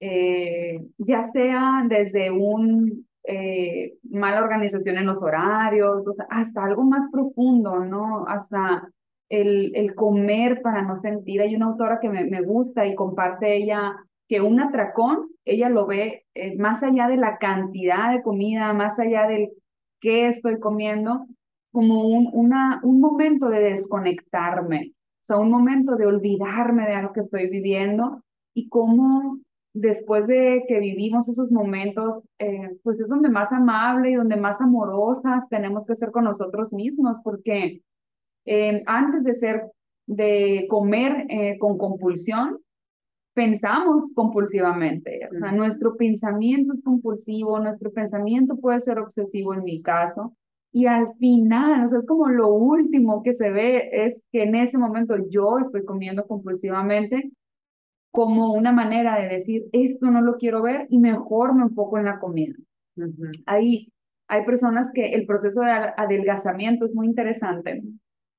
Eh, 0.01 0.85
ya 0.99 1.23
sea 1.23 1.85
desde 1.89 2.33
un 2.33 3.07
eh, 3.23 3.95
mala 4.11 4.43
organización 4.43 4.99
en 4.99 5.07
los 5.07 5.19
horarios, 5.23 6.03
hasta 6.29 6.65
algo 6.65 6.83
más 6.83 7.09
profundo, 7.13 7.79
¿no? 7.85 8.27
Hasta 8.27 8.89
el, 9.29 9.71
el, 9.77 9.95
comer 9.95 10.61
para 10.61 10.83
no 10.83 10.97
sentir. 10.97 11.41
Hay 11.41 11.55
una 11.55 11.67
autora 11.67 12.01
que 12.01 12.09
me, 12.09 12.25
me 12.25 12.41
gusta 12.43 12.85
y 12.85 12.97
comparte 12.97 13.55
ella 13.55 13.95
que 14.29 14.41
un 14.41 14.59
atracón, 14.59 15.29
ella 15.45 15.69
lo 15.69 15.87
ve 15.87 16.25
más 16.59 16.83
allá 16.83 17.07
de 17.07 17.17
la 17.17 17.39
cantidad 17.39 18.13
de 18.13 18.23
comida, 18.23 18.73
más 18.73 18.99
allá 18.99 19.29
del 19.29 19.53
qué 20.05 20.29
estoy 20.29 20.61
comiendo, 20.61 21.27
como 21.73 22.07
un, 22.07 22.29
una, 22.35 22.79
un 22.83 23.01
momento 23.01 23.49
de 23.49 23.61
desconectarme, 23.61 24.93
o 24.93 25.25
sea, 25.25 25.39
un 25.39 25.51
momento 25.51 25.97
de 25.97 26.05
olvidarme 26.05 26.87
de 26.87 26.93
algo 26.93 27.15
que 27.15 27.21
estoy 27.21 27.49
viviendo 27.49 28.23
y 28.53 28.69
cómo 28.69 29.39
después 29.73 30.27
de 30.27 30.65
que 30.69 30.79
vivimos 30.79 31.27
esos 31.31 31.51
momentos, 31.51 32.23
eh, 32.39 32.77
pues 32.83 33.01
es 33.01 33.09
donde 33.09 33.31
más 33.31 33.51
amable 33.51 34.11
y 34.11 34.15
donde 34.15 34.37
más 34.37 34.61
amorosas 34.61 35.49
tenemos 35.49 35.87
que 35.87 35.97
ser 35.97 36.11
con 36.11 36.25
nosotros 36.25 36.71
mismos, 36.75 37.17
porque 37.25 37.81
eh, 38.45 38.83
antes 38.85 39.25
de 39.25 39.35
ser, 39.35 39.63
de 40.07 40.67
comer 40.69 41.25
eh, 41.31 41.57
con 41.59 41.79
compulsión, 41.79 42.59
pensamos 43.35 44.13
compulsivamente. 44.15 45.29
O 45.35 45.39
sea, 45.39 45.53
nuestro 45.53 45.97
pensamiento 45.97 46.73
es 46.73 46.83
compulsivo, 46.83 47.59
nuestro 47.59 47.93
pensamiento 47.93 48.57
puede 48.57 48.81
ser 48.81 48.99
obsesivo 48.99 49.55
en 49.55 49.65
mi 49.65 49.83
caso. 49.83 50.35
Y 50.73 50.87
al 50.87 51.15
final, 51.19 51.85
o 51.85 51.89
sea, 51.89 51.99
es 51.99 52.07
como 52.07 52.29
lo 52.29 52.49
último 52.49 53.23
que 53.23 53.33
se 53.33 53.51
ve 53.51 53.91
es 53.93 54.27
que 54.33 54.45
en 54.45 54.57
ese 54.57 54.79
momento 54.79 55.17
yo 55.29 55.59
estoy 55.59 55.85
comiendo 55.85 56.27
compulsivamente 56.27 57.31
como 58.11 58.53
una 58.53 58.73
manera 58.73 59.21
de 59.21 59.29
decir, 59.29 59.65
esto 59.73 60.07
no 60.07 60.21
lo 60.21 60.37
quiero 60.37 60.63
ver 60.63 60.87
y 60.89 60.99
mejor 60.99 61.55
me 61.55 61.65
enfoco 61.65 61.99
en 61.99 62.05
la 62.05 62.21
comida. 62.21 62.55
Ahí 63.47 63.93
hay 64.29 64.45
personas 64.45 64.91
que 64.93 65.15
el 65.15 65.27
proceso 65.27 65.61
de 65.63 65.71
adelgazamiento 65.71 66.87
es 66.87 66.95
muy 66.95 67.07
interesante, 67.09 67.83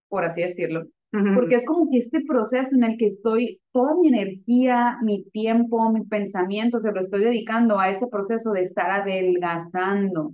por 0.07 0.23
así 0.25 0.41
decirlo, 0.41 0.87
porque 1.35 1.55
es 1.55 1.65
como 1.65 1.89
que 1.89 1.97
este 1.97 2.21
proceso 2.21 2.69
en 2.73 2.83
el 2.83 2.97
que 2.97 3.07
estoy, 3.07 3.61
toda 3.71 3.95
mi 3.95 4.09
energía, 4.09 4.97
mi 5.03 5.23
tiempo, 5.31 5.91
mi 5.91 6.05
pensamiento, 6.05 6.79
se 6.79 6.91
lo 6.91 6.99
estoy 6.99 7.23
dedicando 7.23 7.79
a 7.79 7.89
ese 7.89 8.07
proceso 8.07 8.51
de 8.51 8.61
estar 8.61 8.89
adelgazando. 8.91 10.33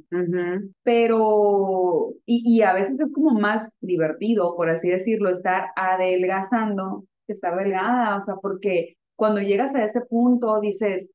Pero, 0.84 2.14
y, 2.26 2.58
y 2.58 2.62
a 2.62 2.74
veces 2.74 3.00
es 3.00 3.14
como 3.14 3.40
más 3.40 3.72
divertido, 3.82 4.56
por 4.56 4.70
así 4.70 4.90
decirlo, 4.90 5.30
estar 5.30 5.68
adelgazando 5.76 7.04
que 7.28 7.34
estar 7.34 7.56
delgada, 7.56 8.18
o 8.18 8.22
sea, 8.22 8.36
porque 8.42 8.96
cuando 9.16 9.42
llegas 9.42 9.76
a 9.76 9.86
ese 9.86 10.02
punto 10.02 10.60
dices, 10.62 11.12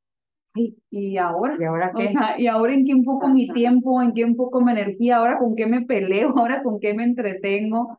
¿y 0.90 1.16
ahora? 1.18 1.56
¿Y 1.58 1.64
ahora 1.64 1.92
qué? 1.96 2.06
O 2.06 2.08
sea, 2.08 2.38
¿y 2.38 2.46
ahora 2.46 2.72
en 2.72 2.84
qué 2.84 2.92
enfoco 2.92 3.28
mi 3.28 3.48
tiempo? 3.48 4.00
¿En 4.00 4.12
qué 4.12 4.22
enfoco 4.22 4.60
mi 4.60 4.72
energía? 4.72 5.18
¿Ahora 5.18 5.38
con 5.38 5.54
qué 5.54 5.66
me 5.66 5.82
peleo? 5.82 6.32
¿Ahora 6.36 6.62
con 6.62 6.80
qué 6.80 6.94
me 6.94 7.04
entretengo? 7.04 7.98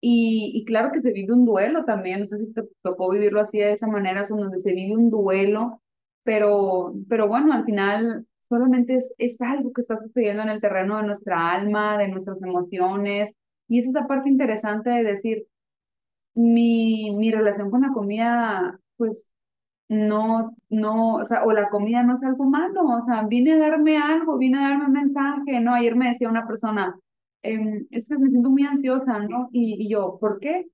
Y, 0.00 0.52
y 0.54 0.64
claro 0.64 0.92
que 0.92 1.00
se 1.00 1.12
vive 1.12 1.32
un 1.32 1.44
duelo 1.44 1.84
también, 1.84 2.20
no 2.20 2.26
sé 2.28 2.38
si 2.38 2.52
te 2.52 2.62
tocó 2.82 3.10
vivirlo 3.10 3.40
así 3.40 3.58
de 3.58 3.72
esa 3.72 3.88
manera, 3.88 4.24
son 4.24 4.40
donde 4.40 4.60
se 4.60 4.72
vive 4.72 4.94
un 4.96 5.10
duelo, 5.10 5.82
pero, 6.22 6.94
pero 7.08 7.26
bueno, 7.28 7.52
al 7.52 7.64
final 7.64 8.26
solamente 8.48 8.94
es, 8.96 9.12
es 9.18 9.40
algo 9.40 9.72
que 9.72 9.80
está 9.80 9.98
sucediendo 9.98 10.42
en 10.42 10.50
el 10.50 10.60
terreno 10.60 10.98
de 10.98 11.04
nuestra 11.04 11.50
alma, 11.52 11.98
de 11.98 12.08
nuestras 12.08 12.40
emociones, 12.42 13.34
y 13.68 13.80
es 13.80 13.86
esa 13.88 14.06
parte 14.06 14.28
interesante 14.28 14.90
de 14.90 15.02
decir, 15.04 15.46
mi, 16.34 17.10
mi 17.16 17.30
relación 17.30 17.70
con 17.70 17.82
la 17.82 17.92
comida, 17.92 18.78
pues 18.96 19.32
no, 19.88 20.54
no, 20.68 21.16
o 21.16 21.24
sea, 21.24 21.44
o 21.44 21.52
la 21.52 21.70
comida 21.70 22.02
no 22.02 22.14
es 22.14 22.22
algo 22.22 22.44
malo, 22.44 22.84
o 22.86 23.02
sea, 23.02 23.22
vine 23.26 23.54
a 23.54 23.58
darme 23.58 23.98
algo, 23.98 24.38
vine 24.38 24.58
a 24.58 24.68
darme 24.70 24.86
un 24.86 24.92
mensaje, 24.92 25.60
¿no? 25.60 25.74
Ayer 25.74 25.96
me 25.96 26.08
decía 26.10 26.28
una 26.28 26.46
persona, 26.46 26.96
em, 27.42 27.86
es 27.90 28.08
que 28.08 28.18
me 28.18 28.28
siento 28.28 28.50
muy 28.50 28.64
ansiosa, 28.64 29.20
¿no? 29.20 29.48
Y, 29.52 29.86
y 29.86 29.90
yo, 29.90 30.18
¿por 30.20 30.40
qué? 30.40 30.66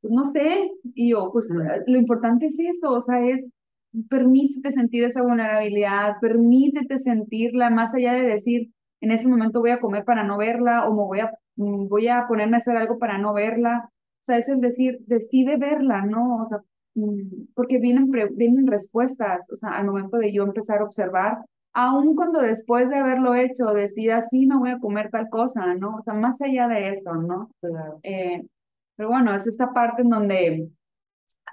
Pues 0.00 0.12
no 0.12 0.24
sé, 0.32 0.70
y 0.94 1.10
yo, 1.10 1.30
pues 1.32 1.48
lo 1.86 1.98
importante 1.98 2.46
es 2.46 2.58
eso, 2.58 2.92
o 2.92 3.02
sea, 3.02 3.24
es 3.28 3.44
permítete 4.08 4.72
sentir 4.72 5.04
esa 5.04 5.22
vulnerabilidad, 5.22 6.16
permítete 6.20 6.98
sentirla, 6.98 7.70
más 7.70 7.94
allá 7.94 8.14
de 8.14 8.22
decir, 8.26 8.70
en 9.00 9.10
ese 9.12 9.28
momento 9.28 9.60
voy 9.60 9.70
a 9.70 9.80
comer 9.80 10.04
para 10.04 10.24
no 10.24 10.38
verla, 10.38 10.88
o 10.88 10.94
me 10.94 11.02
voy 11.02 11.20
a, 11.20 11.32
mm, 11.56 11.88
voy 11.88 12.08
a 12.08 12.26
ponerme 12.28 12.56
a 12.56 12.58
hacer 12.60 12.76
algo 12.76 12.98
para 12.98 13.18
no 13.18 13.32
verla, 13.34 13.88
o 13.88 14.24
sea, 14.24 14.38
es 14.38 14.48
el 14.48 14.60
decir, 14.60 14.98
decide 15.06 15.56
verla, 15.56 16.02
¿no? 16.06 16.42
O 16.42 16.46
sea, 16.46 16.58
mm, 16.94 17.48
porque 17.54 17.78
vienen, 17.78 18.10
vienen 18.10 18.66
respuestas, 18.66 19.48
o 19.52 19.56
sea, 19.56 19.70
al 19.76 19.86
momento 19.86 20.18
de 20.18 20.32
yo 20.32 20.44
empezar 20.44 20.80
a 20.80 20.84
observar, 20.84 21.38
aun 21.74 22.14
cuando 22.16 22.40
después 22.40 22.88
de 22.90 22.96
haberlo 22.96 23.34
hecho 23.34 23.66
decida, 23.66 24.22
sí, 24.30 24.46
no 24.46 24.60
voy 24.60 24.70
a 24.70 24.78
comer 24.78 25.10
tal 25.10 25.28
cosa, 25.30 25.74
¿no? 25.74 25.96
O 25.96 26.02
sea, 26.02 26.14
más 26.14 26.40
allá 26.42 26.68
de 26.68 26.90
eso, 26.90 27.14
¿no? 27.14 27.50
Eh, 28.02 28.42
pero 28.96 29.08
bueno, 29.08 29.34
es 29.34 29.46
esta 29.46 29.72
parte 29.72 30.02
en 30.02 30.10
donde 30.10 30.68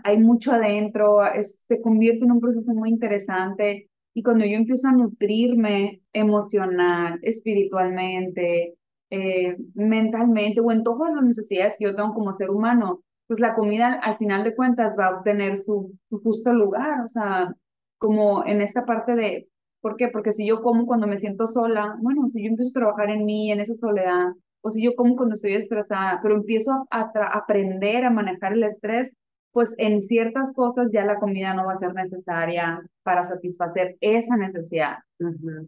hay 0.03 0.17
mucho 0.17 0.51
adentro, 0.51 1.25
es, 1.25 1.63
se 1.67 1.81
convierte 1.81 2.25
en 2.25 2.31
un 2.31 2.41
proceso 2.41 2.73
muy 2.73 2.89
interesante 2.89 3.89
y 4.13 4.23
cuando 4.23 4.45
yo 4.45 4.55
empiezo 4.55 4.87
a 4.87 4.93
nutrirme 4.93 6.01
emocional, 6.13 7.19
espiritualmente, 7.21 8.75
eh, 9.11 9.57
mentalmente 9.73 10.59
o 10.61 10.71
en 10.71 10.83
todas 10.83 11.13
las 11.13 11.23
necesidades 11.23 11.75
que 11.77 11.85
yo 11.85 11.95
tengo 11.95 12.13
como 12.13 12.33
ser 12.33 12.49
humano, 12.49 13.01
pues 13.27 13.39
la 13.39 13.55
comida 13.55 13.93
al 13.93 14.17
final 14.17 14.43
de 14.43 14.55
cuentas 14.55 14.95
va 14.97 15.07
a 15.07 15.17
obtener 15.17 15.59
su, 15.59 15.93
su 16.09 16.19
justo 16.21 16.51
lugar, 16.53 17.01
o 17.05 17.09
sea, 17.09 17.53
como 17.97 18.45
en 18.45 18.61
esta 18.61 18.85
parte 18.85 19.15
de, 19.15 19.47
¿por 19.81 19.95
qué? 19.97 20.09
Porque 20.09 20.33
si 20.33 20.47
yo 20.47 20.61
como 20.61 20.85
cuando 20.85 21.07
me 21.07 21.17
siento 21.17 21.47
sola, 21.47 21.95
bueno, 22.01 22.29
si 22.29 22.43
yo 22.43 22.49
empiezo 22.49 22.71
a 22.71 22.81
trabajar 22.81 23.09
en 23.09 23.25
mí, 23.25 23.51
en 23.51 23.59
esa 23.61 23.73
soledad, 23.75 24.33
o 24.61 24.71
si 24.71 24.83
yo 24.83 24.95
como 24.95 25.15
cuando 25.15 25.35
estoy 25.35 25.53
estresada, 25.53 26.19
pero 26.21 26.35
empiezo 26.35 26.71
a, 26.91 27.11
a 27.13 27.37
aprender 27.37 28.05
a 28.05 28.09
manejar 28.09 28.53
el 28.53 28.63
estrés, 28.63 29.11
pues 29.51 29.73
en 29.77 30.01
ciertas 30.03 30.53
cosas 30.53 30.89
ya 30.91 31.05
la 31.05 31.19
comida 31.19 31.53
no 31.53 31.65
va 31.65 31.73
a 31.73 31.77
ser 31.77 31.93
necesaria 31.93 32.81
para 33.03 33.25
satisfacer 33.25 33.97
esa 33.99 34.37
necesidad. 34.37 34.97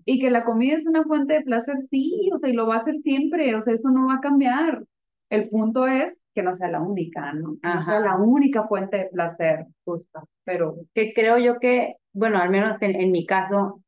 Y 0.05 0.19
que 0.19 0.29
la 0.29 0.45
comida 0.45 0.75
es 0.77 0.85
una 0.85 1.03
fuente 1.03 1.33
de 1.33 1.41
placer, 1.41 1.77
sí, 1.89 2.29
o 2.33 2.37
sea, 2.37 2.49
y 2.49 2.53
lo 2.53 2.67
va 2.67 2.77
a 2.77 2.83
ser 2.83 2.97
siempre, 2.99 3.55
o 3.55 3.61
sea, 3.61 3.73
eso 3.73 3.89
no 3.89 4.07
va 4.07 4.15
a 4.15 4.21
cambiar. 4.21 4.83
El 5.29 5.49
punto 5.49 5.87
es 5.87 6.21
que 6.35 6.43
no 6.43 6.55
sea 6.55 6.67
la 6.67 6.81
única, 6.81 7.33
¿no? 7.33 7.57
No 7.63 7.81
sea 7.81 7.99
la 8.01 8.17
única 8.17 8.67
fuente 8.67 8.97
de 8.97 9.05
placer, 9.05 9.65
justo. 9.85 10.27
Pero 10.43 10.75
que 10.93 11.13
creo 11.13 11.37
yo 11.37 11.59
que, 11.59 11.95
bueno, 12.13 12.37
al 12.37 12.49
menos 12.49 12.81
en, 12.81 12.99
en 12.99 13.11
mi 13.11 13.25
caso, 13.25 13.80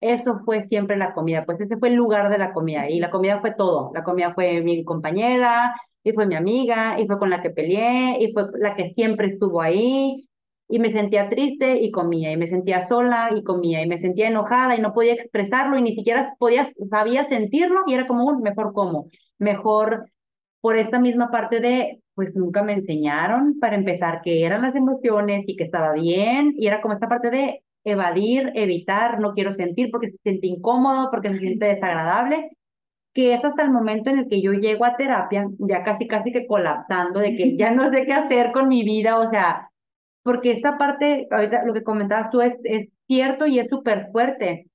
eso 0.00 0.40
fue 0.44 0.66
siempre 0.68 0.96
la 0.96 1.14
comida, 1.14 1.44
pues 1.44 1.60
ese 1.60 1.76
fue 1.78 1.88
el 1.88 1.94
lugar 1.94 2.30
de 2.30 2.38
la 2.38 2.52
comida 2.52 2.88
y 2.90 3.00
la 3.00 3.10
comida 3.10 3.40
fue 3.40 3.54
todo. 3.54 3.90
La 3.94 4.04
comida 4.04 4.34
fue 4.34 4.60
mi 4.60 4.84
compañera, 4.84 5.74
y 6.06 6.12
fue 6.12 6.26
mi 6.26 6.36
amiga, 6.36 7.00
y 7.00 7.06
fue 7.08 7.18
con 7.18 7.30
la 7.30 7.42
que 7.42 7.50
peleé, 7.50 8.18
y 8.22 8.32
fue 8.32 8.44
la 8.60 8.76
que 8.76 8.92
siempre 8.94 9.26
estuvo 9.26 9.60
ahí, 9.60 10.28
y 10.68 10.78
me 10.78 10.92
sentía 10.92 11.28
triste 11.28 11.78
y 11.80 11.90
comía, 11.90 12.30
y 12.32 12.36
me 12.36 12.46
sentía 12.46 12.86
sola 12.88 13.30
y 13.34 13.42
comía, 13.42 13.82
y 13.82 13.88
me 13.88 13.98
sentía 13.98 14.28
enojada 14.28 14.76
y 14.76 14.80
no 14.80 14.92
podía 14.94 15.14
expresarlo 15.14 15.78
y 15.78 15.82
ni 15.82 15.94
siquiera 15.96 16.34
podía, 16.38 16.72
sabía 16.90 17.28
sentirlo 17.28 17.80
y 17.86 17.94
era 17.94 18.06
como 18.06 18.24
un 18.26 18.42
mejor 18.42 18.72
como, 18.72 19.08
mejor 19.38 20.10
por 20.60 20.76
esta 20.76 20.98
misma 21.00 21.30
parte 21.30 21.60
de, 21.60 22.02
pues 22.14 22.34
nunca 22.36 22.62
me 22.62 22.72
enseñaron 22.74 23.58
para 23.60 23.76
empezar 23.76 24.20
qué 24.24 24.44
eran 24.44 24.62
las 24.62 24.74
emociones 24.76 25.44
y 25.48 25.56
que 25.56 25.64
estaba 25.64 25.92
bien, 25.92 26.54
y 26.56 26.66
era 26.68 26.80
como 26.80 26.94
esta 26.94 27.08
parte 27.08 27.30
de 27.30 27.62
evadir, 27.86 28.52
evitar, 28.54 29.20
no 29.20 29.32
quiero 29.32 29.54
sentir 29.54 29.90
porque 29.90 30.10
se 30.10 30.18
siente 30.18 30.48
incómodo, 30.48 31.08
porque 31.10 31.30
se 31.30 31.38
siente 31.38 31.66
desagradable, 31.66 32.50
que 33.14 33.32
es 33.32 33.44
hasta 33.44 33.62
el 33.62 33.70
momento 33.70 34.10
en 34.10 34.18
el 34.18 34.28
que 34.28 34.42
yo 34.42 34.52
llego 34.52 34.84
a 34.84 34.96
terapia, 34.96 35.48
ya 35.58 35.84
casi, 35.84 36.08
casi 36.08 36.32
que 36.32 36.46
colapsando, 36.46 37.20
de 37.20 37.36
que 37.36 37.56
ya 37.58 37.70
no 37.70 37.90
sé 37.90 38.04
qué 38.04 38.12
hacer 38.12 38.52
con 38.52 38.68
mi 38.68 38.84
vida, 38.84 39.18
o 39.18 39.30
sea, 39.30 39.70
porque 40.22 40.52
esta 40.52 40.76
parte, 40.78 41.28
ahorita 41.30 41.64
lo 41.64 41.72
que 41.74 41.84
comentabas 41.84 42.30
tú 42.30 42.40
es, 42.40 42.54
es 42.64 42.88
cierto 43.06 43.46
y 43.46 43.60
es 43.60 43.68
súper 43.70 44.10
fuerte. 44.10 44.66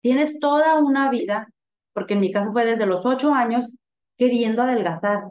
Tienes 0.00 0.38
toda 0.38 0.78
una 0.80 1.10
vida, 1.10 1.48
porque 1.92 2.14
en 2.14 2.20
mi 2.20 2.32
caso 2.32 2.52
fue 2.52 2.64
desde 2.64 2.86
los 2.86 3.04
ocho 3.04 3.34
años, 3.34 3.68
queriendo 4.16 4.62
adelgazar. 4.62 5.24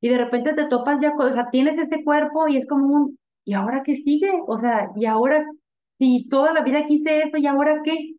Y 0.00 0.08
de 0.08 0.18
repente 0.18 0.54
te 0.54 0.66
topas 0.66 1.00
ya, 1.00 1.12
o 1.18 1.32
sea, 1.32 1.50
tienes 1.50 1.76
ese 1.78 2.04
cuerpo 2.04 2.46
y 2.46 2.58
es 2.58 2.68
como 2.68 2.86
un, 2.86 3.18
¿y 3.44 3.54
ahora 3.54 3.82
qué 3.84 3.96
sigue? 3.96 4.30
O 4.46 4.60
sea, 4.60 4.90
¿y 4.94 5.06
ahora 5.06 5.44
si 5.98 6.28
toda 6.28 6.52
la 6.52 6.62
vida 6.62 6.86
quise 6.86 7.22
eso, 7.22 7.36
¿y 7.38 7.46
ahora 7.46 7.80
qué? 7.84 8.14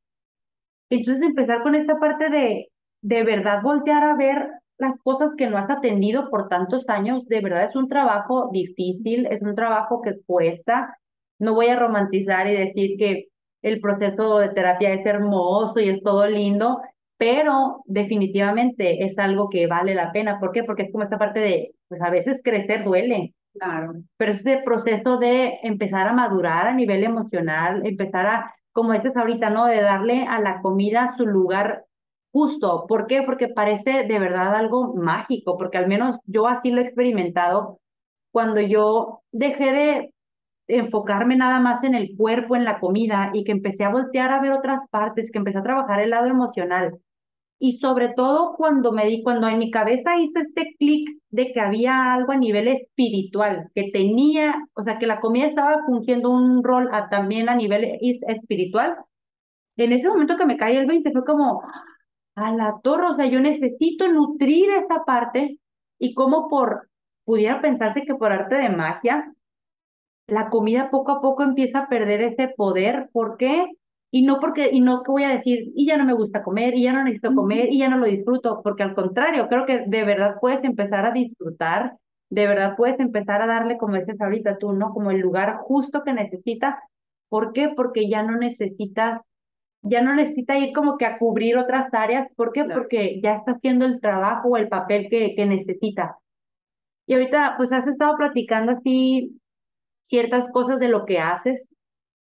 Entonces 0.90 1.24
empezar 1.24 1.64
con 1.64 1.76
esta 1.76 2.00
parte 2.00 2.30
de, 2.30 2.68
de 3.02 3.24
verdad 3.24 3.62
voltear 3.64 4.04
a 4.04 4.16
ver 4.16 4.50
las 4.78 4.94
cosas 5.04 5.32
que 5.38 5.48
no 5.48 5.58
has 5.58 5.70
atendido 5.70 6.30
por 6.30 6.50
tantos 6.50 6.84
años, 6.90 7.26
de 7.28 7.42
verdad 7.42 7.66
es 7.70 7.76
un 7.76 7.88
trabajo 7.88 8.50
difícil, 8.52 9.26
es 9.28 9.42
un 9.42 9.56
trabajo 9.56 10.02
que 10.02 10.16
cuesta. 10.26 10.98
No 11.40 11.54
voy 11.54 11.68
a 11.68 11.80
romantizar 11.80 12.48
y 12.48 12.56
decir 12.56 12.98
que 12.98 13.26
el 13.62 13.80
proceso 13.80 14.40
de 14.40 14.50
terapia 14.50 14.94
es 14.94 15.06
hermoso 15.06 15.80
y 15.80 15.90
es 15.90 16.04
todo 16.04 16.28
lindo, 16.28 16.82
pero 17.18 17.82
definitivamente 17.86 19.06
es 19.06 19.18
algo 19.18 19.50
que 19.50 19.68
vale 19.68 19.96
la 19.96 20.12
pena. 20.12 20.40
¿Por 20.40 20.52
qué? 20.52 20.64
Porque 20.64 20.84
es 20.84 20.92
como 20.92 21.04
esta 21.06 21.18
parte 21.18 21.40
de, 21.40 21.72
pues 21.88 22.02
a 22.02 22.10
veces 22.10 22.42
crecer 22.44 22.84
duele. 22.84 23.34
Claro. 23.58 23.94
Pero 24.18 24.34
ese 24.34 24.62
proceso 24.66 25.18
de 25.18 25.60
empezar 25.64 26.08
a 26.08 26.14
madurar 26.14 26.68
a 26.68 26.74
nivel 26.74 27.04
emocional, 27.04 27.86
empezar 27.86 28.26
a, 28.28 28.56
como 28.74 28.92
dices 28.94 29.16
ahorita, 29.16 29.50
¿no? 29.50 29.66
De 29.66 29.82
darle 29.82 30.26
a 30.28 30.40
la 30.42 30.62
comida 30.62 31.16
su 31.18 31.26
lugar 31.26 31.84
Justo, 32.34 32.86
¿por 32.88 33.08
qué? 33.08 33.24
Porque 33.24 33.48
parece 33.48 34.04
de 34.06 34.20
verdad 34.20 34.56
algo 34.56 34.94
mágico, 34.94 35.58
porque 35.58 35.78
al 35.78 35.88
menos 35.88 36.18
yo 36.26 36.48
así 36.50 36.70
lo 36.70 36.82
he 36.82 36.84
experimentado 36.84 37.80
cuando 38.32 38.62
yo 38.62 39.22
dejé 39.32 39.72
de 39.72 40.12
enfocarme 40.68 41.38
nada 41.38 41.60
más 41.60 41.84
en 41.84 41.96
el 41.96 42.16
cuerpo, 42.18 42.56
en 42.56 42.66
la 42.66 42.80
comida, 42.80 43.32
y 43.34 43.44
que 43.46 43.54
empecé 43.54 43.86
a 43.86 43.90
voltear 43.90 44.32
a 44.32 44.42
ver 44.42 44.54
otras 44.54 44.82
partes, 44.92 45.32
que 45.32 45.40
empecé 45.40 45.60
a 45.60 45.64
trabajar 45.64 46.02
el 46.02 46.12
lado 46.12 46.28
emocional. 46.28 47.00
Y 47.60 47.78
sobre 47.78 48.10
todo 48.14 48.56
cuando 48.58 48.92
me 48.92 49.06
di, 49.08 49.24
cuando 49.24 49.48
en 49.48 49.60
mi 49.60 49.72
cabeza 49.72 50.18
hice 50.18 50.42
este 50.42 50.76
clic 50.78 51.08
de 51.30 51.52
que 51.54 51.60
había 51.62 52.14
algo 52.14 52.34
a 52.34 52.38
nivel 52.38 52.68
espiritual, 52.68 53.70
que 53.74 53.92
tenía, 53.92 54.56
o 54.74 54.84
sea, 54.84 55.00
que 55.00 55.08
la 55.08 55.22
comida 55.22 55.48
estaba 55.48 55.86
fungiendo 55.86 56.30
un 56.30 56.64
rol 56.64 56.90
también 57.10 57.50
a 57.50 57.56
nivel 57.56 57.98
espiritual. 58.28 58.98
En 59.78 59.94
ese 59.94 60.08
momento 60.08 60.38
que 60.38 60.46
me 60.46 60.58
caí 60.58 60.76
el 60.76 60.86
20 60.86 61.12
fue 61.12 61.26
como, 61.26 61.62
a 62.36 62.52
la 62.52 62.80
torre, 62.84 63.08
o 63.08 63.16
sea, 63.16 63.26
yo 63.26 63.40
necesito 63.40 64.08
nutrir 64.08 64.70
esa 64.72 65.06
parte 65.06 65.58
y 66.00 66.14
como 66.14 66.50
por, 66.50 66.90
pudiera 67.24 67.62
pensarse 67.62 68.04
que 68.06 68.16
por 68.16 68.32
arte 68.32 68.56
de 68.56 68.70
magia, 68.70 69.34
la 70.28 70.50
comida 70.50 70.90
poco 70.90 71.12
a 71.14 71.22
poco 71.22 71.44
empieza 71.44 71.80
a 71.80 71.88
perder 71.88 72.22
ese 72.22 72.50
poder. 72.50 73.10
¿Por 73.14 73.38
qué? 73.38 73.66
Y 74.16 74.22
no 74.22 74.40
porque, 74.40 74.70
y 74.72 74.80
no 74.80 75.04
que 75.04 75.12
voy 75.12 75.24
a 75.26 75.36
decir, 75.36 75.74
y 75.76 75.86
ya 75.88 75.98
no 75.98 76.06
me 76.06 76.14
gusta 76.14 76.42
comer, 76.42 76.74
y 76.74 76.84
ya 76.84 76.94
no 76.94 77.04
necesito 77.04 77.36
comer, 77.36 77.68
y 77.70 77.80
ya 77.80 77.90
no 77.90 77.98
lo 77.98 78.06
disfruto, 78.06 78.62
porque 78.64 78.84
al 78.84 78.96
contrario, 78.96 79.50
creo 79.50 79.66
que 79.66 79.84
de 79.88 80.06
verdad 80.06 80.38
puedes 80.40 80.64
empezar 80.64 81.06
a 81.06 81.12
disfrutar, 81.12 81.98
de 82.30 82.48
verdad 82.48 82.78
puedes 82.78 82.98
empezar 83.02 83.42
a 83.42 83.46
darle, 83.46 83.78
como 83.78 83.98
dices 83.98 84.22
ahorita 84.22 84.58
tú, 84.58 84.72
¿no? 84.72 84.94
Como 84.94 85.12
el 85.12 85.20
lugar 85.20 85.58
justo 85.64 86.04
que 86.06 86.14
necesitas. 86.14 86.76
¿Por 87.28 87.52
qué? 87.52 87.74
Porque 87.76 88.08
ya 88.10 88.24
no 88.24 88.38
necesitas 88.38 89.20
ya 89.82 90.02
no 90.02 90.16
necesita 90.16 90.58
ir 90.58 90.74
como 90.74 90.98
que 90.98 91.06
a 91.06 91.20
cubrir 91.20 91.58
otras 91.58 91.94
áreas. 91.94 92.28
¿Por 92.38 92.54
qué? 92.54 92.64
Porque 92.64 93.20
ya 93.22 93.36
está 93.36 93.52
haciendo 93.52 93.86
el 93.86 94.00
trabajo 94.00 94.50
o 94.50 94.58
el 94.58 94.70
papel 94.70 95.10
que, 95.10 95.36
que 95.36 95.46
necesita. 95.46 96.18
Y 97.06 97.16
ahorita, 97.16 97.56
pues 97.58 97.70
has 97.74 97.86
estado 97.86 98.16
platicando 98.18 98.72
así 98.72 99.40
ciertas 100.06 100.50
cosas 100.54 100.80
de 100.80 100.88
lo 100.88 101.06
que 101.06 101.20
haces. 101.20 101.62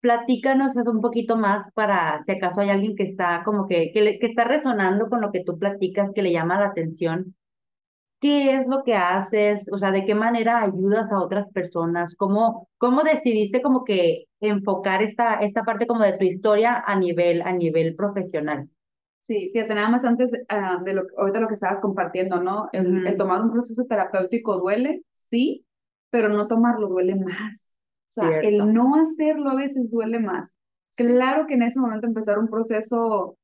Platícanos 0.05 0.75
un 0.75 1.01
poquito 1.01 1.35
más 1.35 1.71
para 1.73 2.23
si 2.25 2.31
acaso 2.33 2.61
hay 2.61 2.69
alguien 2.69 2.95
que 2.95 3.03
está 3.03 3.41
como 3.43 3.67
que, 3.67 3.91
que, 3.91 4.01
le- 4.01 4.19
que 4.19 4.27
está 4.27 4.43
resonando 4.45 5.09
con 5.09 5.19
lo 5.21 5.31
que 5.31 5.43
tú 5.43 5.57
platicas, 5.57 6.11
que 6.13 6.21
le 6.21 6.31
llama 6.31 6.59
la 6.59 6.67
atención. 6.67 7.35
¿Qué 8.21 8.55
es 8.55 8.67
lo 8.67 8.83
que 8.83 8.95
haces? 8.95 9.67
O 9.71 9.77
sea, 9.79 9.91
¿de 9.91 10.05
qué 10.05 10.15
manera 10.15 10.61
ayudas 10.63 11.11
a 11.11 11.21
otras 11.21 11.47
personas? 11.53 12.15
¿Cómo, 12.17 12.69
cómo 12.77 13.03
decidiste 13.03 13.61
como 13.61 13.83
que 13.85 14.25
enfocar 14.41 15.03
esta, 15.03 15.35
esta 15.41 15.63
parte 15.63 15.87
como 15.87 16.03
de 16.03 16.17
tu 16.17 16.25
historia 16.25 16.83
a 16.85 16.97
nivel, 16.99 17.41
a 17.43 17.53
nivel 17.53 17.95
profesional? 17.95 18.69
Sí, 19.27 19.49
fíjate, 19.53 19.75
nada 19.75 19.89
más 19.89 20.05
antes 20.05 20.31
ah, 20.49 20.79
de 20.85 20.93
lo, 20.93 21.03
ahorita 21.17 21.39
lo 21.39 21.47
que 21.47 21.55
estabas 21.55 21.81
compartiendo, 21.81 22.41
¿no? 22.43 22.69
El, 22.73 23.07
el 23.07 23.17
tomar 23.17 23.41
un 23.41 23.51
proceso 23.53 23.85
terapéutico 23.85 24.57
duele, 24.59 25.03
sí, 25.13 25.65
pero 26.11 26.29
no 26.29 26.47
tomarlo 26.47 26.89
duele 26.89 27.15
más. 27.15 27.64
Sea, 28.15 28.29
Cierto. 28.29 28.47
el 28.47 28.73
no 28.73 28.95
hacerlo 28.95 29.51
a 29.51 29.55
veces 29.55 29.91
duele 29.91 30.19
más. 30.19 30.53
Claro 30.95 31.45
que 31.47 31.55
en 31.55 31.63
ese 31.63 31.79
momento 31.79 32.07
empezar 32.07 32.39
un 32.39 32.49
proceso, 32.49 33.37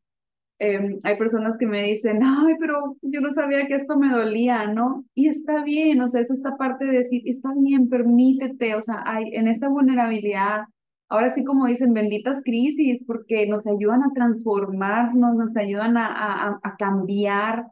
eh, 0.60 0.98
hay 1.04 1.18
personas 1.18 1.58
que 1.58 1.66
me 1.68 1.84
dicen, 1.84 2.22
ay, 2.24 2.56
pero 2.60 2.96
yo 3.02 3.22
no 3.22 3.32
sabía 3.32 3.68
que 3.68 3.76
esto 3.76 3.98
me 3.98 4.10
dolía, 4.10 4.68
¿no? 4.68 5.06
Y 5.16 5.28
está 5.28 5.64
bien, 5.64 6.02
o 6.02 6.08
sea, 6.08 6.22
es 6.22 6.32
esta 6.32 6.58
parte 6.58 6.86
de 6.86 7.00
decir, 7.00 7.22
está 7.26 7.50
bien, 7.58 7.90
permítete, 7.90 8.76
o 8.76 8.82
sea, 8.82 9.04
hay, 9.06 9.36
en 9.36 9.48
esta 9.48 9.70
vulnerabilidad 9.70 10.66
Ahora 11.10 11.34
sí, 11.36 11.44
como 11.44 11.66
dicen, 11.66 11.94
benditas 11.94 12.42
crisis, 12.42 13.04
porque 13.06 13.46
nos 13.46 13.68
ayudan 13.68 14.02
a 14.02 14.14
transformarnos, 14.14 15.36
nos 15.36 15.58
ayudan 15.58 15.98
a, 15.98 16.08
a, 16.08 16.60
a 16.64 16.76
cambiar. 16.78 17.66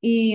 Y, 0.00 0.34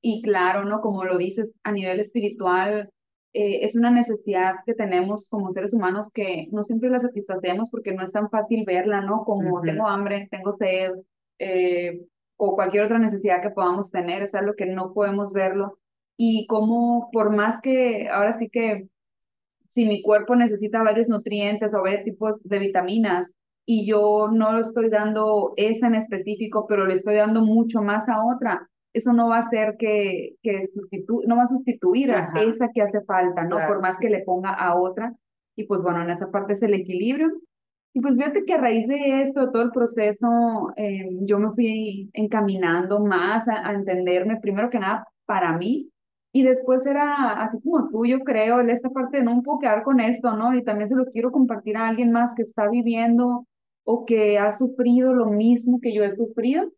y 0.00 0.22
claro, 0.22 0.64
¿no? 0.64 0.80
Como 0.80 1.04
lo 1.04 1.18
dices, 1.18 1.56
a 1.64 1.72
nivel 1.72 1.98
espiritual, 1.98 2.90
eh, 3.34 3.64
es 3.64 3.76
una 3.76 3.90
necesidad 3.90 4.56
que 4.66 4.74
tenemos 4.74 5.28
como 5.30 5.52
seres 5.52 5.72
humanos 5.72 6.08
que 6.12 6.48
no 6.52 6.64
siempre 6.64 6.90
la 6.90 7.00
satisfacemos 7.00 7.70
porque 7.70 7.92
no 7.92 8.04
es 8.04 8.12
tan 8.12 8.28
fácil 8.28 8.64
verla, 8.66 9.00
¿no? 9.00 9.24
Como 9.24 9.60
tengo 9.62 9.88
hambre, 9.88 10.28
tengo 10.30 10.52
sed, 10.52 10.92
eh, 11.38 12.00
o 12.36 12.54
cualquier 12.54 12.84
otra 12.84 12.98
necesidad 12.98 13.42
que 13.42 13.50
podamos 13.50 13.90
tener, 13.90 14.22
es 14.24 14.34
algo 14.34 14.54
que 14.54 14.66
no 14.66 14.92
podemos 14.92 15.32
verlo. 15.32 15.78
Y 16.16 16.46
como 16.46 17.10
por 17.12 17.30
más 17.34 17.60
que, 17.62 18.08
ahora 18.08 18.38
sí 18.38 18.48
que 18.50 18.88
si 19.70 19.86
mi 19.86 20.02
cuerpo 20.02 20.36
necesita 20.36 20.82
varios 20.82 21.08
nutrientes 21.08 21.72
o 21.72 21.82
varios 21.82 22.04
tipos 22.04 22.42
de 22.42 22.58
vitaminas 22.58 23.30
y 23.64 23.86
yo 23.86 24.28
no 24.30 24.52
lo 24.52 24.60
estoy 24.60 24.90
dando 24.90 25.54
esa 25.56 25.86
en 25.86 25.94
específico, 25.94 26.66
pero 26.68 26.86
le 26.86 26.94
estoy 26.94 27.14
dando 27.16 27.42
mucho 27.42 27.80
más 27.80 28.08
a 28.08 28.24
otra, 28.24 28.68
eso 28.92 29.12
no 29.12 29.28
va 29.28 29.36
a 29.36 29.40
hacer 29.40 29.76
que, 29.78 30.36
que 30.42 30.68
sustitu 30.68 31.22
no 31.26 31.36
va 31.36 31.44
a 31.44 31.48
sustituir 31.48 32.12
a 32.12 32.32
esa 32.42 32.68
que 32.74 32.82
hace 32.82 33.00
falta, 33.02 33.44
¿no? 33.44 33.58
Por 33.66 33.80
más 33.80 33.98
que 33.98 34.10
le 34.10 34.22
ponga 34.24 34.52
a 34.52 34.74
otra. 34.76 35.14
Y 35.56 35.64
pues 35.64 35.82
bueno, 35.82 36.02
en 36.02 36.10
esa 36.10 36.30
parte 36.30 36.54
es 36.54 36.62
el 36.62 36.74
equilibrio. 36.74 37.30
Y 37.94 38.00
pues 38.00 38.16
fíjate 38.16 38.44
que 38.44 38.54
a 38.54 38.58
raíz 38.58 38.88
de 38.88 39.22
esto, 39.22 39.46
de 39.46 39.52
todo 39.52 39.62
el 39.62 39.70
proceso, 39.70 40.72
eh, 40.76 41.10
yo 41.22 41.38
me 41.38 41.50
fui 41.52 42.10
encaminando 42.14 43.00
más 43.00 43.48
a, 43.48 43.68
a 43.68 43.74
entenderme, 43.74 44.40
primero 44.40 44.70
que 44.70 44.78
nada, 44.78 45.06
para 45.26 45.56
mí, 45.58 45.92
y 46.32 46.42
después 46.42 46.86
era 46.86 47.42
así 47.42 47.60
como 47.62 47.88
tú, 47.90 48.06
yo 48.06 48.20
creo, 48.20 48.60
en 48.60 48.70
esta 48.70 48.88
parte 48.88 49.18
de 49.18 49.24
no 49.24 49.32
un 49.32 49.42
poco 49.42 49.60
quedar 49.60 49.82
con 49.82 50.00
esto, 50.00 50.32
¿no? 50.34 50.54
Y 50.54 50.64
también 50.64 50.88
se 50.88 50.94
lo 50.96 51.04
quiero 51.04 51.30
compartir 51.30 51.76
a 51.76 51.88
alguien 51.88 52.10
más 52.10 52.34
que 52.34 52.42
está 52.42 52.68
viviendo 52.68 53.46
o 53.84 54.06
que 54.06 54.38
ha 54.38 54.50
sufrido 54.52 55.12
lo 55.12 55.26
mismo 55.26 55.78
que 55.80 55.94
yo 55.94 56.02
he 56.02 56.16
sufrido. 56.16 56.70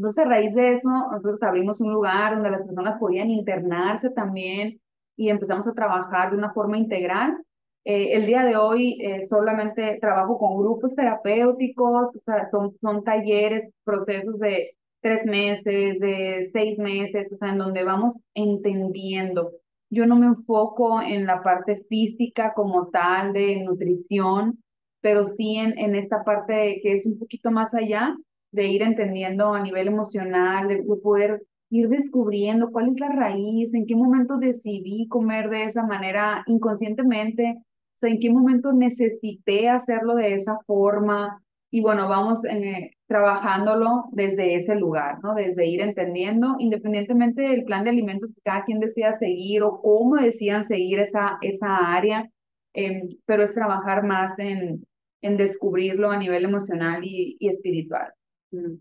Entonces, 0.00 0.24
a 0.24 0.28
raíz 0.30 0.54
de 0.54 0.72
eso, 0.76 0.88
nosotros 0.88 1.42
abrimos 1.42 1.78
un 1.82 1.92
lugar 1.92 2.32
donde 2.32 2.50
las 2.50 2.62
personas 2.62 2.98
podían 2.98 3.28
internarse 3.28 4.08
también 4.08 4.80
y 5.14 5.28
empezamos 5.28 5.68
a 5.68 5.74
trabajar 5.74 6.30
de 6.30 6.38
una 6.38 6.54
forma 6.54 6.78
integral. 6.78 7.36
Eh, 7.84 8.14
el 8.14 8.24
día 8.24 8.42
de 8.44 8.56
hoy 8.56 8.98
eh, 9.02 9.26
solamente 9.26 9.98
trabajo 10.00 10.38
con 10.38 10.56
grupos 10.56 10.94
terapéuticos, 10.94 12.16
o 12.16 12.20
sea, 12.24 12.48
son, 12.50 12.74
son 12.80 13.04
talleres, 13.04 13.74
procesos 13.84 14.38
de 14.38 14.74
tres 15.02 15.26
meses, 15.26 16.00
de 16.00 16.48
seis 16.50 16.78
meses, 16.78 17.30
o 17.30 17.36
sea, 17.36 17.50
en 17.50 17.58
donde 17.58 17.84
vamos 17.84 18.14
entendiendo. 18.32 19.52
Yo 19.90 20.06
no 20.06 20.16
me 20.16 20.28
enfoco 20.28 21.02
en 21.02 21.26
la 21.26 21.42
parte 21.42 21.84
física 21.90 22.54
como 22.54 22.88
tal 22.88 23.34
de 23.34 23.62
nutrición, 23.64 24.64
pero 25.02 25.26
sí 25.36 25.56
en, 25.56 25.78
en 25.78 25.94
esta 25.94 26.24
parte 26.24 26.80
que 26.82 26.94
es 26.94 27.04
un 27.04 27.18
poquito 27.18 27.50
más 27.50 27.74
allá 27.74 28.16
de 28.52 28.66
ir 28.68 28.82
entendiendo 28.82 29.54
a 29.54 29.62
nivel 29.62 29.88
emocional, 29.88 30.68
de, 30.68 30.82
de 30.82 30.96
poder 31.02 31.42
ir 31.70 31.88
descubriendo 31.88 32.70
cuál 32.72 32.88
es 32.88 32.98
la 32.98 33.08
raíz, 33.08 33.72
en 33.74 33.86
qué 33.86 33.94
momento 33.94 34.36
decidí 34.38 35.06
comer 35.08 35.48
de 35.50 35.64
esa 35.64 35.84
manera 35.84 36.42
inconscientemente, 36.46 37.54
o 37.58 37.98
sea, 38.00 38.10
en 38.10 38.18
qué 38.18 38.30
momento 38.30 38.72
necesité 38.72 39.68
hacerlo 39.68 40.14
de 40.16 40.34
esa 40.34 40.58
forma. 40.66 41.40
Y 41.70 41.80
bueno, 41.82 42.08
vamos 42.08 42.44
eh, 42.46 42.90
trabajándolo 43.06 44.06
desde 44.10 44.56
ese 44.56 44.74
lugar, 44.74 45.18
¿no? 45.22 45.34
Desde 45.34 45.66
ir 45.66 45.80
entendiendo, 45.80 46.56
independientemente 46.58 47.42
del 47.42 47.64
plan 47.64 47.84
de 47.84 47.90
alimentos 47.90 48.32
que 48.34 48.40
cada 48.42 48.64
quien 48.64 48.80
decida 48.80 49.16
seguir 49.18 49.62
o 49.62 49.80
cómo 49.80 50.16
decían 50.16 50.66
seguir 50.66 50.98
esa, 50.98 51.38
esa 51.42 51.76
área, 51.94 52.28
eh, 52.74 53.02
pero 53.26 53.44
es 53.44 53.54
trabajar 53.54 54.04
más 54.04 54.36
en, 54.38 54.84
en 55.22 55.36
descubrirlo 55.36 56.10
a 56.10 56.18
nivel 56.18 56.44
emocional 56.44 57.04
y, 57.04 57.36
y 57.38 57.48
espiritual. 57.48 58.12
Mm. 58.52 58.76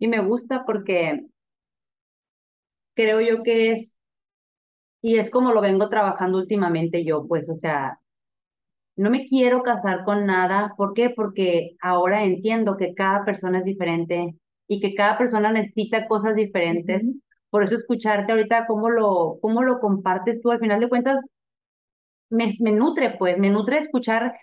Y 0.00 0.08
me 0.08 0.20
gusta 0.20 0.64
porque 0.66 1.26
creo 2.94 3.20
yo 3.20 3.42
que 3.42 3.72
es, 3.72 3.96
y 5.02 5.18
es 5.18 5.30
como 5.30 5.52
lo 5.52 5.60
vengo 5.60 5.88
trabajando 5.88 6.38
últimamente 6.38 7.04
yo, 7.04 7.26
pues, 7.26 7.48
o 7.48 7.56
sea, 7.58 7.98
no 8.96 9.10
me 9.10 9.28
quiero 9.28 9.62
casar 9.62 10.04
con 10.04 10.26
nada. 10.26 10.74
¿Por 10.76 10.94
qué? 10.94 11.10
Porque 11.10 11.76
ahora 11.80 12.24
entiendo 12.24 12.76
que 12.76 12.94
cada 12.94 13.24
persona 13.24 13.58
es 13.60 13.64
diferente 13.64 14.36
y 14.68 14.80
que 14.80 14.94
cada 14.94 15.18
persona 15.18 15.52
necesita 15.52 16.08
cosas 16.08 16.34
diferentes. 16.36 17.02
Por 17.50 17.64
eso 17.64 17.76
escucharte 17.76 18.32
ahorita 18.32 18.66
cómo 18.66 18.90
lo, 18.90 19.38
cómo 19.40 19.62
lo 19.62 19.80
compartes 19.80 20.40
tú, 20.42 20.50
al 20.50 20.60
final 20.60 20.80
de 20.80 20.88
cuentas, 20.88 21.18
me, 22.30 22.56
me 22.60 22.72
nutre, 22.72 23.16
pues, 23.18 23.38
me 23.38 23.50
nutre 23.50 23.78
escuchar 23.78 24.34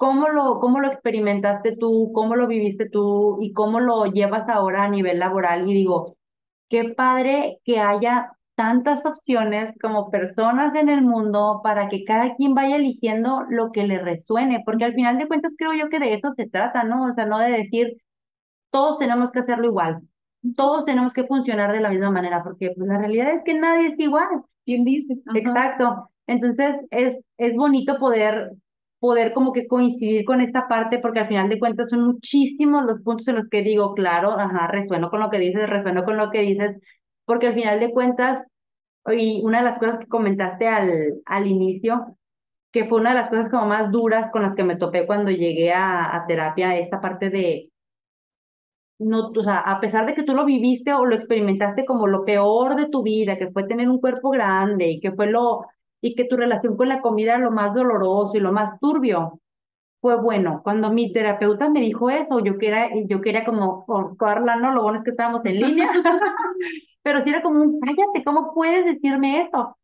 cómo 0.00 0.28
lo, 0.30 0.60
cómo 0.60 0.80
lo 0.80 0.88
experimentaste 0.88 1.76
tú, 1.76 2.12
cómo 2.14 2.36
lo 2.36 2.46
viviste 2.48 2.88
tú 2.90 3.38
y 3.42 3.52
cómo 3.52 3.80
lo 3.80 4.06
llevas 4.06 4.48
ahora 4.48 4.84
a 4.84 4.88
nivel 4.90 5.18
laboral. 5.20 5.68
Y 5.70 5.74
digo, 5.74 6.16
Qué 6.70 6.84
padre 6.96 7.58
que 7.64 7.80
haya 7.80 8.32
tantas 8.56 9.04
opciones 9.04 9.74
como 9.82 10.10
personas 10.10 10.74
en 10.76 10.88
el 10.88 11.02
mundo 11.02 11.60
para 11.64 11.88
que 11.88 12.04
cada 12.04 12.36
quien 12.36 12.54
vaya 12.54 12.76
eligiendo 12.76 13.42
lo 13.50 13.72
que 13.72 13.86
le 13.86 13.98
resuene, 14.00 14.62
porque 14.64 14.84
al 14.84 14.94
final 14.94 15.18
de 15.18 15.28
cuentas 15.28 15.52
creo 15.58 15.74
yo 15.74 15.90
que 15.90 15.98
de 16.00 16.14
eso 16.14 16.32
se 16.36 16.48
trata, 16.48 16.84
¿no? 16.84 17.06
O 17.06 17.12
sea, 17.12 17.26
no 17.26 17.38
de 17.40 17.50
decir 17.50 17.98
todos 18.70 18.98
tenemos 18.98 19.32
que 19.32 19.40
hacerlo 19.40 19.66
igual, 19.68 20.00
todos 20.56 20.84
tenemos 20.84 21.12
que 21.12 21.24
funcionar 21.26 21.72
de 21.72 21.80
la 21.80 21.90
misma 21.90 22.10
manera, 22.10 22.42
porque 22.44 22.72
pues 22.76 22.88
la 22.88 22.98
realidad 22.98 23.34
es 23.34 23.42
que 23.44 23.54
nadie 23.54 23.88
es 23.88 23.98
igual. 23.98 24.28
¿Quién 24.64 24.84
dice? 24.84 25.14
Ajá. 25.26 25.38
Exacto. 25.38 26.10
Entonces 26.26 26.76
es, 26.90 27.18
es 27.38 27.56
bonito 27.56 27.98
poder, 27.98 28.52
poder 29.00 29.32
como 29.34 29.52
que 29.52 29.66
coincidir 29.66 30.24
con 30.24 30.40
esta 30.42 30.68
parte, 30.68 30.98
porque 31.00 31.20
al 31.20 31.28
final 31.28 31.48
de 31.48 31.58
cuentas 31.58 31.90
son 31.90 32.04
muchísimos 32.06 32.84
los 32.86 33.02
puntos 33.02 33.28
en 33.28 33.36
los 33.36 33.48
que 33.50 33.62
digo, 33.62 33.94
claro, 33.94 34.32
ajá, 34.38 34.68
resueno 34.68 35.10
con 35.10 35.20
lo 35.20 35.30
que 35.30 35.38
dices, 35.38 35.68
resueno 35.70 36.04
con 36.04 36.16
lo 36.18 36.30
que 36.30 36.40
dices, 36.42 36.76
porque 37.24 37.48
al 37.48 37.54
final 37.54 37.80
de 37.80 37.92
cuentas, 37.92 38.46
y 39.12 39.42
una 39.44 39.58
de 39.60 39.64
las 39.64 39.78
cosas 39.78 39.98
que 40.00 40.06
comentaste 40.06 40.68
al, 40.68 41.22
al 41.26 41.46
inicio, 41.46 42.16
que 42.72 42.86
fue 42.86 43.00
una 43.00 43.10
de 43.10 43.16
las 43.20 43.30
cosas 43.30 43.50
como 43.50 43.66
más 43.66 43.90
duras 43.92 44.30
con 44.32 44.42
las 44.42 44.54
que 44.56 44.64
me 44.64 44.76
topé 44.76 45.06
cuando 45.06 45.30
llegué 45.32 45.72
a, 45.72 46.16
a 46.16 46.26
terapia, 46.26 46.78
esta 46.78 47.00
parte 47.00 47.30
de 47.30 47.70
no, 48.98 49.30
o 49.36 49.42
sea, 49.42 49.60
a 49.60 49.80
pesar 49.80 50.06
de 50.06 50.14
que 50.14 50.22
tú 50.24 50.34
lo 50.34 50.44
viviste 50.44 50.92
o 50.92 51.06
lo 51.06 51.14
experimentaste 51.16 51.84
como 51.86 52.06
lo 52.06 52.24
peor 52.24 52.76
de 52.76 52.88
tu 52.90 53.02
vida, 53.02 53.38
que 53.38 53.50
fue 53.50 53.64
tener 53.66 53.88
un 53.88 54.00
cuerpo 54.00 54.30
grande 54.30 54.88
y 54.88 55.00
que 55.00 55.12
fue 55.12 55.26
lo, 55.30 55.66
y 56.00 56.14
que 56.14 56.24
tu 56.24 56.36
relación 56.36 56.76
con 56.76 56.88
la 56.88 57.00
comida 57.00 57.32
era 57.36 57.44
lo 57.44 57.50
más 57.50 57.74
doloroso 57.74 58.36
y 58.36 58.40
lo 58.40 58.52
más 58.52 58.78
turbio, 58.80 59.40
fue 60.00 60.20
bueno. 60.20 60.60
Cuando 60.64 60.90
mi 60.90 61.12
terapeuta 61.12 61.68
me 61.68 61.80
dijo 61.80 62.10
eso, 62.10 62.40
yo 62.40 62.58
quería, 62.58 62.88
yo 63.06 63.20
quería 63.20 63.44
como 63.44 63.84
cortarla, 63.86 64.56
¿no? 64.56 64.72
Lo 64.74 64.82
bueno 64.82 64.98
es 64.98 65.04
que 65.04 65.10
estábamos 65.10 65.44
en 65.44 65.60
línea, 65.60 65.90
pero 67.02 67.22
sí 67.24 67.30
era 67.30 67.42
como 67.42 67.62
un, 67.62 67.80
cállate, 67.80 68.24
¿cómo 68.24 68.54
puedes 68.54 68.84
decirme 68.84 69.42
eso? 69.42 69.76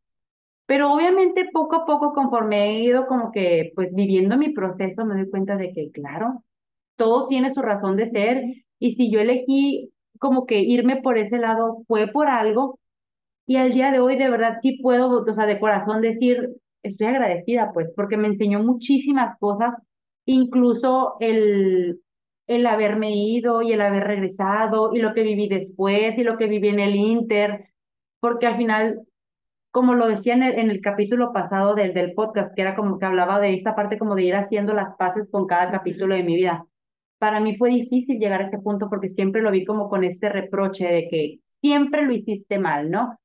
Pero 0.65 0.93
obviamente 0.93 1.49
poco 1.53 1.77
a 1.77 1.85
poco, 1.85 2.13
conforme 2.13 2.65
he 2.65 2.81
ido 2.83 3.07
como 3.07 3.31
que, 3.31 3.71
pues 3.75 3.93
viviendo 3.93 4.37
mi 4.37 4.49
proceso, 4.49 5.05
me 5.05 5.15
doy 5.15 5.29
cuenta 5.29 5.55
de 5.57 5.71
que, 5.73 5.91
claro, 5.91 6.43
todo 6.97 7.27
tiene 7.27 7.53
su 7.53 7.61
razón 7.61 7.95
de 7.97 8.11
ser 8.11 8.43
y 8.79 8.95
si 8.95 9.11
yo 9.11 9.19
elegí 9.19 9.91
como 10.19 10.45
que 10.45 10.59
irme 10.59 10.97
por 11.01 11.17
ese 11.17 11.37
lado 11.37 11.83
fue 11.87 12.07
por 12.07 12.27
algo 12.27 12.79
y 13.47 13.57
al 13.57 13.73
día 13.73 13.91
de 13.91 13.99
hoy 13.99 14.17
de 14.17 14.29
verdad 14.29 14.59
sí 14.61 14.79
puedo, 14.81 15.23
o 15.23 15.33
sea, 15.33 15.45
de 15.47 15.59
corazón 15.59 16.01
decir, 16.01 16.49
estoy 16.83 17.07
agradecida 17.07 17.71
pues 17.73 17.89
porque 17.95 18.17
me 18.17 18.27
enseñó 18.27 18.61
muchísimas 18.63 19.37
cosas, 19.39 19.73
incluso 20.25 21.15
el, 21.19 22.01
el 22.47 22.67
haberme 22.67 23.15
ido 23.15 23.61
y 23.61 23.73
el 23.73 23.81
haber 23.81 24.03
regresado 24.05 24.93
y 24.93 24.99
lo 24.99 25.13
que 25.13 25.23
viví 25.23 25.47
después 25.47 26.17
y 26.17 26.23
lo 26.23 26.37
que 26.37 26.47
viví 26.47 26.69
en 26.69 26.79
el 26.79 26.95
Inter, 26.95 27.69
porque 28.19 28.47
al 28.47 28.57
final 28.57 29.01
como 29.71 29.93
lo 29.95 30.07
decía 30.07 30.33
en 30.33 30.43
el, 30.43 30.59
en 30.59 30.71
el 30.71 30.81
capítulo 30.81 31.33
pasado 31.33 31.75
del, 31.75 31.93
del 31.93 32.13
podcast, 32.13 32.53
que 32.55 32.61
era 32.61 32.75
como 32.75 32.97
que 32.99 33.05
hablaba 33.05 33.39
de 33.39 33.53
esta 33.53 33.75
parte 33.75 33.99
como 33.99 34.15
de 34.15 34.23
ir 34.23 34.35
haciendo 34.35 34.73
las 34.73 34.95
paces 34.97 35.27
con 35.31 35.45
cada 35.47 35.71
capítulo 35.71 36.15
de 36.15 36.23
mi 36.23 36.35
vida. 36.35 36.65
Para 37.19 37.39
mí 37.39 37.57
fue 37.57 37.69
difícil 37.69 38.19
llegar 38.19 38.41
a 38.41 38.45
este 38.45 38.59
punto 38.59 38.89
porque 38.89 39.09
siempre 39.09 39.41
lo 39.41 39.51
vi 39.51 39.65
como 39.65 39.89
con 39.89 40.03
este 40.03 40.29
reproche 40.29 40.87
de 40.87 41.07
que 41.09 41.39
siempre 41.61 42.05
lo 42.05 42.13
hiciste 42.13 42.59
mal, 42.59 42.89
¿no? 42.91 43.17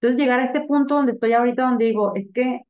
Entonces 0.00 0.18
llegar 0.18 0.40
a 0.40 0.46
este 0.46 0.62
punto 0.62 0.94
donde 0.94 1.12
estoy 1.12 1.34
ahorita, 1.34 1.62
donde 1.62 1.84
digo, 1.84 2.14
es 2.14 2.26
que 2.32 2.62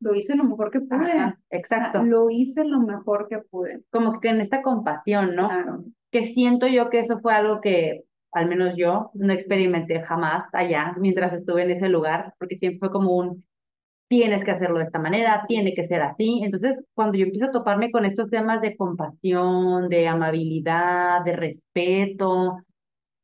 lo 0.00 0.14
hice 0.14 0.34
lo 0.34 0.44
mejor 0.44 0.70
que 0.70 0.80
pude. 0.80 1.12
Ajá, 1.12 1.38
exacto. 1.50 2.02
Lo 2.02 2.30
hice 2.30 2.64
lo 2.64 2.80
mejor 2.80 3.28
que 3.28 3.38
pude. 3.38 3.82
Como 3.90 4.20
que 4.20 4.28
en 4.28 4.40
esta 4.40 4.62
compasión, 4.62 5.36
¿no? 5.36 5.48
Claro. 5.48 5.84
Que 6.10 6.24
siento 6.24 6.66
yo 6.66 6.90
que 6.90 7.00
eso 7.00 7.20
fue 7.20 7.32
algo 7.32 7.60
que, 7.60 8.02
al 8.32 8.48
menos 8.48 8.74
yo, 8.76 9.10
no 9.14 9.32
experimenté 9.32 10.02
jamás 10.02 10.44
allá 10.52 10.94
mientras 10.98 11.32
estuve 11.32 11.62
en 11.62 11.70
ese 11.70 11.88
lugar, 11.88 12.34
porque 12.38 12.58
siempre 12.58 12.80
fue 12.80 12.90
como 12.90 13.16
un, 13.16 13.44
tienes 14.08 14.44
que 14.44 14.50
hacerlo 14.50 14.78
de 14.78 14.84
esta 14.86 14.98
manera, 14.98 15.44
tiene 15.46 15.74
que 15.74 15.86
ser 15.86 16.02
así. 16.02 16.40
Entonces, 16.42 16.76
cuando 16.92 17.16
yo 17.16 17.24
empiezo 17.24 17.46
a 17.46 17.52
toparme 17.52 17.90
con 17.90 18.04
estos 18.04 18.28
temas 18.30 18.60
de 18.60 18.76
compasión, 18.76 19.88
de 19.88 20.08
amabilidad, 20.08 21.24
de 21.24 21.36
respeto, 21.36 22.58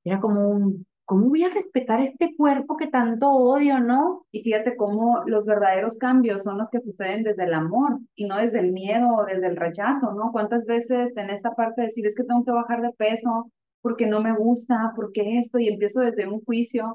era 0.05 0.21
como 0.21 0.49
un, 0.49 0.87
¿cómo 1.11 1.29
voy 1.29 1.43
a 1.43 1.53
respetar 1.53 2.01
este 2.03 2.37
cuerpo 2.37 2.77
que 2.77 2.87
tanto 2.87 3.29
odio, 3.33 3.81
no? 3.81 4.27
Y 4.31 4.45
fíjate 4.45 4.77
cómo 4.77 5.25
los 5.27 5.45
verdaderos 5.45 5.99
cambios 5.99 6.45
son 6.45 6.57
los 6.57 6.69
que 6.71 6.81
suceden 6.81 7.25
desde 7.25 7.43
el 7.47 7.55
amor 7.55 7.99
y 8.15 8.29
no 8.29 8.37
desde 8.37 8.61
el 8.61 8.71
miedo 8.71 9.09
o 9.17 9.25
desde 9.25 9.49
el 9.49 9.57
rechazo, 9.57 10.13
¿no? 10.13 10.31
¿Cuántas 10.31 10.67
veces 10.67 11.17
en 11.17 11.31
esta 11.31 11.57
parte 11.57 11.83
decir 11.83 12.07
es 12.07 12.15
que 12.15 12.23
tengo 12.23 12.45
que 12.45 12.53
bajar 12.53 12.81
de 12.81 12.93
peso 12.93 13.51
porque 13.83 14.07
no 14.07 14.21
me 14.23 14.37
gusta, 14.37 14.93
porque 14.95 15.39
esto, 15.39 15.59
y 15.59 15.67
empiezo 15.67 16.01
desde 16.03 16.29
un 16.29 16.45
juicio? 16.45 16.95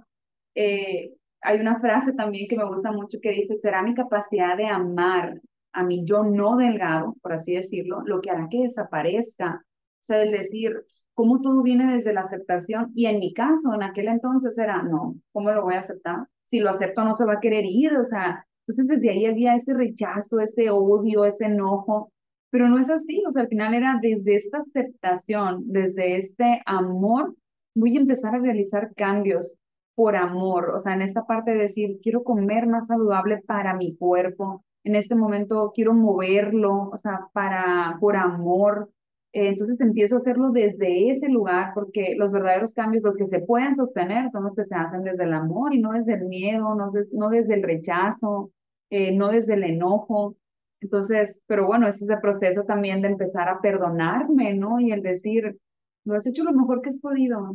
Eh, 0.55 1.11
hay 1.41 1.59
una 1.59 1.82
frase 1.82 2.13
también 2.13 2.47
que 2.47 2.55
me 2.55 2.63
gusta 2.63 2.93
mucho 2.93 3.20
que 3.22 3.32
dice, 3.32 3.57
será 3.57 3.84
mi 3.84 3.95
capacidad 3.95 4.55
de 4.55 4.68
amar 4.68 5.41
a 5.74 5.84
mi 5.84 6.05
yo 6.05 6.24
no 6.24 6.55
delgado, 6.55 7.16
por 7.22 7.34
así 7.34 7.55
decirlo, 7.55 8.01
lo 8.05 8.22
que 8.22 8.30
hará 8.30 8.47
que 8.49 8.61
desaparezca. 8.61 9.61
O 9.66 10.05
sea, 10.05 10.24
el 10.24 10.32
decir, 10.32 10.72
cómo 11.16 11.41
todo 11.41 11.63
viene 11.63 11.95
desde 11.95 12.13
la 12.13 12.22
aceptación. 12.22 12.91
Y 12.93 13.07
en 13.07 13.20
mi 13.20 13.34
caso, 13.34 13.74
en 13.74 13.82
aquel 13.82 14.09
entonces 14.09 14.57
era, 14.57 14.84
no, 14.84 15.16
¿cómo 15.32 15.51
lo 15.51 15.63
voy 15.63 15.76
a 15.76 15.80
aceptar? 15.80 16.28
Si 16.45 16.59
lo 16.59 16.70
acepto 16.70 17.03
no 17.03 17.16
se 17.16 17.26
va 17.26 17.34
a 17.34 17.39
querer 17.39 17.66
ir, 17.66 17.97
o 17.97 18.05
sea, 18.05 18.45
entonces 18.68 18.88
desde 18.88 19.09
ahí 19.09 19.26
había 19.26 19.55
ese 19.55 19.74
rechazo, 19.74 20.39
ese 20.39 20.70
odio, 20.70 21.26
ese 21.26 21.45
enojo, 21.45 22.11
pero 22.51 22.70
no 22.70 22.80
es 22.80 22.89
así, 22.89 23.24
o 23.28 23.32
sea, 23.32 23.43
al 23.43 23.47
final 23.47 23.74
era 23.74 23.99
desde 24.01 24.36
esta 24.36 24.59
aceptación, 24.59 25.63
desde 25.66 26.18
este 26.18 26.61
amor, 26.66 27.36
voy 27.76 27.97
a 27.97 28.01
empezar 28.01 28.36
a 28.36 28.39
realizar 28.39 28.93
cambios 28.95 29.57
por 29.95 30.16
amor, 30.16 30.72
o 30.72 30.80
sea, 30.80 30.93
en 30.93 31.01
esta 31.01 31.26
parte 31.26 31.51
de 31.51 31.63
decir, 31.63 31.99
quiero 32.01 32.24
comer 32.24 32.68
más 32.68 32.88
saludable 32.88 33.41
para 33.45 33.76
mi 33.76 33.95
cuerpo, 33.95 34.63
en 34.84 34.95
este 34.95 35.16
momento 35.16 35.72
quiero 35.74 35.93
moverlo, 35.93 36.89
o 36.91 36.97
sea, 36.97 37.28
para, 37.34 37.97
por 37.99 38.16
amor, 38.16 38.89
entonces 39.36 39.80
empiezo 39.82 40.16
a 40.16 40.20
hacerlo 40.20 40.52
desde 40.52 41.10
ese 41.12 41.28
lugar, 41.28 41.72
porque 41.76 42.16
los 42.18 42.32
verdaderos 42.32 42.74
cambios, 42.74 43.04
los 43.04 43.18
que 43.18 43.28
se 43.28 43.42
pueden 43.42 43.76
sostener, 43.76 44.32
son 44.32 44.46
los 44.46 44.56
que 44.56 44.64
se 44.64 44.76
hacen 44.76 45.04
desde 45.04 45.26
el 45.26 45.34
amor 45.34 45.74
y 45.74 45.80
no 45.80 45.92
desde 45.92 46.14
el 46.14 46.26
miedo, 46.26 46.74
no, 46.74 46.88
no 47.12 47.30
desde 47.30 47.56
el 47.56 47.64
rechazo, 47.64 48.52
eh, 48.90 49.12
no 49.14 49.30
desde 49.30 49.56
el 49.56 49.64
enojo. 49.66 50.38
Entonces, 50.80 51.42
pero 51.48 51.66
bueno, 51.66 51.88
ese 51.88 52.06
es 52.06 52.10
el 52.10 52.22
proceso 52.22 52.64
también 52.64 53.02
de 53.02 53.10
empezar 53.10 53.50
a 53.50 53.60
perdonarme, 53.60 54.54
¿no? 54.54 54.80
Y 54.80 54.92
el 54.94 55.02
decir, 55.02 55.58
lo 56.06 56.16
has 56.16 56.26
hecho 56.28 56.44
lo 56.46 56.54
mejor 56.54 56.82
que 56.82 56.90
has 56.90 57.00
podido. 57.02 57.54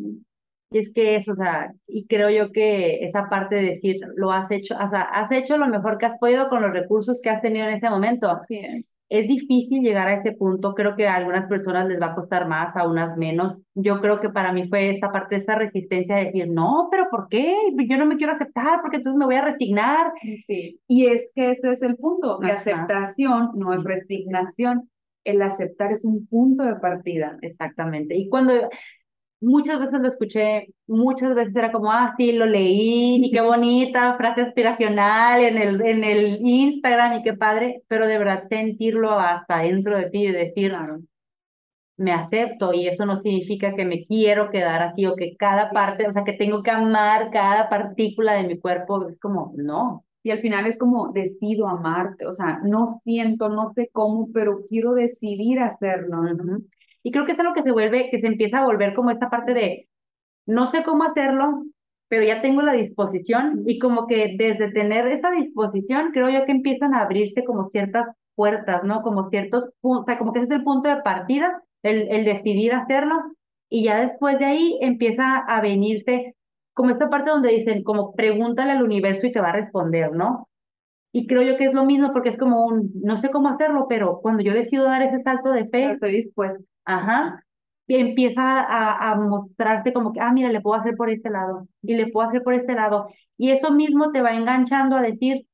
Y 0.72 0.78
es 0.80 0.92
que 0.92 1.16
eso, 1.16 1.32
o 1.32 1.36
sea, 1.36 1.72
y 1.86 2.06
creo 2.06 2.28
yo 2.30 2.52
que 2.52 3.04
esa 3.06 3.28
parte 3.30 3.54
de 3.56 3.62
decir, 3.62 4.00
lo 4.16 4.32
has 4.32 4.50
hecho, 4.50 4.74
o 4.74 4.90
sea, 4.90 5.02
has 5.02 5.32
hecho 5.32 5.56
lo 5.56 5.66
mejor 5.68 5.98
que 5.98 6.06
has 6.06 6.18
podido 6.18 6.48
con 6.50 6.62
los 6.62 6.72
recursos 6.72 7.20
que 7.22 7.30
has 7.30 7.40
tenido 7.42 7.66
en 7.66 7.74
ese 7.76 7.88
momento. 7.88 8.28
Así 8.28 8.58
es 8.58 8.89
es 9.10 9.26
difícil 9.26 9.82
llegar 9.82 10.06
a 10.06 10.14
ese 10.14 10.32
punto, 10.32 10.72
creo 10.72 10.94
que 10.94 11.08
a 11.08 11.16
algunas 11.16 11.48
personas 11.48 11.88
les 11.88 12.00
va 12.00 12.06
a 12.06 12.14
costar 12.14 12.46
más, 12.46 12.74
a 12.76 12.86
unas 12.88 13.16
menos. 13.16 13.58
Yo 13.74 14.00
creo 14.00 14.20
que 14.20 14.30
para 14.30 14.52
mí 14.52 14.68
fue 14.68 14.90
esta 14.90 15.10
parte, 15.10 15.36
esa 15.36 15.56
resistencia 15.56 16.14
de 16.14 16.26
decir, 16.26 16.48
no, 16.48 16.88
pero 16.92 17.08
¿por 17.10 17.28
qué? 17.28 17.52
Yo 17.88 17.96
no 17.98 18.06
me 18.06 18.16
quiero 18.16 18.34
aceptar 18.34 18.80
porque 18.80 18.98
entonces 18.98 19.18
me 19.18 19.26
voy 19.26 19.34
a 19.34 19.44
resignar. 19.44 20.12
Sí, 20.46 20.80
y 20.86 21.06
es 21.06 21.28
que 21.34 21.50
ese 21.50 21.72
es 21.72 21.82
el 21.82 21.96
punto, 21.96 22.38
de 22.38 22.52
aceptación 22.52 23.50
no 23.56 23.74
es 23.74 23.82
resignación. 23.82 24.88
El 25.24 25.42
aceptar 25.42 25.92
es 25.92 26.04
un 26.04 26.26
punto 26.28 26.62
de 26.62 26.76
partida. 26.76 27.36
Exactamente. 27.42 28.16
Y 28.16 28.28
cuando 28.28 28.54
muchas 29.40 29.80
veces 29.80 30.00
lo 30.00 30.08
escuché, 30.08 30.68
muchas 30.86 31.34
veces 31.34 31.54
era 31.56 31.72
como, 31.72 31.90
ah, 31.92 32.14
sí, 32.16 32.32
lo 32.32 32.46
leí, 32.46 33.24
y 33.24 33.30
qué 33.30 33.40
bonita, 33.40 34.16
frase 34.16 34.42
aspiracional 34.42 35.42
en 35.44 35.58
el, 35.58 35.80
en 35.80 36.04
el 36.04 36.38
Instagram, 36.40 37.18
y 37.18 37.22
qué 37.22 37.34
padre, 37.34 37.82
pero 37.88 38.06
de 38.06 38.18
verdad 38.18 38.48
sentirlo 38.48 39.12
hasta 39.18 39.60
dentro 39.60 39.96
de 39.96 40.10
ti 40.10 40.26
y 40.26 40.32
decir, 40.32 40.72
me 41.96 42.12
acepto, 42.12 42.72
y 42.72 42.88
eso 42.88 43.04
no 43.04 43.20
significa 43.20 43.74
que 43.74 43.84
me 43.84 44.06
quiero 44.06 44.50
quedar 44.50 44.82
así, 44.82 45.06
o 45.06 45.16
que 45.16 45.36
cada 45.36 45.70
parte, 45.70 46.08
o 46.08 46.12
sea, 46.12 46.24
que 46.24 46.32
tengo 46.32 46.62
que 46.62 46.70
amar 46.70 47.30
cada 47.30 47.68
partícula 47.68 48.34
de 48.34 48.44
mi 48.48 48.58
cuerpo, 48.58 49.08
es 49.08 49.18
como, 49.20 49.52
no. 49.56 50.04
Y 50.22 50.30
al 50.30 50.40
final 50.40 50.66
es 50.66 50.78
como, 50.78 51.12
decido 51.12 51.66
amarte, 51.68 52.26
o 52.26 52.32
sea, 52.32 52.60
no 52.64 52.86
siento, 52.86 53.48
no 53.48 53.72
sé 53.74 53.90
cómo, 53.92 54.28
pero 54.32 54.60
quiero 54.68 54.92
decidir 54.94 55.60
hacerlo. 55.60 56.22
Y 57.02 57.12
creo 57.12 57.26
que 57.26 57.32
es 57.32 57.38
lo 57.38 57.54
que 57.54 57.62
se 57.62 57.72
vuelve, 57.72 58.10
que 58.10 58.20
se 58.20 58.26
empieza 58.26 58.58
a 58.58 58.64
volver 58.66 58.94
como 58.94 59.10
esta 59.10 59.30
parte 59.30 59.54
de, 59.54 59.88
no 60.46 60.70
sé 60.70 60.82
cómo 60.84 61.04
hacerlo, 61.04 61.64
pero 62.08 62.24
ya 62.24 62.42
tengo 62.42 62.62
la 62.62 62.72
disposición 62.72 63.62
y 63.66 63.78
como 63.78 64.06
que 64.06 64.34
desde 64.36 64.72
tener 64.72 65.06
esa 65.06 65.30
disposición, 65.30 66.10
creo 66.12 66.28
yo 66.28 66.44
que 66.44 66.52
empiezan 66.52 66.94
a 66.94 67.02
abrirse 67.02 67.44
como 67.44 67.70
ciertas 67.70 68.06
puertas, 68.34 68.82
¿no? 68.84 69.02
Como 69.02 69.30
ciertos 69.30 69.70
puntos, 69.80 70.02
o 70.02 70.04
sea, 70.06 70.18
como 70.18 70.32
que 70.32 70.40
ese 70.40 70.48
es 70.48 70.58
el 70.58 70.64
punto 70.64 70.88
de 70.88 71.02
partida, 71.02 71.62
el, 71.82 72.08
el 72.10 72.24
decidir 72.24 72.72
hacerlo 72.74 73.14
y 73.68 73.84
ya 73.84 74.00
después 74.00 74.38
de 74.38 74.44
ahí 74.44 74.78
empieza 74.80 75.38
a 75.38 75.60
venirse 75.60 76.34
como 76.74 76.90
esta 76.90 77.08
parte 77.10 77.30
donde 77.30 77.50
dicen, 77.50 77.84
como 77.84 78.12
pregúntale 78.14 78.72
al 78.72 78.82
universo 78.82 79.26
y 79.26 79.32
te 79.32 79.40
va 79.40 79.50
a 79.50 79.52
responder, 79.52 80.12
¿no? 80.12 80.48
Y 81.12 81.26
creo 81.26 81.42
yo 81.42 81.56
que 81.56 81.66
es 81.66 81.74
lo 81.74 81.84
mismo 81.84 82.12
porque 82.12 82.30
es 82.30 82.38
como 82.38 82.66
un, 82.66 82.90
no 83.02 83.18
sé 83.18 83.30
cómo 83.30 83.48
hacerlo, 83.48 83.86
pero 83.88 84.20
cuando 84.20 84.42
yo 84.42 84.52
decido 84.52 84.84
dar 84.84 85.02
ese 85.02 85.22
salto 85.22 85.50
de 85.50 85.68
fe, 85.68 85.92
estoy 85.92 86.12
dispuesta 86.12 86.58
Ajá. 86.84 87.44
Y 87.86 87.96
empieza 87.96 88.42
a, 88.60 89.10
a 89.12 89.14
mostrarte 89.16 89.92
como 89.92 90.12
que, 90.12 90.20
ah, 90.20 90.32
mira, 90.32 90.50
le 90.52 90.60
puedo 90.60 90.80
hacer 90.80 90.94
por 90.96 91.10
este 91.10 91.28
lado 91.30 91.66
y 91.82 91.94
le 91.96 92.06
puedo 92.08 92.28
hacer 92.28 92.42
por 92.42 92.54
este 92.54 92.74
lado. 92.74 93.08
Y 93.36 93.50
eso 93.50 93.70
mismo 93.72 94.12
te 94.12 94.22
va 94.22 94.32
enganchando 94.34 94.96
a 94.96 95.02
decir, 95.02 95.46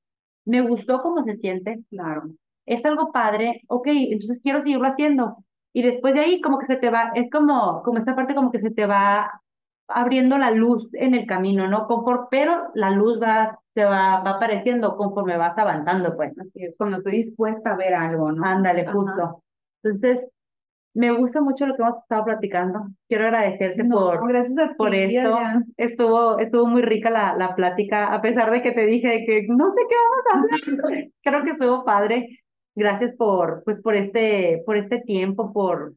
me 0.45 0.63
gustó 0.63 1.03
cómo 1.03 1.25
se 1.25 1.37
siente, 1.39 1.81
claro. 1.91 2.25
Es 2.67 2.85
algo 2.85 3.13
padre, 3.13 3.63
ok, 3.69 3.89
entonces 3.89 4.41
quiero 4.43 4.61
seguirlo 4.63 4.89
haciendo. 4.89 5.39
Y 5.73 5.83
después 5.83 6.15
de 6.15 6.21
ahí 6.21 6.41
como 6.41 6.59
que 6.59 6.67
se 6.67 6.77
te 6.77 6.91
va, 6.91 7.13
es 7.15 7.31
como, 7.31 7.83
como 7.85 7.99
esta 7.99 8.17
parte 8.17 8.35
como 8.35 8.53
que 8.53 8.61
se 8.61 8.71
te 8.71 8.87
va 8.87 9.41
abriendo 9.89 10.37
la 10.39 10.51
luz 10.51 10.89
en 10.95 11.15
el 11.15 11.27
camino, 11.27 11.69
¿no? 11.69 11.87
Confort, 11.87 12.29
pero 12.31 12.69
la 12.75 12.91
luz 12.91 13.21
va, 13.23 13.59
se 13.75 13.85
va, 13.85 14.21
va 14.23 14.31
apareciendo 14.33 14.97
conforme 14.97 15.37
vas 15.37 15.57
avanzando, 15.59 16.17
pues. 16.17 16.33
Así 16.39 16.65
es, 16.65 16.77
cuando 16.77 16.99
estoy 16.99 17.25
dispuesta 17.25 17.73
a 17.73 17.77
ver 17.77 17.95
algo, 17.95 18.33
¿no? 18.33 18.45
Ándale, 18.45 18.87
justo. 18.87 19.43
Entonces, 19.83 20.29
me 20.97 21.11
gusta 21.11 21.43
mucho 21.43 21.67
lo 21.67 21.77
que 21.77 21.83
hemos 21.83 21.99
estado 21.99 22.25
platicando. 22.25 22.87
Quiero 23.07 23.27
agradecerte 23.27 23.85
por, 23.85 24.27
gracias 24.27 24.59
a 24.59 24.75
por 24.77 24.95
esto. 24.95 25.39
Estuvo, 25.77 26.39
estuvo 26.39 26.67
muy 26.67 26.81
rica 26.81 27.11
la, 27.11 27.37
la 27.37 27.55
plática, 27.55 28.15
a 28.15 28.23
pesar 28.23 28.51
de 28.51 28.63
que 28.63 28.73
te 28.73 28.87
dije 28.87 29.25
que 29.27 29.45
no 29.47 29.75
sé 29.75 29.83
qué 29.89 29.95
vamos 29.95 30.25
a 30.33 30.39
hablar. 30.39 31.09
Creo 31.23 31.45
que 31.45 31.51
estuvo 31.51 31.85
padre. 31.85 32.41
Gracias 32.75 33.15
por, 33.17 33.63
pues, 33.65 33.81
por 33.83 33.95
este, 33.95 34.63
por 34.65 34.79
este 34.79 35.01
tiempo, 35.03 35.53
por 35.53 35.93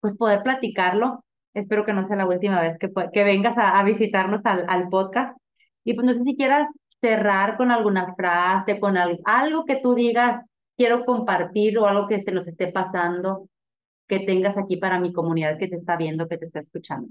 pues 0.00 0.16
poder 0.16 0.42
platicarlo. 0.42 1.22
Espero 1.52 1.84
que 1.84 1.92
no 1.92 2.08
sea 2.08 2.16
la 2.16 2.26
última 2.26 2.62
vez 2.62 2.78
que, 2.78 2.90
que 3.12 3.24
vengas 3.24 3.56
a, 3.58 3.78
a 3.78 3.84
visitarnos 3.84 4.40
al, 4.44 4.64
al 4.66 4.88
podcast. 4.88 5.36
Y 5.84 5.92
pues 5.92 6.06
no 6.06 6.14
sé 6.14 6.22
si 6.24 6.36
quieras 6.36 6.68
cerrar 7.02 7.58
con 7.58 7.70
alguna 7.70 8.14
frase, 8.14 8.80
con 8.80 8.96
algo, 8.96 9.20
algo 9.26 9.66
que 9.66 9.76
tú 9.82 9.94
digas, 9.94 10.42
quiero 10.74 11.04
compartir 11.04 11.76
o 11.78 11.86
algo 11.86 12.08
que 12.08 12.22
se 12.22 12.32
nos 12.32 12.46
esté 12.48 12.68
pasando 12.68 13.48
que 14.12 14.26
tengas 14.26 14.58
aquí 14.58 14.76
para 14.76 15.00
mi 15.00 15.10
comunidad 15.10 15.58
que 15.58 15.68
te 15.68 15.76
está 15.76 15.96
viendo, 15.96 16.28
que 16.28 16.36
te 16.36 16.44
está 16.44 16.60
escuchando. 16.60 17.08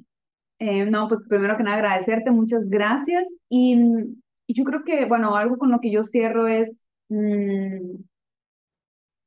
Eh, 0.60 0.86
no, 0.86 1.08
pues 1.10 1.22
primero 1.28 1.58
que 1.58 1.64
nada 1.64 1.78
agradecerte, 1.78 2.30
muchas 2.30 2.70
gracias. 2.70 3.28
Y, 3.50 3.76
y, 4.46 4.54
yo 4.54 4.64
creo 4.64 4.84
que, 4.84 5.06
bueno, 5.06 5.36
algo 5.36 5.58
con 5.58 5.72
lo 5.72 5.80
que 5.80 5.90
yo 5.90 6.04
cierro 6.04 6.46
es 6.46 6.86
mmm, 7.10 8.04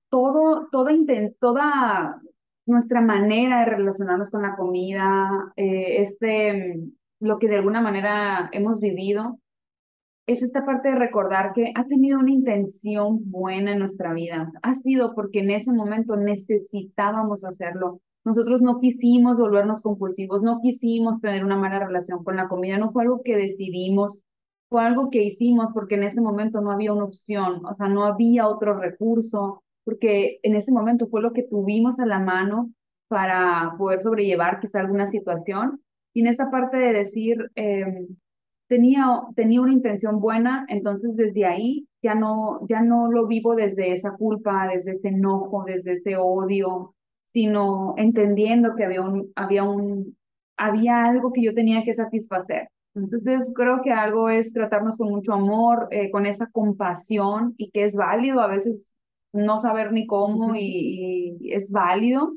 todo, 0.08 0.68
toda, 0.70 0.92
toda 1.40 2.22
nuestra 2.64 3.00
manera 3.00 3.60
de 3.60 3.66
relacionarnos 3.66 4.30
con 4.30 4.42
la 4.42 4.54
comida, 4.54 5.52
eh, 5.56 6.02
este, 6.02 6.78
lo 7.18 7.40
que 7.40 7.48
de 7.48 7.56
alguna 7.56 7.80
manera 7.80 8.50
hemos 8.52 8.80
vivido, 8.80 9.40
es 10.26 10.42
esta 10.42 10.64
parte 10.64 10.88
de 10.88 10.94
recordar 10.94 11.52
que 11.52 11.72
ha 11.74 11.84
tenido 11.84 12.18
una 12.18 12.30
intención 12.30 13.30
buena 13.30 13.72
en 13.72 13.78
nuestra 13.78 14.14
vida. 14.14 14.52
Ha 14.62 14.74
sido 14.76 15.14
porque 15.14 15.40
en 15.40 15.50
ese 15.50 15.70
momento 15.72 16.16
necesitábamos 16.16 17.44
hacerlo. 17.44 18.00
Nosotros 18.24 18.62
no 18.62 18.80
quisimos 18.80 19.38
volvernos 19.38 19.82
compulsivos, 19.82 20.42
no 20.42 20.60
quisimos 20.62 21.20
tener 21.20 21.44
una 21.44 21.56
mala 21.56 21.78
relación 21.86 22.24
con 22.24 22.36
la 22.36 22.48
comida, 22.48 22.78
no 22.78 22.90
fue 22.90 23.02
algo 23.02 23.20
que 23.22 23.36
decidimos, 23.36 24.24
fue 24.70 24.82
algo 24.82 25.10
que 25.10 25.22
hicimos 25.22 25.72
porque 25.74 25.96
en 25.96 26.04
ese 26.04 26.22
momento 26.22 26.62
no 26.62 26.72
había 26.72 26.94
una 26.94 27.04
opción, 27.04 27.64
o 27.66 27.74
sea, 27.74 27.88
no 27.88 28.04
había 28.04 28.48
otro 28.48 28.78
recurso, 28.78 29.62
porque 29.84 30.38
en 30.42 30.56
ese 30.56 30.72
momento 30.72 31.06
fue 31.08 31.20
lo 31.20 31.34
que 31.34 31.42
tuvimos 31.42 32.00
a 32.00 32.06
la 32.06 32.18
mano 32.18 32.70
para 33.08 33.74
poder 33.76 34.00
sobrellevar 34.00 34.60
quizá 34.60 34.80
alguna 34.80 35.06
situación. 35.06 35.82
Y 36.14 36.22
en 36.22 36.28
esta 36.28 36.50
parte 36.50 36.78
de 36.78 36.92
decir, 36.94 37.50
em, 37.56 38.06
tenía, 38.68 39.06
tenía 39.36 39.60
una 39.60 39.72
intención 39.72 40.20
buena, 40.20 40.66
entonces 40.68 41.16
desde 41.16 41.44
ahí 41.46 41.86
ya 42.02 42.14
no, 42.14 42.66
ya 42.68 42.80
no 42.82 43.10
lo 43.10 43.26
vivo 43.26 43.54
desde 43.54 43.92
esa 43.92 44.12
culpa, 44.12 44.68
desde 44.68 44.92
ese 44.92 45.08
enojo, 45.08 45.64
desde 45.66 45.94
ese 45.94 46.16
odio, 46.16 46.94
sino 47.32 47.94
entendiendo 47.96 48.74
que 48.76 48.84
había 48.84 49.02
un, 49.02 49.32
había 49.36 49.64
un, 49.64 50.16
había 50.56 51.04
algo 51.04 51.32
que 51.32 51.42
yo 51.42 51.54
tenía 51.54 51.84
que 51.84 51.94
satisfacer. 51.94 52.68
Entonces 52.94 53.50
creo 53.54 53.82
que 53.82 53.92
algo 53.92 54.28
es 54.28 54.52
tratarnos 54.52 54.96
con 54.98 55.10
mucho 55.10 55.32
amor, 55.32 55.88
eh, 55.90 56.10
con 56.10 56.26
esa 56.26 56.46
compasión 56.50 57.54
y 57.56 57.70
que 57.70 57.84
es 57.84 57.96
válido 57.96 58.40
a 58.40 58.46
veces 58.46 58.88
no 59.32 59.58
saber 59.58 59.92
ni 59.92 60.06
cómo 60.06 60.54
y, 60.54 61.36
y 61.40 61.52
es 61.52 61.72
válido, 61.72 62.34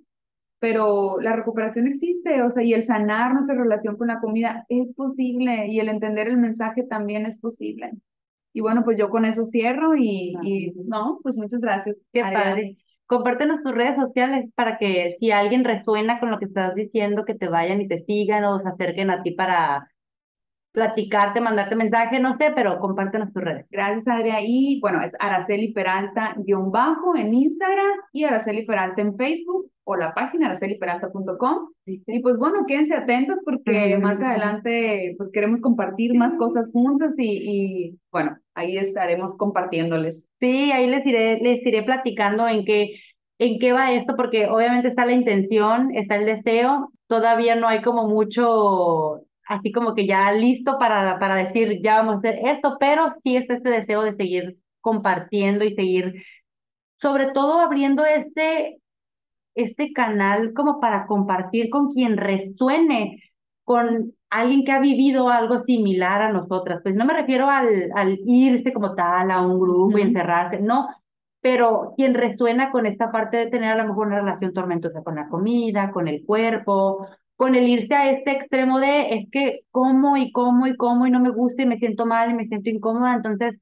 pero 0.59 1.19
la 1.19 1.35
recuperación 1.35 1.87
existe, 1.87 2.41
o 2.41 2.49
sea, 2.51 2.63
y 2.63 2.73
el 2.73 2.83
sanar 2.83 3.33
nuestra 3.33 3.55
relación 3.55 3.95
con 3.97 4.07
la 4.07 4.19
comida 4.19 4.65
es 4.69 4.93
posible 4.95 5.67
y 5.67 5.79
el 5.79 5.89
entender 5.89 6.27
el 6.27 6.37
mensaje 6.37 6.83
también 6.83 7.25
es 7.25 7.39
posible. 7.39 7.91
Y 8.53 8.61
bueno, 8.61 8.83
pues 8.83 8.97
yo 8.97 9.09
con 9.09 9.25
eso 9.25 9.45
cierro 9.45 9.95
y, 9.95 10.35
y 10.41 10.71
no, 10.85 11.19
pues 11.21 11.37
muchas 11.37 11.61
gracias. 11.61 11.97
Qué 12.11 12.21
padre. 12.21 12.77
Compártenos 13.05 13.61
tus 13.63 13.73
redes 13.73 13.95
sociales 13.95 14.49
para 14.55 14.77
que 14.77 15.15
si 15.19 15.31
alguien 15.31 15.63
resuena 15.63 16.19
con 16.19 16.31
lo 16.31 16.39
que 16.39 16.45
estás 16.45 16.73
diciendo, 16.75 17.23
que 17.23 17.35
te 17.35 17.47
vayan 17.47 17.79
y 17.81 17.87
te 17.87 18.03
sigan 18.03 18.43
o 18.45 18.59
se 18.59 18.67
acerquen 18.67 19.11
a 19.11 19.21
ti 19.23 19.31
para 19.31 19.87
platicarte, 20.77 21.41
mandarte 21.41 21.75
mensaje, 21.75 22.19
no 22.19 22.37
sé, 22.37 22.51
pero 22.53 22.77
compártenos 22.77 23.33
tus 23.33 23.43
redes. 23.43 23.65
Gracias, 23.71 24.07
Adria. 24.07 24.37
Y 24.43 24.79
bueno, 24.79 25.01
es 25.01 25.15
Araceli 25.19 25.73
Peralta 25.73 26.35
guion 26.37 26.71
bajo 26.71 27.15
en 27.15 27.33
Instagram 27.33 27.97
y 28.13 28.25
Araceli 28.25 28.63
Peralta 28.63 29.01
en 29.01 29.17
Facebook 29.17 29.71
o 29.85 29.95
la 29.95 30.13
página 30.13 30.49
araceliperalta.com. 30.49 31.69
Y 31.87 32.19
pues 32.19 32.37
bueno, 32.37 32.65
quédense 32.67 32.93
atentos 32.93 33.39
porque 33.43 33.97
más 33.97 34.21
adelante 34.21 35.15
pues 35.17 35.31
queremos 35.31 35.61
compartir 35.61 36.13
más 36.13 36.35
cosas 36.35 36.69
juntas 36.71 37.15
y, 37.17 37.23
y 37.23 37.99
bueno, 38.11 38.37
ahí 38.53 38.77
estaremos 38.77 39.35
compartiéndoles. 39.35 40.23
Sí, 40.39 40.71
ahí 40.71 40.85
les 40.85 41.03
iré, 41.07 41.39
les 41.39 41.65
iré 41.65 41.81
platicando 41.81 42.47
en 42.47 42.65
qué, 42.65 42.99
en 43.39 43.57
qué 43.57 43.73
va 43.73 43.93
esto, 43.93 44.15
porque 44.15 44.45
obviamente 44.45 44.89
está 44.89 45.07
la 45.07 45.13
intención, 45.13 45.95
está 45.95 46.17
el 46.17 46.27
deseo, 46.27 46.91
todavía 47.07 47.55
no 47.55 47.67
hay 47.67 47.81
como 47.81 48.07
mucho 48.07 49.23
así 49.47 49.71
como 49.71 49.95
que 49.95 50.05
ya 50.07 50.31
listo 50.31 50.77
para, 50.79 51.19
para 51.19 51.35
decir, 51.35 51.81
ya 51.81 51.97
vamos 51.97 52.15
a 52.15 52.17
hacer 52.19 52.39
esto, 52.45 52.77
pero 52.79 53.13
sí 53.23 53.37
está 53.37 53.55
este 53.55 53.69
deseo 53.69 54.03
de 54.03 54.15
seguir 54.15 54.57
compartiendo 54.81 55.65
y 55.65 55.75
seguir, 55.75 56.23
sobre 57.01 57.31
todo 57.31 57.59
abriendo 57.59 58.05
este, 58.05 58.79
este 59.55 59.91
canal 59.93 60.53
como 60.53 60.79
para 60.79 61.07
compartir 61.07 61.69
con 61.69 61.91
quien 61.91 62.17
resuene 62.17 63.23
con 63.63 64.13
alguien 64.29 64.63
que 64.63 64.71
ha 64.71 64.79
vivido 64.79 65.29
algo 65.29 65.63
similar 65.63 66.21
a 66.21 66.31
nosotras. 66.31 66.79
Pues 66.83 66.95
no 66.95 67.05
me 67.05 67.13
refiero 67.13 67.49
al, 67.49 67.91
al 67.95 68.19
irse 68.25 68.71
como 68.73 68.95
tal 68.95 69.31
a 69.31 69.41
un 69.41 69.59
grupo 69.59 69.97
y 69.97 70.01
encerrarse, 70.01 70.59
no, 70.59 70.87
pero 71.41 71.93
quien 71.95 72.13
resuena 72.13 72.71
con 72.71 72.85
esta 72.85 73.11
parte 73.11 73.37
de 73.37 73.47
tener 73.47 73.71
a 73.71 73.83
lo 73.83 73.89
mejor 73.89 74.07
una 74.07 74.19
relación 74.19 74.53
tormentosa 74.53 75.03
con 75.03 75.15
la 75.15 75.27
comida, 75.27 75.91
con 75.91 76.07
el 76.07 76.25
cuerpo, 76.25 77.07
con 77.37 77.55
el 77.55 77.69
irse 77.69 77.95
a 77.95 78.11
este 78.11 78.31
extremo 78.31 78.79
de 78.79 79.13
es 79.13 79.29
que 79.31 79.61
como 79.71 80.17
y 80.17 80.31
como 80.31 80.67
y 80.67 80.75
como 80.75 81.05
y 81.05 81.11
no 81.11 81.19
me 81.19 81.29
gusta 81.29 81.61
y 81.61 81.67
me 81.67 81.77
siento 81.77 82.05
mal 82.05 82.31
y 82.31 82.33
me 82.33 82.47
siento 82.47 82.69
incómoda, 82.69 83.15
entonces 83.15 83.55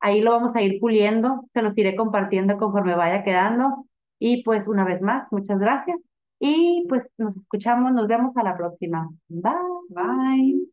ahí 0.00 0.22
lo 0.22 0.32
vamos 0.32 0.56
a 0.56 0.62
ir 0.62 0.80
puliendo, 0.80 1.44
se 1.52 1.62
los 1.62 1.76
iré 1.76 1.96
compartiendo 1.96 2.56
conforme 2.58 2.96
vaya 2.96 3.22
quedando 3.22 3.86
y 4.18 4.42
pues 4.42 4.66
una 4.66 4.84
vez 4.84 5.02
más, 5.02 5.30
muchas 5.30 5.58
gracias 5.58 5.98
y 6.40 6.86
pues 6.88 7.02
nos 7.18 7.36
escuchamos, 7.36 7.92
nos 7.92 8.08
vemos 8.08 8.36
a 8.36 8.42
la 8.42 8.56
próxima. 8.56 9.10
Bye. 9.28 9.52
Bye. 9.90 10.68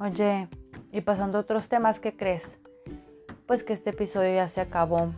Oye, 0.00 0.48
y 0.92 1.00
pasando 1.02 1.36
a 1.36 1.40
otros 1.42 1.68
temas, 1.68 2.00
¿qué 2.00 2.16
crees? 2.16 2.42
Pues 3.46 3.62
que 3.62 3.74
este 3.74 3.90
episodio 3.90 4.34
ya 4.34 4.48
se 4.48 4.62
acabó 4.62 5.12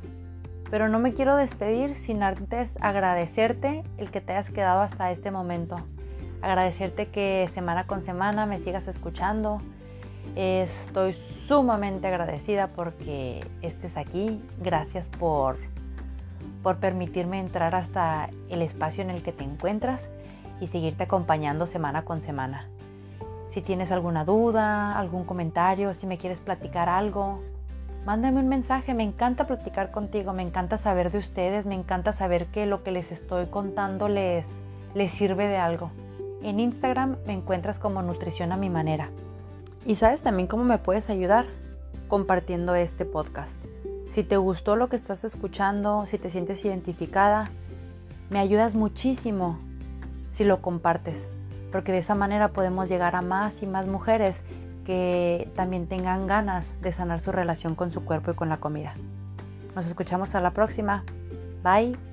pero 0.73 0.89
no 0.89 0.99
me 0.99 1.13
quiero 1.13 1.37
despedir 1.37 1.95
sin 1.95 2.23
antes 2.23 2.73
agradecerte 2.81 3.85
el 3.99 4.11
que 4.11 4.23
te 4.23 4.33
hayas 4.33 4.51
quedado 4.51 4.81
hasta 4.81 5.11
este 5.11 5.31
momento. 5.31 5.77
Agradecerte 6.41 7.09
que 7.09 7.47
semana 7.53 7.87
con 7.87 8.01
semana 8.01 8.47
me 8.47 8.59
sigas 8.59 8.89
escuchando. 8.89 9.61
Estoy 10.35 11.13
sumamente 11.47 12.07
agradecida 12.07 12.69
porque 12.69 13.47
estés 13.61 13.99
aquí. 13.99 14.43
Gracias 14.63 15.11
por, 15.11 15.59
por 16.63 16.79
permitirme 16.79 17.39
entrar 17.39 17.75
hasta 17.75 18.31
el 18.49 18.63
espacio 18.63 19.03
en 19.03 19.11
el 19.11 19.23
que 19.23 19.33
te 19.33 19.45
encuentras 19.45 20.09
y 20.59 20.69
seguirte 20.69 21.03
acompañando 21.03 21.67
semana 21.67 22.07
con 22.07 22.23
semana. 22.23 22.67
Si 23.51 23.61
tienes 23.61 23.93
alguna 23.93 24.25
duda, 24.25 24.99
algún 24.99 25.25
comentario, 25.25 25.93
si 25.93 26.07
me 26.07 26.17
quieres 26.17 26.41
platicar 26.41 26.89
algo, 26.89 27.43
mándame 28.05 28.41
un 28.41 28.49
mensaje, 28.49 28.95
me 28.95 29.05
encanta 29.05 29.47
platicar 29.47 29.91
contigo, 29.91 30.33
me 30.33 30.43
encanta 30.43 30.79
saber 30.79 31.11
de 31.13 31.19
ustedes, 31.19 31.67
me 31.67 31.75
encanta 31.75 32.13
saber 32.13 32.47
que 32.47 32.67
lo 32.67 32.83
que 32.83 32.91
les 32.91 33.13
estoy 33.13 33.47
contando 33.47 34.09
les, 34.09 34.45
les 34.95 35.13
sirve 35.13 35.47
de 35.47 35.57
algo. 35.57 35.91
En 36.43 36.59
Instagram 36.59 37.17
me 37.27 37.33
encuentras 37.33 37.79
como 37.79 38.03
Nutrición 38.03 38.51
a 38.53 38.57
mi 38.57 38.69
manera. 38.69 39.11
Y 39.87 39.97
sabes 39.97 40.23
también 40.23 40.49
cómo 40.49 40.65
me 40.65 40.79
puedes 40.79 41.09
ayudar 41.11 41.47
compartiendo 42.09 42.75
este 42.75 43.05
podcast. 43.05 43.53
Si 44.11 44.25
te 44.25 44.37
gustó 44.37 44.77
lo 44.77 44.89
que 44.89 44.97
estás 44.97 45.25
escuchando, 45.25 46.05
si 46.07 46.19
te 46.19 46.29
sientes 46.29 46.65
identificada, 46.65 47.51
me 48.31 48.39
ayudas 48.39 48.75
muchísimo 48.75 49.59
si 50.35 50.45
lo 50.45 50.61
compartes, 50.61 51.29
porque 51.71 51.93
de 51.93 51.99
esa 51.99 52.15
manera 52.15 52.49
podemos 52.49 52.89
llegar 52.89 53.15
a 53.17 53.23
más 53.23 53.63
y 53.63 53.67
más 53.67 53.87
mujeres 53.87 54.43
que 54.85 55.51
también 55.57 55.87
tengan 55.87 56.27
ganas 56.27 56.71
de 56.81 56.93
sanar 56.93 57.21
su 57.21 57.33
relación 57.33 57.75
con 57.75 57.91
su 57.91 58.05
cuerpo 58.05 58.33
y 58.33 58.35
con 58.35 58.49
la 58.49 58.59
comida. 58.59 58.95
Nos 59.75 59.87
escuchamos 59.87 60.35
a 60.35 60.41
la 60.41 60.51
próxima. 60.51 61.05
Bye. 61.63 62.12